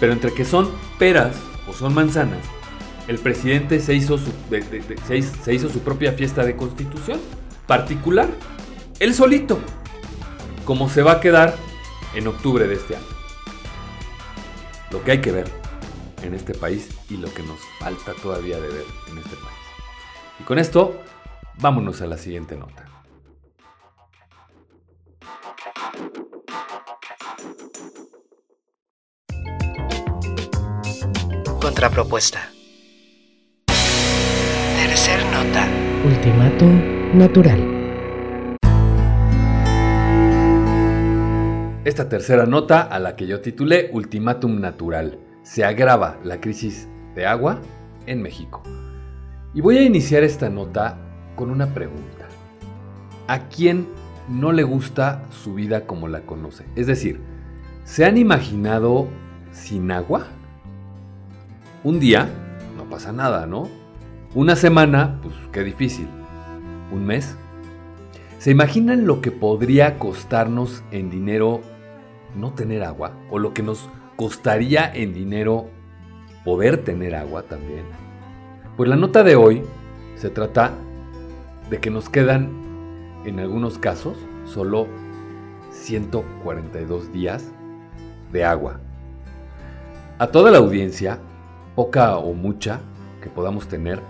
Pero 0.00 0.12
entre 0.12 0.32
que 0.32 0.44
son 0.44 0.70
peras 0.98 1.36
o 1.68 1.72
son 1.72 1.94
manzanas, 1.94 2.40
el 3.08 3.18
presidente 3.18 3.80
se 3.80 3.94
hizo 3.94 4.18
su, 4.18 4.32
se 5.42 5.54
hizo 5.54 5.68
su 5.68 5.80
propia 5.80 6.12
fiesta 6.12 6.44
de 6.44 6.56
constitución 6.56 7.20
particular, 7.66 8.28
él 9.00 9.14
solito, 9.14 9.58
como 10.64 10.88
se 10.88 11.02
va 11.02 11.12
a 11.12 11.20
quedar 11.20 11.54
en 12.14 12.26
octubre 12.26 12.66
de 12.66 12.74
este 12.74 12.96
año. 12.96 13.04
Lo 14.90 15.02
que 15.02 15.12
hay 15.12 15.20
que 15.20 15.32
ver 15.32 15.50
en 16.22 16.34
este 16.34 16.54
país 16.54 16.88
y 17.10 17.16
lo 17.16 17.32
que 17.32 17.42
nos 17.42 17.58
falta 17.78 18.12
todavía 18.22 18.60
de 18.60 18.68
ver 18.68 18.84
en 19.10 19.18
este 19.18 19.36
país. 19.36 19.58
Y 20.40 20.44
con 20.44 20.58
esto, 20.58 21.02
vámonos 21.58 22.00
a 22.02 22.06
la 22.06 22.16
siguiente 22.16 22.56
nota. 22.56 22.84
Contrapropuesta. 31.60 32.50
Tercer 34.76 35.24
nota. 35.26 35.68
Ultimátum 36.04 37.18
natural. 37.18 37.74
Esta 41.84 42.08
tercera 42.08 42.46
nota, 42.46 42.80
a 42.80 42.98
la 42.98 43.14
que 43.14 43.26
yo 43.26 43.40
titulé 43.40 43.90
Ultimátum 43.92 44.58
natural, 44.58 45.18
se 45.42 45.64
agrava 45.64 46.18
la 46.24 46.40
crisis 46.40 46.88
de 47.14 47.26
agua 47.26 47.60
en 48.06 48.22
México. 48.22 48.62
Y 49.52 49.60
voy 49.60 49.78
a 49.78 49.82
iniciar 49.82 50.22
esta 50.22 50.48
nota 50.48 50.98
con 51.36 51.50
una 51.50 51.74
pregunta. 51.74 52.28
¿A 53.26 53.48
quién 53.48 53.88
no 54.28 54.52
le 54.52 54.62
gusta 54.62 55.24
su 55.30 55.54
vida 55.54 55.86
como 55.86 56.08
la 56.08 56.22
conoce? 56.22 56.64
Es 56.76 56.86
decir, 56.86 57.20
¿se 57.84 58.04
han 58.04 58.18
imaginado 58.18 59.08
sin 59.52 59.90
agua? 59.90 60.26
Un 61.82 62.00
día, 62.00 62.28
no 62.76 62.84
pasa 62.84 63.12
nada, 63.12 63.46
¿no? 63.46 63.68
Una 64.34 64.56
semana, 64.56 65.20
pues 65.22 65.34
qué 65.52 65.62
difícil. 65.62 66.08
¿Un 66.92 67.06
mes? 67.06 67.36
¿Se 68.38 68.50
imaginan 68.50 69.06
lo 69.06 69.20
que 69.20 69.30
podría 69.30 69.98
costarnos 69.98 70.82
en 70.90 71.08
dinero 71.08 71.62
no 72.36 72.52
tener 72.52 72.82
agua? 72.82 73.12
¿O 73.30 73.38
lo 73.38 73.54
que 73.54 73.62
nos 73.62 73.88
costaría 74.16 74.92
en 74.92 75.14
dinero 75.14 75.70
poder 76.44 76.84
tener 76.84 77.14
agua 77.14 77.44
también? 77.44 77.84
Pues 78.76 78.88
la 78.88 78.96
nota 78.96 79.22
de 79.22 79.36
hoy 79.36 79.62
se 80.16 80.30
trata 80.30 80.72
de 81.70 81.78
que 81.78 81.90
nos 81.90 82.08
quedan, 82.08 82.50
en 83.24 83.40
algunos 83.40 83.78
casos, 83.78 84.16
solo 84.44 84.86
142 85.70 87.12
días 87.12 87.50
de 88.32 88.44
agua. 88.44 88.80
A 90.18 90.28
toda 90.28 90.50
la 90.50 90.58
audiencia, 90.58 91.18
poca 91.74 92.16
o 92.16 92.34
mucha 92.34 92.80
que 93.22 93.28
podamos 93.28 93.68
tener, 93.68 94.00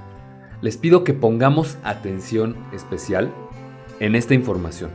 les 0.60 0.76
pido 0.76 1.04
que 1.04 1.14
pongamos 1.14 1.78
atención 1.82 2.56
especial 2.72 3.30
en 4.00 4.14
esta 4.14 4.34
información, 4.34 4.90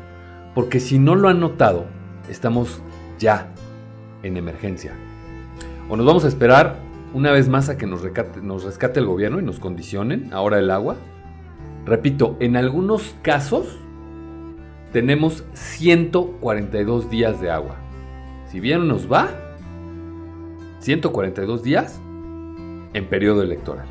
porque 0.54 0.80
si 0.80 1.00
no 1.00 1.16
lo 1.16 1.30
han 1.30 1.40
notado, 1.40 1.86
estamos 2.30 2.82
ya 3.18 3.52
en 4.24 4.38
emergencia. 4.38 4.94
O 5.90 5.98
nos 5.98 6.06
vamos 6.06 6.26
a 6.26 6.28
esperar 6.28 6.78
una 7.14 7.32
vez 7.32 7.50
más 7.50 7.70
a 7.70 7.78
que 7.78 7.88
nos, 7.88 8.02
rescate 8.04 9.00
el 9.00 9.06
gobierno 9.06 9.40
y 9.40 9.44
nos 9.44 9.60
condicionen 9.60 10.30
ahora 10.34 10.60
el 10.60 10.70
agua. 10.70 10.96
Repito, 11.90 12.38
en 12.40 12.56
algunos 12.56 13.16
casos 13.24 13.80
tenemos 14.94 15.44
142 15.54 17.10
días 17.10 17.42
de 17.42 17.50
agua. 17.50 17.78
Si 18.46 18.60
bien 18.60 18.88
nos 18.88 19.12
va, 19.12 19.32
142 20.82 21.64
días 21.64 22.00
en 22.94 23.08
periodo 23.08 23.42
electoral. 23.42 23.88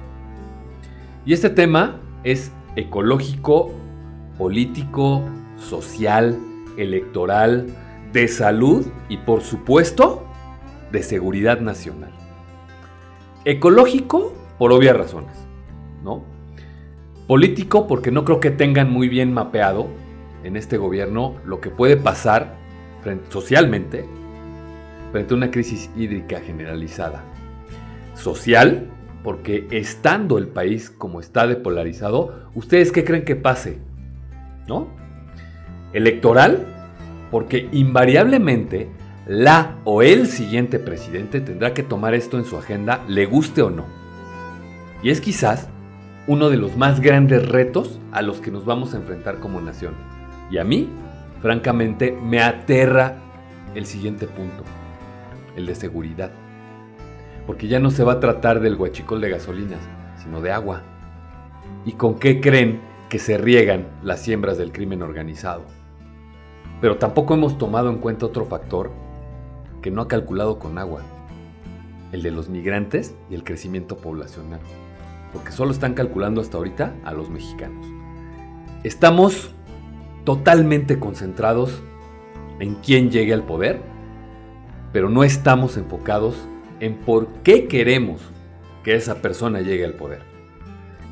Y 1.27 1.33
este 1.33 1.51
tema 1.51 1.97
es 2.23 2.53
ecológico, 2.77 3.73
político, 4.39 5.25
social, 5.57 6.39
electoral, 6.77 7.67
de 8.13 8.29
salud 8.29 8.87
y 9.09 9.17
por 9.17 9.41
supuesto 9.41 10.25
de 10.93 11.03
seguridad 11.03 11.61
nacional. 11.61 12.13
Ecológico, 13.45 14.35
por 14.57 14.71
obvias 14.71 14.97
razones, 14.97 15.35
¿no? 16.05 16.23
Político, 17.29 17.87
porque 17.87 18.11
no 18.11 18.25
creo 18.25 18.41
que 18.41 18.51
tengan 18.51 18.91
muy 18.91 19.11
bien 19.11 19.35
mapeado 19.35 19.87
en 20.45 20.57
este 20.57 20.79
gobierno 20.79 21.37
lo 21.45 21.61
que 21.61 21.69
puede 21.69 21.99
pasar 21.99 22.57
socialmente 23.29 24.07
frente 25.13 25.35
a 25.35 25.37
una 25.37 25.51
crisis 25.51 25.91
hídrica 25.95 26.41
generalizada. 26.41 27.23
Social, 28.15 28.91
porque 29.23 29.67
estando 29.71 30.39
el 30.39 30.49
país 30.49 30.89
como 30.89 31.21
está 31.21 31.47
depolarizado, 31.47 32.49
¿ustedes 32.55 32.93
qué 32.93 33.05
creen 33.05 33.27
que 33.27 33.37
pase? 33.37 33.79
¿No? 34.67 34.89
Electoral, 35.93 36.65
porque 37.31 37.69
invariablemente 37.73 38.89
la 39.27 39.77
o 39.85 40.01
el 40.01 40.29
siguiente 40.29 40.79
presidente 40.79 41.43
tendrá 41.43 41.75
que 41.75 41.83
tomar 41.83 42.15
esto 42.15 42.39
en 42.39 42.47
su 42.47 42.57
agenda, 42.57 43.05
le 43.07 43.27
guste 43.27 43.61
o 43.61 43.69
no. 43.69 43.85
Y 45.03 45.11
es 45.11 45.21
quizás 45.21 45.69
uno 46.29 46.51
de 46.51 46.59
los 46.59 46.77
más 46.77 47.01
grandes 47.01 47.49
retos 47.49 47.99
a 48.13 48.21
los 48.21 48.43
que 48.43 48.51
nos 48.51 48.67
vamos 48.67 48.93
a 48.93 48.99
enfrentar 48.99 49.41
como 49.41 49.63
nación. 49.63 49.95
Y 50.51 50.59
a 50.59 50.65
mí, 50.65 50.87
francamente, 51.41 52.13
me 52.13 52.43
aterra 52.43 53.17
el 53.75 53.87
siguiente 53.87 54.27
punto, 54.27 54.63
el 55.57 55.65
de 55.65 55.75
seguridad. 55.75 56.31
Porque 57.47 57.67
ya 57.67 57.81
no 57.81 57.91
se 57.91 58.05
va 58.05 58.13
a 58.13 58.21
tratar 58.21 58.61
del 58.61 58.77
guachicol 58.77 59.23
de 59.23 59.31
gasolinas, 59.31 59.81
sino 60.23 60.43
de 60.43 60.53
agua. 60.53 60.83
¿Y 61.87 61.93
con 61.93 62.19
qué 62.19 62.43
creen 62.43 62.83
que 63.09 63.19
se 63.19 63.39
riegan 63.39 63.87
las 64.03 64.21
siembras 64.21 64.59
del 64.59 64.71
crimen 64.71 65.01
organizado? 65.01 65.63
Pero 66.83 66.99
tampoco 66.99 67.33
hemos 67.33 67.57
tomado 67.57 67.89
en 67.89 67.99
cuenta 67.99 68.27
otro 68.27 68.45
factor 68.45 68.91
que 69.81 69.91
no 69.91 70.03
ha 70.03 70.09
calculado 70.09 70.59
con 70.59 70.77
agua, 70.77 71.01
el 72.13 72.23
de 72.23 72.33
los 72.33 72.51
migrantes 72.51 73.15
y 73.31 73.35
el 73.35 73.45
crecimiento 73.45 73.97
poblacional, 73.97 74.61
porque 75.33 75.53
solo 75.53 75.71
están 75.71 75.95
calculando 75.95 76.41
hasta 76.41 76.57
ahorita 76.57 76.95
a 77.05 77.13
los 77.13 77.31
mexicanos. 77.31 77.87
Estamos 78.85 79.55
totalmente 80.25 80.99
concentrados 80.99 81.83
en 82.61 82.75
quién 82.77 83.11
llegue 83.11 83.33
al 83.33 83.45
poder, 83.45 83.81
pero 84.93 85.09
no 85.09 85.25
estamos 85.25 85.77
enfocados 85.77 86.37
en 86.81 86.97
por 86.97 87.29
qué 87.43 87.69
queremos 87.69 88.21
que 88.83 88.95
esa 88.95 89.17
persona 89.17 89.61
llegue 89.61 89.85
al 89.85 89.95
poder. 89.95 90.21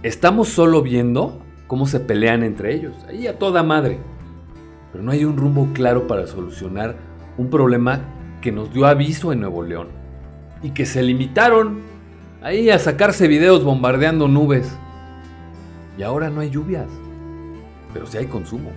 Estamos 0.02 0.48
solo 0.48 0.82
viendo 0.82 1.40
cómo 1.66 1.86
se 1.86 2.00
pelean 2.00 2.42
entre 2.42 2.74
ellos, 2.74 2.94
ahí 3.08 3.26
a 3.26 3.38
toda 3.38 3.62
madre. 3.62 3.98
Pero 4.92 5.04
no 5.04 5.10
hay 5.12 5.24
un 5.24 5.36
rumbo 5.36 5.68
claro 5.72 6.06
para 6.06 6.26
solucionar 6.26 6.96
un 7.36 7.50
problema 7.50 8.02
que 8.40 8.52
nos 8.52 8.72
dio 8.72 8.86
aviso 8.86 9.32
en 9.32 9.40
Nuevo 9.40 9.62
León 9.62 9.88
y 10.62 10.70
que 10.70 10.86
se 10.86 11.02
limitaron 11.02 11.80
ahí 12.42 12.70
a 12.70 12.78
sacarse 12.78 13.28
videos 13.28 13.64
bombardeando 13.64 14.28
nubes. 14.28 14.76
Y 15.98 16.02
ahora 16.02 16.30
no 16.30 16.40
hay 16.40 16.50
lluvias, 16.50 16.88
pero 17.92 18.06
sí 18.06 18.18
hay 18.18 18.26
consumo. 18.26 18.70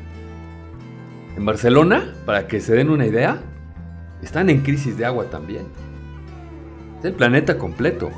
En 1.35 1.45
Barcelona, 1.45 2.13
para 2.25 2.47
que 2.47 2.61
se 2.61 2.75
den 2.75 2.89
una 2.89 3.05
idea, 3.05 3.41
están 4.21 4.49
en 4.49 4.61
crisis 4.61 4.97
de 4.97 5.05
agua 5.05 5.25
también. 5.25 5.65
Es 6.99 7.05
el 7.05 7.13
planeta 7.13 7.57
completo. 7.57 8.09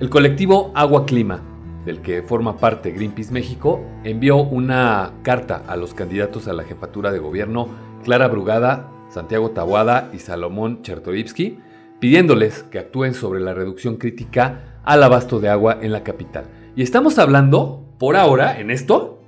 El 0.00 0.10
colectivo 0.10 0.72
Agua 0.74 1.06
Clima 1.06 1.40
del 1.84 2.00
que 2.00 2.22
forma 2.22 2.56
parte 2.56 2.90
Greenpeace 2.92 3.32
México, 3.32 3.84
envió 4.04 4.38
una 4.38 5.12
carta 5.22 5.62
a 5.66 5.76
los 5.76 5.94
candidatos 5.94 6.48
a 6.48 6.52
la 6.52 6.64
jefatura 6.64 7.12
de 7.12 7.18
gobierno 7.18 7.68
Clara 8.04 8.28
Brugada, 8.28 8.90
Santiago 9.10 9.50
Tabuada 9.50 10.10
y 10.12 10.18
Salomón 10.18 10.82
Chertorivsky, 10.82 11.58
pidiéndoles 12.04 12.64
que 12.64 12.78
actúen 12.78 13.14
sobre 13.14 13.40
la 13.40 13.54
reducción 13.54 13.96
crítica 13.96 14.78
al 14.84 15.02
abasto 15.02 15.40
de 15.40 15.48
agua 15.48 15.78
en 15.80 15.90
la 15.90 16.04
capital. 16.04 16.44
Y 16.76 16.82
estamos 16.82 17.18
hablando, 17.18 17.96
por 17.98 18.16
ahora, 18.16 18.60
en 18.60 18.70
esto, 18.70 19.22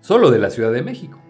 solo 0.00 0.32
de 0.32 0.40
la 0.40 0.50
Ciudad 0.50 0.72
de 0.72 0.82
México. 0.82 1.20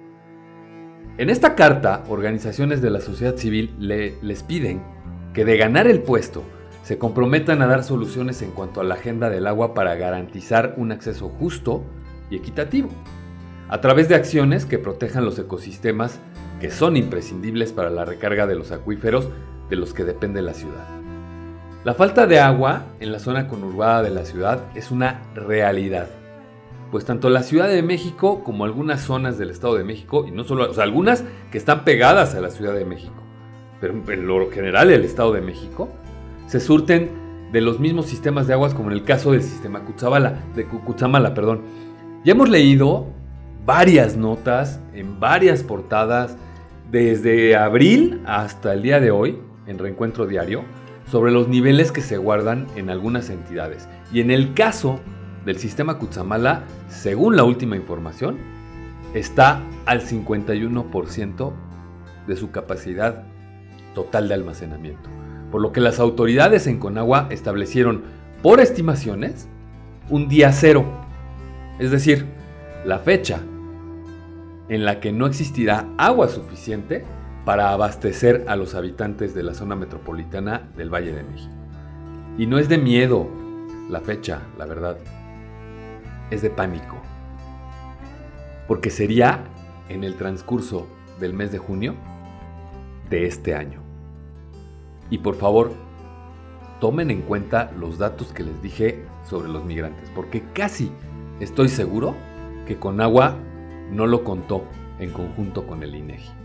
En 1.18 1.28
esta 1.28 1.54
carta, 1.54 2.04
organizaciones 2.08 2.80
de 2.80 2.88
la 2.88 3.02
sociedad 3.02 3.36
civil 3.36 3.74
les 3.78 4.42
piden 4.44 4.82
que 5.34 5.44
de 5.44 5.58
ganar 5.58 5.86
el 5.86 6.00
puesto, 6.00 6.42
se 6.84 6.96
comprometan 6.96 7.60
a 7.60 7.66
dar 7.66 7.84
soluciones 7.84 8.40
en 8.40 8.52
cuanto 8.52 8.80
a 8.80 8.84
la 8.84 8.94
agenda 8.94 9.28
del 9.28 9.46
agua 9.46 9.74
para 9.74 9.94
garantizar 9.94 10.72
un 10.78 10.90
acceso 10.90 11.28
justo 11.28 11.84
y 12.30 12.36
equitativo, 12.36 12.88
a 13.68 13.82
través 13.82 14.08
de 14.08 14.14
acciones 14.14 14.64
que 14.64 14.78
protejan 14.78 15.26
los 15.26 15.38
ecosistemas 15.38 16.18
que 16.62 16.70
son 16.70 16.96
imprescindibles 16.96 17.74
para 17.74 17.90
la 17.90 18.06
recarga 18.06 18.46
de 18.46 18.54
los 18.54 18.72
acuíferos 18.72 19.28
de 19.68 19.76
los 19.76 19.94
que 19.94 20.04
depende 20.04 20.42
la 20.42 20.54
ciudad. 20.54 20.86
La 21.84 21.94
falta 21.94 22.26
de 22.26 22.40
agua 22.40 22.82
en 23.00 23.12
la 23.12 23.18
zona 23.18 23.48
conurbada 23.48 24.02
de 24.02 24.10
la 24.10 24.24
ciudad 24.24 24.60
es 24.74 24.90
una 24.90 25.22
realidad, 25.34 26.08
pues 26.90 27.04
tanto 27.04 27.30
la 27.30 27.42
Ciudad 27.42 27.68
de 27.68 27.82
México 27.82 28.42
como 28.42 28.64
algunas 28.64 29.00
zonas 29.00 29.38
del 29.38 29.50
Estado 29.50 29.76
de 29.76 29.84
México, 29.84 30.26
y 30.26 30.30
no 30.30 30.44
solo, 30.44 30.70
o 30.70 30.74
sea, 30.74 30.84
algunas 30.84 31.24
que 31.52 31.58
están 31.58 31.84
pegadas 31.84 32.34
a 32.34 32.40
la 32.40 32.50
Ciudad 32.50 32.74
de 32.74 32.84
México, 32.84 33.22
pero 33.80 33.94
en 34.08 34.26
lo 34.26 34.50
general 34.50 34.90
el 34.90 35.04
Estado 35.04 35.32
de 35.32 35.40
México, 35.40 35.88
se 36.46 36.60
surten 36.60 37.10
de 37.52 37.60
los 37.60 37.78
mismos 37.78 38.06
sistemas 38.06 38.46
de 38.46 38.54
aguas 38.54 38.74
como 38.74 38.90
en 38.90 38.96
el 38.96 39.04
caso 39.04 39.32
del 39.32 39.42
sistema 39.42 39.80
Cutzamala, 39.80 40.42
de 40.54 40.66
Cutzamala, 40.66 41.32
perdón. 41.32 41.62
Ya 42.24 42.32
hemos 42.32 42.48
leído 42.48 43.06
varias 43.64 44.16
notas 44.16 44.80
en 44.94 45.20
varias 45.20 45.62
portadas 45.62 46.36
desde 46.90 47.56
abril 47.56 48.20
hasta 48.26 48.72
el 48.74 48.82
día 48.82 48.98
de 48.98 49.10
hoy 49.10 49.38
en 49.68 49.78
Reencuentro 49.78 50.26
Diario 50.26 50.64
sobre 51.06 51.30
los 51.30 51.46
niveles 51.46 51.92
que 51.92 52.00
se 52.00 52.18
guardan 52.18 52.66
en 52.74 52.90
algunas 52.90 53.30
entidades. 53.30 53.88
Y 54.12 54.20
en 54.20 54.32
el 54.32 54.54
caso 54.54 54.98
del 55.44 55.58
sistema 55.58 55.98
Cutzamala, 55.98 56.64
según 56.88 57.36
la 57.36 57.44
última 57.44 57.76
información, 57.76 58.38
está 59.14 59.62
al 59.86 60.00
51% 60.02 61.52
de 62.26 62.36
su 62.36 62.50
capacidad 62.50 63.22
total 63.94 64.28
de 64.28 64.34
almacenamiento 64.34 65.08
por 65.50 65.60
lo 65.60 65.72
que 65.72 65.80
las 65.80 65.98
autoridades 65.98 66.66
en 66.66 66.78
Conagua 66.78 67.26
establecieron, 67.30 68.02
por 68.42 68.60
estimaciones, 68.60 69.48
un 70.08 70.28
día 70.28 70.52
cero, 70.52 70.84
es 71.78 71.90
decir, 71.90 72.26
la 72.84 72.98
fecha 72.98 73.40
en 74.68 74.84
la 74.84 75.00
que 75.00 75.12
no 75.12 75.26
existirá 75.26 75.88
agua 75.96 76.28
suficiente 76.28 77.04
para 77.44 77.72
abastecer 77.72 78.44
a 78.48 78.56
los 78.56 78.74
habitantes 78.74 79.34
de 79.34 79.42
la 79.42 79.54
zona 79.54 79.74
metropolitana 79.76 80.68
del 80.76 80.92
Valle 80.92 81.12
de 81.12 81.22
México. 81.22 81.54
Y 82.36 82.46
no 82.46 82.58
es 82.58 82.68
de 82.68 82.78
miedo 82.78 83.28
la 83.88 84.00
fecha, 84.00 84.42
la 84.58 84.66
verdad, 84.66 84.98
es 86.30 86.42
de 86.42 86.50
pánico, 86.50 86.96
porque 88.66 88.90
sería 88.90 89.44
en 89.88 90.04
el 90.04 90.16
transcurso 90.16 90.86
del 91.18 91.32
mes 91.32 91.50
de 91.52 91.58
junio 91.58 91.94
de 93.08 93.26
este 93.26 93.54
año. 93.54 93.82
Y 95.10 95.18
por 95.18 95.36
favor, 95.36 95.72
tomen 96.80 97.10
en 97.10 97.22
cuenta 97.22 97.72
los 97.78 97.98
datos 97.98 98.32
que 98.32 98.44
les 98.44 98.60
dije 98.62 99.04
sobre 99.24 99.48
los 99.48 99.64
migrantes, 99.64 100.10
porque 100.14 100.42
casi 100.52 100.92
estoy 101.40 101.68
seguro 101.68 102.14
que 102.66 102.78
Conagua 102.78 103.36
no 103.90 104.06
lo 104.06 104.22
contó 104.22 104.64
en 104.98 105.10
conjunto 105.10 105.66
con 105.66 105.82
el 105.82 105.94
INEGI. 105.94 106.37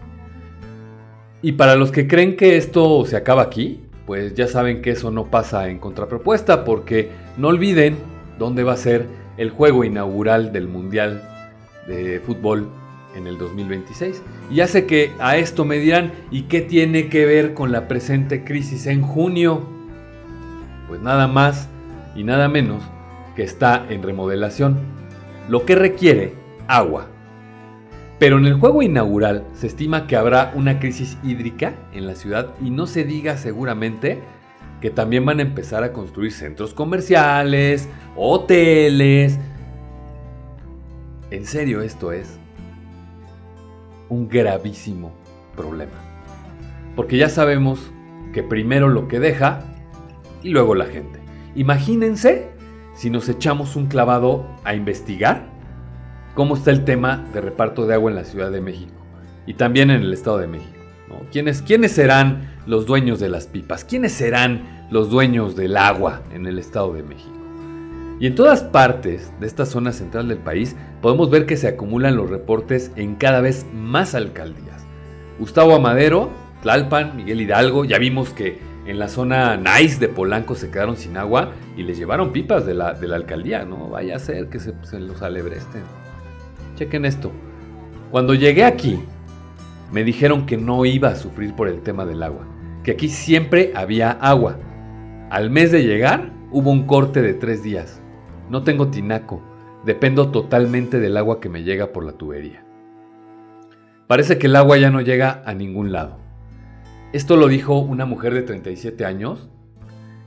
Y 1.43 1.51
para 1.51 1.75
los 1.75 1.91
que 1.91 2.07
creen 2.07 2.37
que 2.37 2.55
esto 2.55 3.05
se 3.05 3.17
acaba 3.17 3.41
aquí, 3.41 3.81
pues 4.05 4.33
ya 4.33 4.47
saben 4.47 4.81
que 4.81 4.91
eso 4.91 5.11
no 5.11 5.25
pasa 5.25 5.67
en 5.67 5.77
contrapropuesta, 5.77 6.63
porque 6.63 7.09
no 7.37 7.49
olviden 7.49 7.97
dónde 8.39 8.63
va 8.63 8.71
a 8.71 8.77
ser 8.77 9.07
el 9.35 9.49
juego 9.49 9.83
inaugural 9.83 10.53
del 10.53 10.69
Mundial 10.69 11.21
de 11.85 12.21
Fútbol 12.25 12.69
en 13.13 13.27
el 13.27 13.37
2026. 13.37 14.21
Y 14.51 14.55
ya 14.55 14.67
sé 14.67 14.85
que 14.85 15.11
a 15.19 15.35
esto 15.35 15.65
me 15.65 15.79
dirán, 15.79 16.13
¿y 16.31 16.43
qué 16.43 16.61
tiene 16.61 17.09
que 17.09 17.25
ver 17.25 17.53
con 17.53 17.73
la 17.73 17.89
presente 17.89 18.45
crisis 18.45 18.87
en 18.87 19.01
junio? 19.01 19.63
Pues 20.87 21.01
nada 21.01 21.27
más 21.27 21.67
y 22.15 22.23
nada 22.23 22.47
menos 22.47 22.81
que 23.35 23.43
está 23.43 23.85
en 23.89 24.01
remodelación, 24.01 24.77
lo 25.49 25.65
que 25.65 25.75
requiere 25.75 26.35
agua. 26.69 27.07
Pero 28.23 28.37
en 28.37 28.45
el 28.45 28.53
juego 28.53 28.81
inaugural 28.81 29.43
se 29.53 29.67
estima 29.67 30.07
que 30.07 30.15
habrá 30.15 30.53
una 30.55 30.79
crisis 30.79 31.17
hídrica 31.25 31.73
en 31.91 32.07
la 32.07 32.15
ciudad 32.15 32.55
y 32.61 32.69
no 32.69 32.87
se 32.87 33.03
diga 33.03 33.35
seguramente 33.35 34.21
que 34.79 34.89
también 34.89 35.25
van 35.25 35.39
a 35.39 35.41
empezar 35.41 35.83
a 35.83 35.91
construir 35.91 36.31
centros 36.31 36.73
comerciales, 36.73 37.89
hoteles. 38.15 39.37
En 41.31 41.43
serio 41.45 41.81
esto 41.81 42.13
es 42.13 42.39
un 44.07 44.29
gravísimo 44.29 45.11
problema. 45.53 45.91
Porque 46.95 47.17
ya 47.17 47.27
sabemos 47.27 47.91
que 48.31 48.41
primero 48.41 48.87
lo 48.87 49.09
que 49.09 49.19
deja 49.19 49.65
y 50.41 50.51
luego 50.51 50.75
la 50.75 50.85
gente. 50.85 51.19
Imagínense 51.55 52.51
si 52.95 53.09
nos 53.09 53.27
echamos 53.27 53.75
un 53.75 53.87
clavado 53.87 54.47
a 54.63 54.75
investigar 54.75 55.52
cómo 56.33 56.55
está 56.55 56.71
el 56.71 56.83
tema 56.83 57.25
de 57.33 57.41
reparto 57.41 57.85
de 57.85 57.93
agua 57.93 58.11
en 58.11 58.15
la 58.15 58.23
Ciudad 58.23 58.51
de 58.51 58.61
México 58.61 58.93
y 59.45 59.55
también 59.55 59.89
en 59.89 60.01
el 60.01 60.13
Estado 60.13 60.37
de 60.37 60.47
México. 60.47 60.73
¿Quiénes, 61.31 61.61
¿Quiénes 61.61 61.91
serán 61.91 62.53
los 62.65 62.85
dueños 62.85 63.19
de 63.19 63.29
las 63.29 63.47
pipas? 63.47 63.83
¿Quiénes 63.85 64.13
serán 64.13 64.87
los 64.89 65.09
dueños 65.09 65.55
del 65.55 65.77
agua 65.77 66.21
en 66.33 66.47
el 66.47 66.59
Estado 66.59 66.93
de 66.93 67.03
México? 67.03 67.29
Y 68.19 68.27
en 68.27 68.35
todas 68.35 68.63
partes 68.63 69.31
de 69.39 69.47
esta 69.47 69.65
zona 69.65 69.91
central 69.91 70.27
del 70.27 70.37
país 70.37 70.75
podemos 71.01 71.29
ver 71.29 71.45
que 71.45 71.57
se 71.57 71.67
acumulan 71.67 72.15
los 72.15 72.29
reportes 72.29 72.91
en 72.95 73.15
cada 73.15 73.41
vez 73.41 73.65
más 73.73 74.15
alcaldías. 74.15 74.85
Gustavo 75.39 75.75
Amadero, 75.75 76.29
Tlalpan, 76.61 77.17
Miguel 77.17 77.41
Hidalgo, 77.41 77.85
ya 77.85 77.97
vimos 77.97 78.29
que 78.29 78.59
en 78.85 78.99
la 78.99 79.07
zona 79.07 79.57
nice 79.57 79.99
de 79.99 80.09
Polanco 80.09 80.55
se 80.55 80.69
quedaron 80.69 80.97
sin 80.97 81.17
agua 81.17 81.51
y 81.75 81.83
les 81.83 81.97
llevaron 81.97 82.31
pipas 82.31 82.65
de 82.65 82.73
la, 82.73 82.93
de 82.93 83.07
la 83.07 83.15
alcaldía, 83.15 83.65
no 83.65 83.89
vaya 83.89 84.17
a 84.17 84.19
ser 84.19 84.49
que 84.49 84.59
se, 84.59 84.73
se 84.83 84.99
los 84.99 85.21
alebresten. 85.21 85.83
Chequen 86.75 87.05
esto. 87.05 87.31
Cuando 88.11 88.33
llegué 88.33 88.63
aquí, 88.63 88.99
me 89.91 90.03
dijeron 90.03 90.45
que 90.45 90.57
no 90.57 90.85
iba 90.85 91.09
a 91.09 91.15
sufrir 91.15 91.55
por 91.55 91.67
el 91.67 91.81
tema 91.81 92.05
del 92.05 92.23
agua, 92.23 92.47
que 92.83 92.91
aquí 92.91 93.09
siempre 93.09 93.71
había 93.75 94.11
agua. 94.11 94.57
Al 95.29 95.49
mes 95.49 95.71
de 95.71 95.83
llegar, 95.83 96.31
hubo 96.51 96.71
un 96.71 96.85
corte 96.87 97.21
de 97.21 97.33
tres 97.33 97.63
días. 97.63 98.01
No 98.49 98.63
tengo 98.63 98.87
tinaco, 98.89 99.43
dependo 99.85 100.29
totalmente 100.29 100.99
del 100.99 101.17
agua 101.17 101.39
que 101.39 101.49
me 101.49 101.63
llega 101.63 101.93
por 101.93 102.05
la 102.05 102.13
tubería. 102.13 102.65
Parece 104.07 104.37
que 104.37 104.47
el 104.47 104.55
agua 104.55 104.77
ya 104.77 104.89
no 104.89 105.01
llega 105.01 105.43
a 105.45 105.53
ningún 105.53 105.91
lado. 105.91 106.19
Esto 107.13 107.37
lo 107.37 107.47
dijo 107.47 107.77
una 107.79 108.05
mujer 108.05 108.33
de 108.33 108.41
37 108.41 109.05
años 109.05 109.49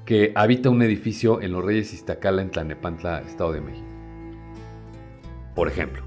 que 0.04 0.30
habita 0.36 0.70
un 0.70 0.82
edificio 0.82 1.42
en 1.42 1.50
Los 1.50 1.64
Reyes 1.64 1.92
Iztacala 1.92 2.42
en 2.42 2.50
Tlanepantla, 2.50 3.22
Estado 3.22 3.52
de 3.52 3.60
México. 3.60 3.88
Por 5.56 5.66
ejemplo. 5.66 6.05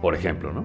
Por 0.00 0.14
ejemplo, 0.14 0.52
¿no? 0.52 0.64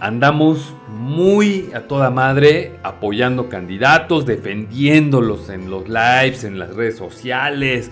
Andamos 0.00 0.74
muy 0.88 1.70
a 1.74 1.88
toda 1.88 2.10
madre 2.10 2.78
apoyando 2.82 3.48
candidatos, 3.48 4.26
defendiéndolos 4.26 5.50
en 5.50 5.70
los 5.70 5.88
lives, 5.88 6.44
en 6.44 6.58
las 6.58 6.74
redes 6.74 6.96
sociales. 6.96 7.90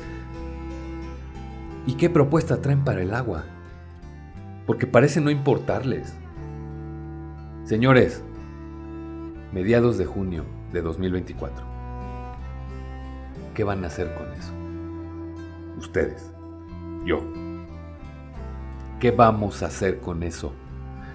¿Y 1.85 1.95
qué 1.95 2.09
propuesta 2.09 2.63
traen 2.63 2.85
para 2.85 3.03
el 3.03 3.13
agua? 3.13 3.45
Porque 4.67 4.87
parece 4.87 5.21
no 5.21 5.31
importarles. 5.31 6.15
Señores, 7.65 8.23
mediados 9.53 9.97
de 9.97 10.07
junio 10.07 10.45
de 10.73 10.83
2024. 10.83 11.65
¿Qué 13.55 13.65
van 13.65 13.85
a 13.85 13.87
hacer 13.87 14.13
con 14.15 14.27
eso? 14.33 14.53
Ustedes, 15.79 16.31
yo. 17.05 17.23
¿Qué 19.01 19.13
vamos 19.13 19.63
a 19.63 19.67
hacer 19.67 20.01
con 20.01 20.23
eso? 20.23 20.53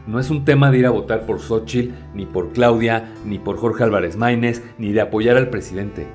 No 0.08 0.20
es 0.20 0.30
un 0.32 0.46
tema 0.46 0.72
de 0.72 0.80
ir 0.80 0.86
a 0.88 0.92
votar 0.92 1.26
por 1.26 1.40
Xochitl, 1.40 1.94
ni 2.16 2.26
por 2.26 2.54
Claudia, 2.54 3.14
ni 3.26 3.38
por 3.38 3.58
Jorge 3.58 3.84
Álvarez 3.84 4.18
Maínez, 4.18 4.64
ni 4.78 4.92
de 4.94 5.02
apoyar 5.02 5.38
al 5.38 5.50
presidente. 5.50 6.08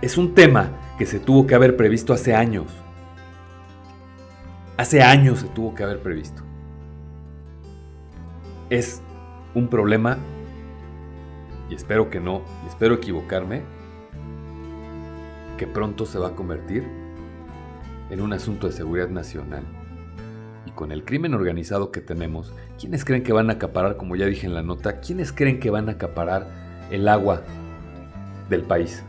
Es 0.00 0.16
un 0.16 0.34
tema 0.34 0.70
que 0.98 1.06
se 1.06 1.18
tuvo 1.18 1.46
que 1.46 1.54
haber 1.54 1.76
previsto 1.76 2.14
hace 2.14 2.34
años. 2.34 2.66
Hace 4.76 5.02
años 5.02 5.40
se 5.40 5.48
tuvo 5.48 5.74
que 5.74 5.84
haber 5.84 6.00
previsto. 6.00 6.42
Es 8.68 9.00
un 9.54 9.68
problema, 9.68 10.18
y 11.70 11.74
espero 11.74 12.10
que 12.10 12.20
no, 12.20 12.42
y 12.62 12.68
espero 12.68 12.94
equivocarme, 12.94 13.62
que 15.56 15.66
pronto 15.66 16.04
se 16.04 16.18
va 16.18 16.28
a 16.28 16.34
convertir 16.34 16.86
en 18.10 18.20
un 18.20 18.34
asunto 18.34 18.66
de 18.66 18.74
seguridad 18.74 19.08
nacional. 19.08 19.64
Y 20.66 20.72
con 20.72 20.92
el 20.92 21.06
crimen 21.06 21.32
organizado 21.32 21.90
que 21.90 22.02
tenemos, 22.02 22.52
¿quiénes 22.78 23.06
creen 23.06 23.22
que 23.22 23.32
van 23.32 23.48
a 23.48 23.54
acaparar, 23.54 23.96
como 23.96 24.14
ya 24.14 24.26
dije 24.26 24.46
en 24.46 24.52
la 24.52 24.62
nota, 24.62 25.00
quiénes 25.00 25.32
creen 25.32 25.58
que 25.58 25.70
van 25.70 25.88
a 25.88 25.92
acaparar 25.92 26.48
el 26.90 27.08
agua 27.08 27.40
del 28.50 28.62
país 28.62 29.02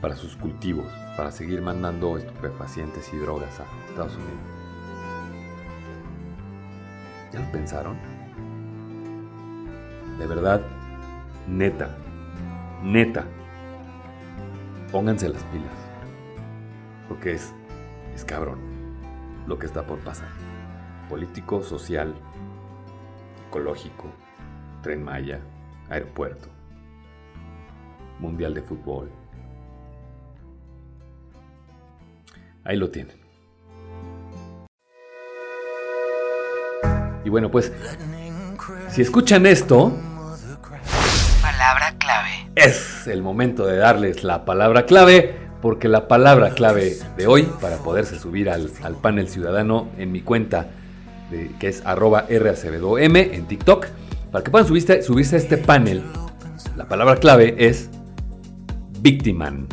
para 0.00 0.16
sus 0.16 0.34
cultivos, 0.34 0.86
para 1.16 1.30
seguir 1.30 1.62
mandando 1.62 2.18
estupefacientes 2.18 3.12
y 3.12 3.18
drogas 3.18 3.60
a 3.60 3.90
Estados 3.90 4.16
Unidos? 4.16 4.57
¿Ya 7.32 7.40
lo 7.40 7.52
pensaron? 7.52 7.96
De 10.18 10.26
verdad, 10.26 10.62
neta, 11.46 11.96
neta, 12.82 13.24
pónganse 14.90 15.28
las 15.28 15.42
pilas. 15.44 15.72
Porque 17.08 17.32
es, 17.32 17.54
es 18.14 18.24
cabrón 18.24 18.58
lo 19.46 19.58
que 19.58 19.66
está 19.66 19.86
por 19.86 19.98
pasar. 20.00 20.28
Político, 21.08 21.62
social, 21.62 22.14
ecológico, 23.48 24.06
tren 24.82 25.02
Maya, 25.02 25.40
aeropuerto, 25.88 26.48
mundial 28.18 28.54
de 28.54 28.62
fútbol. 28.62 29.10
Ahí 32.64 32.76
lo 32.76 32.90
tienen. 32.90 33.27
Y 37.28 37.30
bueno, 37.30 37.50
pues, 37.50 37.70
si 38.88 39.02
escuchan 39.02 39.44
esto, 39.44 39.92
Palabra 41.42 41.94
clave. 41.98 42.30
es 42.54 43.06
el 43.06 43.20
momento 43.22 43.66
de 43.66 43.76
darles 43.76 44.24
la 44.24 44.46
palabra 44.46 44.86
clave, 44.86 45.36
porque 45.60 45.88
la 45.88 46.08
palabra 46.08 46.54
clave 46.54 46.96
de 47.18 47.26
hoy, 47.26 47.42
para 47.60 47.76
poderse 47.76 48.18
subir 48.18 48.48
al, 48.48 48.70
al 48.82 48.94
panel 48.94 49.28
ciudadano 49.28 49.88
en 49.98 50.10
mi 50.10 50.22
cuenta, 50.22 50.68
de- 51.30 51.50
que 51.60 51.68
es 51.68 51.84
arroba 51.84 52.24
RACBDOM 52.30 53.16
en 53.16 53.46
TikTok, 53.46 53.88
para 54.32 54.42
que 54.42 54.50
puedan 54.50 54.66
subirse, 54.66 55.02
subirse 55.02 55.36
a 55.36 55.38
este 55.38 55.58
panel, 55.58 56.02
la 56.78 56.88
palabra 56.88 57.16
clave 57.16 57.56
es 57.58 57.90
Victiman. 59.00 59.66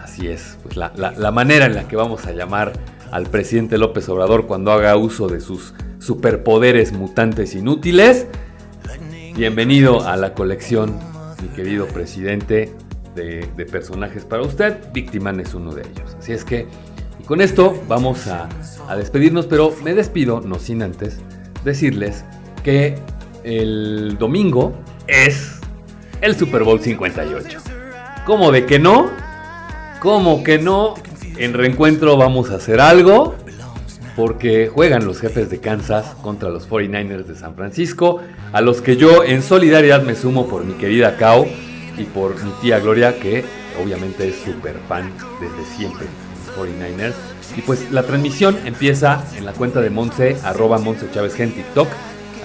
Así 0.00 0.28
es, 0.28 0.56
pues 0.62 0.76
la, 0.76 0.92
la- 0.94 1.10
la 1.10 1.32
manera 1.32 1.66
en 1.66 1.74
la 1.74 1.88
que 1.88 1.96
vamos 1.96 2.24
a 2.26 2.30
llamar 2.30 2.72
al 3.14 3.26
presidente 3.26 3.78
López 3.78 4.08
Obrador 4.08 4.48
cuando 4.48 4.72
haga 4.72 4.96
uso 4.96 5.28
de 5.28 5.40
sus 5.40 5.72
superpoderes 6.00 6.92
mutantes 6.92 7.54
inútiles. 7.54 8.26
Bienvenido 9.36 10.04
a 10.04 10.16
la 10.16 10.34
colección, 10.34 10.98
mi 11.40 11.46
querido 11.50 11.86
presidente, 11.86 12.72
de, 13.14 13.46
personajes 13.70 14.24
para 14.24 14.42
usted. 14.42 14.78
Victiman 14.92 15.38
es 15.38 15.54
uno 15.54 15.72
de 15.72 15.82
ellos. 15.82 16.16
Así 16.18 16.32
es 16.32 16.44
que, 16.44 16.66
y 17.20 17.22
con 17.22 17.40
esto 17.40 17.80
vamos 17.86 18.26
a, 18.26 18.48
a 18.88 18.96
despedirnos, 18.96 19.46
pero 19.46 19.72
me 19.84 19.94
despido, 19.94 20.40
no 20.40 20.58
sin 20.58 20.82
antes 20.82 21.20
decirles 21.62 22.24
que 22.64 22.96
el 23.44 24.18
domingo 24.18 24.72
es 25.06 25.60
el 26.20 26.34
Super 26.34 26.64
Bowl 26.64 26.80
58. 26.80 27.60
¿Cómo 28.26 28.50
de 28.50 28.66
que 28.66 28.80
no? 28.80 29.08
¿Cómo 30.00 30.42
que 30.42 30.58
no? 30.58 30.94
En 31.36 31.52
reencuentro 31.52 32.16
vamos 32.16 32.50
a 32.50 32.56
hacer 32.56 32.80
algo 32.80 33.34
porque 34.16 34.68
juegan 34.72 35.04
los 35.04 35.20
jefes 35.20 35.50
de 35.50 35.58
Kansas 35.58 36.14
contra 36.22 36.48
los 36.48 36.68
49ers 36.68 37.24
de 37.24 37.34
San 37.34 37.56
Francisco, 37.56 38.20
a 38.52 38.60
los 38.60 38.80
que 38.80 38.96
yo 38.96 39.24
en 39.24 39.42
solidaridad 39.42 40.02
me 40.02 40.14
sumo 40.14 40.46
por 40.46 40.64
mi 40.64 40.74
querida 40.74 41.16
Kao 41.16 41.46
y 41.98 42.04
por 42.04 42.40
mi 42.44 42.50
tía 42.62 42.78
Gloria, 42.78 43.18
que 43.18 43.44
obviamente 43.82 44.28
es 44.28 44.36
súper 44.36 44.76
fan 44.88 45.10
desde 45.40 45.76
siempre 45.76 46.06
de 46.06 46.10
los 46.56 46.68
49ers. 47.10 47.14
Y 47.56 47.62
pues 47.62 47.90
la 47.90 48.04
transmisión 48.04 48.56
empieza 48.64 49.24
en 49.36 49.44
la 49.44 49.52
cuenta 49.52 49.80
de 49.80 49.90
Monse, 49.90 50.36
arroba 50.44 50.78
Monse 50.78 51.10
Chávez 51.12 51.38
en 51.40 51.52
TikTok. 51.52 51.88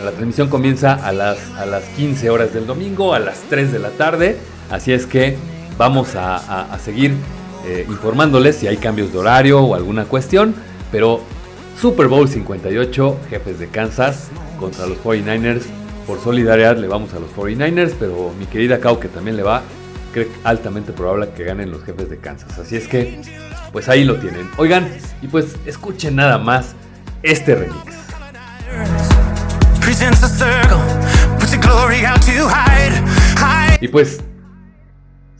La 0.04 0.12
transmisión 0.12 0.50
comienza 0.50 0.94
a 0.94 1.12
las, 1.12 1.38
a 1.58 1.66
las 1.68 1.84
15 1.96 2.30
horas 2.32 2.52
del 2.54 2.66
domingo, 2.66 3.14
a 3.14 3.20
las 3.20 3.42
3 3.50 3.72
de 3.72 3.80
la 3.80 3.90
tarde. 3.92 4.38
Así 4.72 4.92
es 4.92 5.06
que 5.06 5.36
vamos 5.78 6.16
a- 6.16 6.74
a 6.74 6.80
seguir 6.80 7.14
eh, 7.66 7.86
informándoles 7.88 8.56
si 8.56 8.68
hay 8.68 8.78
cambios 8.78 9.12
de 9.12 9.20
horario 9.20 9.62
o 9.62 9.76
alguna 9.76 10.06
cuestión. 10.06 10.56
Pero 10.92 11.22
Super 11.80 12.08
Bowl 12.08 12.28
58, 12.28 13.20
jefes 13.30 13.60
de 13.60 13.68
Kansas 13.68 14.30
contra 14.60 14.86
los 14.86 14.98
49ers. 14.98 15.64
Por 16.06 16.20
solidaridad 16.20 16.78
le 16.78 16.88
vamos 16.88 17.14
a 17.14 17.20
los 17.20 17.30
49ers, 17.32 17.94
pero 18.00 18.34
mi 18.38 18.46
querida 18.48 18.80
Kao, 18.80 19.00
que 19.00 19.08
también 19.08 19.38
le 19.38 19.44
va, 19.44 19.62
cree 20.12 20.28
altamente 20.44 20.92
probable 20.92 21.30
que 21.36 21.44
ganen 21.44 21.72
los 21.72 21.84
jefes 21.84 22.10
de 22.10 22.18
Kansas. 22.18 22.58
Así 22.58 22.76
es 22.76 22.88
que, 22.88 23.22
pues 23.72 23.88
ahí 23.90 24.04
lo 24.04 24.16
tienen. 24.16 24.50
Oigan, 24.58 24.90
y 25.22 25.28
pues 25.28 25.56
escuchen 25.66 26.16
nada 26.16 26.38
más 26.40 26.76
este 27.22 27.56
remix. 27.56 27.94
Y 33.82 33.88
pues 33.88 34.20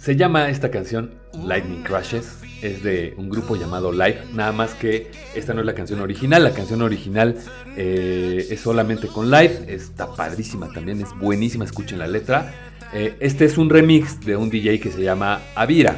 se 0.10 0.16
llama 0.16 0.50
esta 0.50 0.72
canción 0.72 1.12
Lightning 1.46 1.84
Crashes. 1.84 2.40
Es 2.64 2.82
de 2.82 3.14
un 3.18 3.30
grupo 3.30 3.56
llamado 3.56 3.92
Live. 3.92 4.24
Nada 4.34 4.52
más 4.52 4.74
que 4.74 5.12
esta 5.36 5.54
no 5.54 5.60
es 5.60 5.68
la 5.68 5.76
canción 5.76 6.00
original. 6.00 6.44
La 6.44 6.52
canción 6.52 6.82
original 6.82 7.36
eh, 7.78 8.48
es 8.50 8.60
solamente 8.60 9.08
con 9.08 9.30
Live. 9.30 9.66
Está 9.68 10.16
padrísima 10.16 10.74
también. 10.74 11.00
Es 11.00 11.16
buenísima. 11.20 11.64
Escuchen 11.64 12.00
la 12.00 12.08
letra. 12.08 12.52
Eh, 12.92 13.18
este 13.20 13.46
es 13.46 13.60
un 13.60 13.70
remix 13.70 14.20
de 14.22 14.36
un 14.36 14.50
DJ 14.50 14.80
que 14.80 14.92
se 14.92 15.04
llama 15.04 15.42
Avira. 15.54 15.96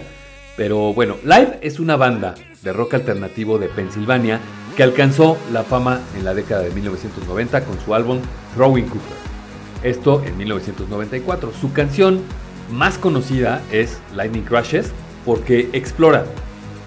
Pero 0.57 0.93
bueno, 0.93 1.15
Live 1.23 1.59
es 1.61 1.79
una 1.79 1.95
banda 1.95 2.35
de 2.63 2.73
rock 2.73 2.95
alternativo 2.95 3.59
de 3.59 3.69
Pensilvania 3.69 4.41
que 4.75 4.83
alcanzó 4.83 5.37
la 5.53 5.63
fama 5.63 6.01
en 6.17 6.25
la 6.25 6.33
década 6.33 6.63
de 6.63 6.71
1990 6.71 7.63
con 7.63 7.79
su 7.79 7.95
álbum 7.95 8.19
Throwing 8.55 8.89
Cooper. 8.89 9.21
Esto 9.83 10.21
en 10.25 10.37
1994. 10.37 11.53
Su 11.53 11.71
canción 11.71 12.19
más 12.71 12.97
conocida 12.97 13.61
es 13.71 13.97
Lightning 14.15 14.43
Crashes 14.43 14.91
porque 15.25 15.69
explora 15.73 16.25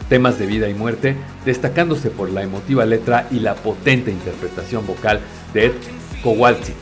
temas 0.09 0.39
de 0.39 0.47
vida 0.47 0.69
y 0.69 0.75
muerte, 0.75 1.17
destacándose 1.45 2.11
por 2.11 2.31
la 2.31 2.43
emotiva 2.43 2.85
letra 2.85 3.27
y 3.31 3.41
la 3.41 3.55
potente 3.55 4.11
interpretación 4.11 4.87
vocal 4.87 5.21
de 5.53 5.67
Ed 5.67 5.73
Kowalczyk. 6.23 6.77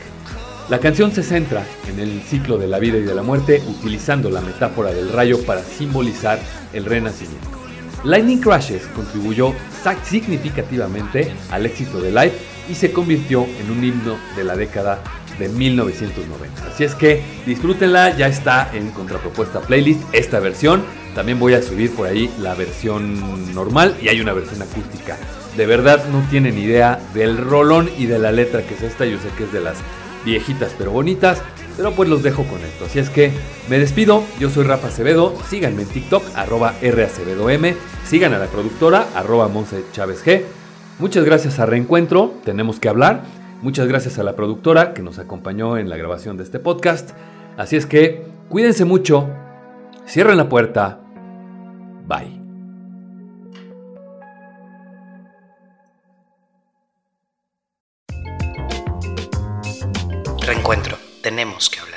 La 0.69 0.79
canción 0.79 1.13
se 1.13 1.23
centra 1.23 1.65
en 1.89 2.01
el 2.01 2.23
ciclo 2.23 2.57
de 2.57 2.69
la 2.69 2.79
vida 2.79 2.97
y 2.97 3.03
de 3.03 3.15
la 3.15 3.23
muerte, 3.23 3.63
utilizando 3.69 4.31
la 4.31 4.41
metáfora 4.41 4.93
del 4.93 5.13
rayo 5.13 5.45
para 5.45 5.63
simbolizar 5.63 6.39
el 6.73 6.85
renacimiento. 6.85 7.51
Lightning 8.05 8.41
Crashes 8.41 8.87
contribuyó 8.95 9.55
significativamente 10.05 11.33
al 11.51 11.67
éxito 11.67 12.01
de 12.01 12.11
Live 12.11 12.33
y 12.71 12.75
se 12.75 12.93
convirtió 12.93 13.45
en 13.45 13.71
un 13.71 13.85
himno 13.85 14.17
de 14.37 14.45
la 14.45 14.57
década 14.57 15.03
de 15.43 15.49
1990. 15.49 16.67
Así 16.73 16.85
es 16.85 16.95
que 16.95 17.21
disfrútenla, 17.45 18.17
ya 18.17 18.29
está 18.29 18.71
en 18.73 18.91
contrapropuesta 18.91 19.61
playlist 19.61 20.01
esta 20.13 20.39
versión. 20.39 20.85
También 21.17 21.41
voy 21.41 21.55
a 21.55 21.63
subir 21.63 21.91
por 21.95 22.07
ahí 22.07 22.33
la 22.39 22.55
versión 22.55 23.55
normal 23.55 23.97
y 24.01 24.09
hay 24.09 24.21
una 24.21 24.33
versión 24.33 24.63
acústica. 24.63 25.19
De 25.57 25.67
verdad 25.67 26.05
no 26.11 26.23
tienen 26.31 26.57
idea 26.57 27.01
del 27.13 27.37
rolón 27.39 27.91
y 27.99 28.07
de 28.07 28.19
la 28.19 28.31
letra 28.31 28.63
que 28.63 28.75
es 28.75 28.83
esta. 28.83 29.05
Yo 29.05 29.19
sé 29.19 29.29
que 29.37 29.45
es 29.45 29.53
de 29.53 29.61
las 29.61 29.79
viejitas 30.25 30.75
pero 30.79 30.93
bonitas. 30.93 31.43
Pero 31.77 31.93
pues 31.93 32.09
los 32.09 32.23
dejo 32.23 32.45
con 32.45 32.61
esto. 32.61 32.85
Así 32.85 32.99
es 32.99 33.11
que 33.11 33.33
me 33.69 33.79
despido. 33.79 34.23
Yo 34.39 34.49
soy 34.49 34.65
Rafa 34.65 34.89
Acevedo. 34.89 35.35
Síganme 35.49 35.83
en 35.83 35.89
TikTok, 35.89 36.23
arroba 36.37 36.75
RAcevedom. 36.81 37.75
Sigan 38.05 38.35
a 38.35 38.39
la 38.39 38.47
productora, 38.47 39.09
arroba 39.15 39.49
Monse 39.49 39.83
Chávez 39.93 40.25
G. 40.25 40.43
Muchas 40.99 41.25
gracias 41.25 41.59
a 41.59 41.67
Reencuentro. 41.67 42.35
Tenemos 42.45 42.79
que 42.79 42.89
hablar. 42.89 43.42
Muchas 43.63 43.87
gracias 43.87 44.19
a 44.19 44.25
la 44.25 44.35
productora 44.35 44.93
que 44.93 45.03
nos 45.03 45.21
acompañó 45.21 45.79
en 45.79 45.89
la 45.89 45.97
grabación 45.97 46.37
de 46.37 46.43
este 46.43 46.59
podcast. 46.59 47.13
Así 47.57 47.77
es 47.77 47.87
que 47.87 48.27
cuídense 48.49 48.85
mucho, 48.85 49.31
cierren 50.05 50.37
la 50.37 50.49
puerta. 50.49 50.99
Bye. 52.09 52.41
Reencuentro. 60.45 60.99
Tenemos 61.23 61.71
que 61.71 61.79
hablar. 61.79 61.92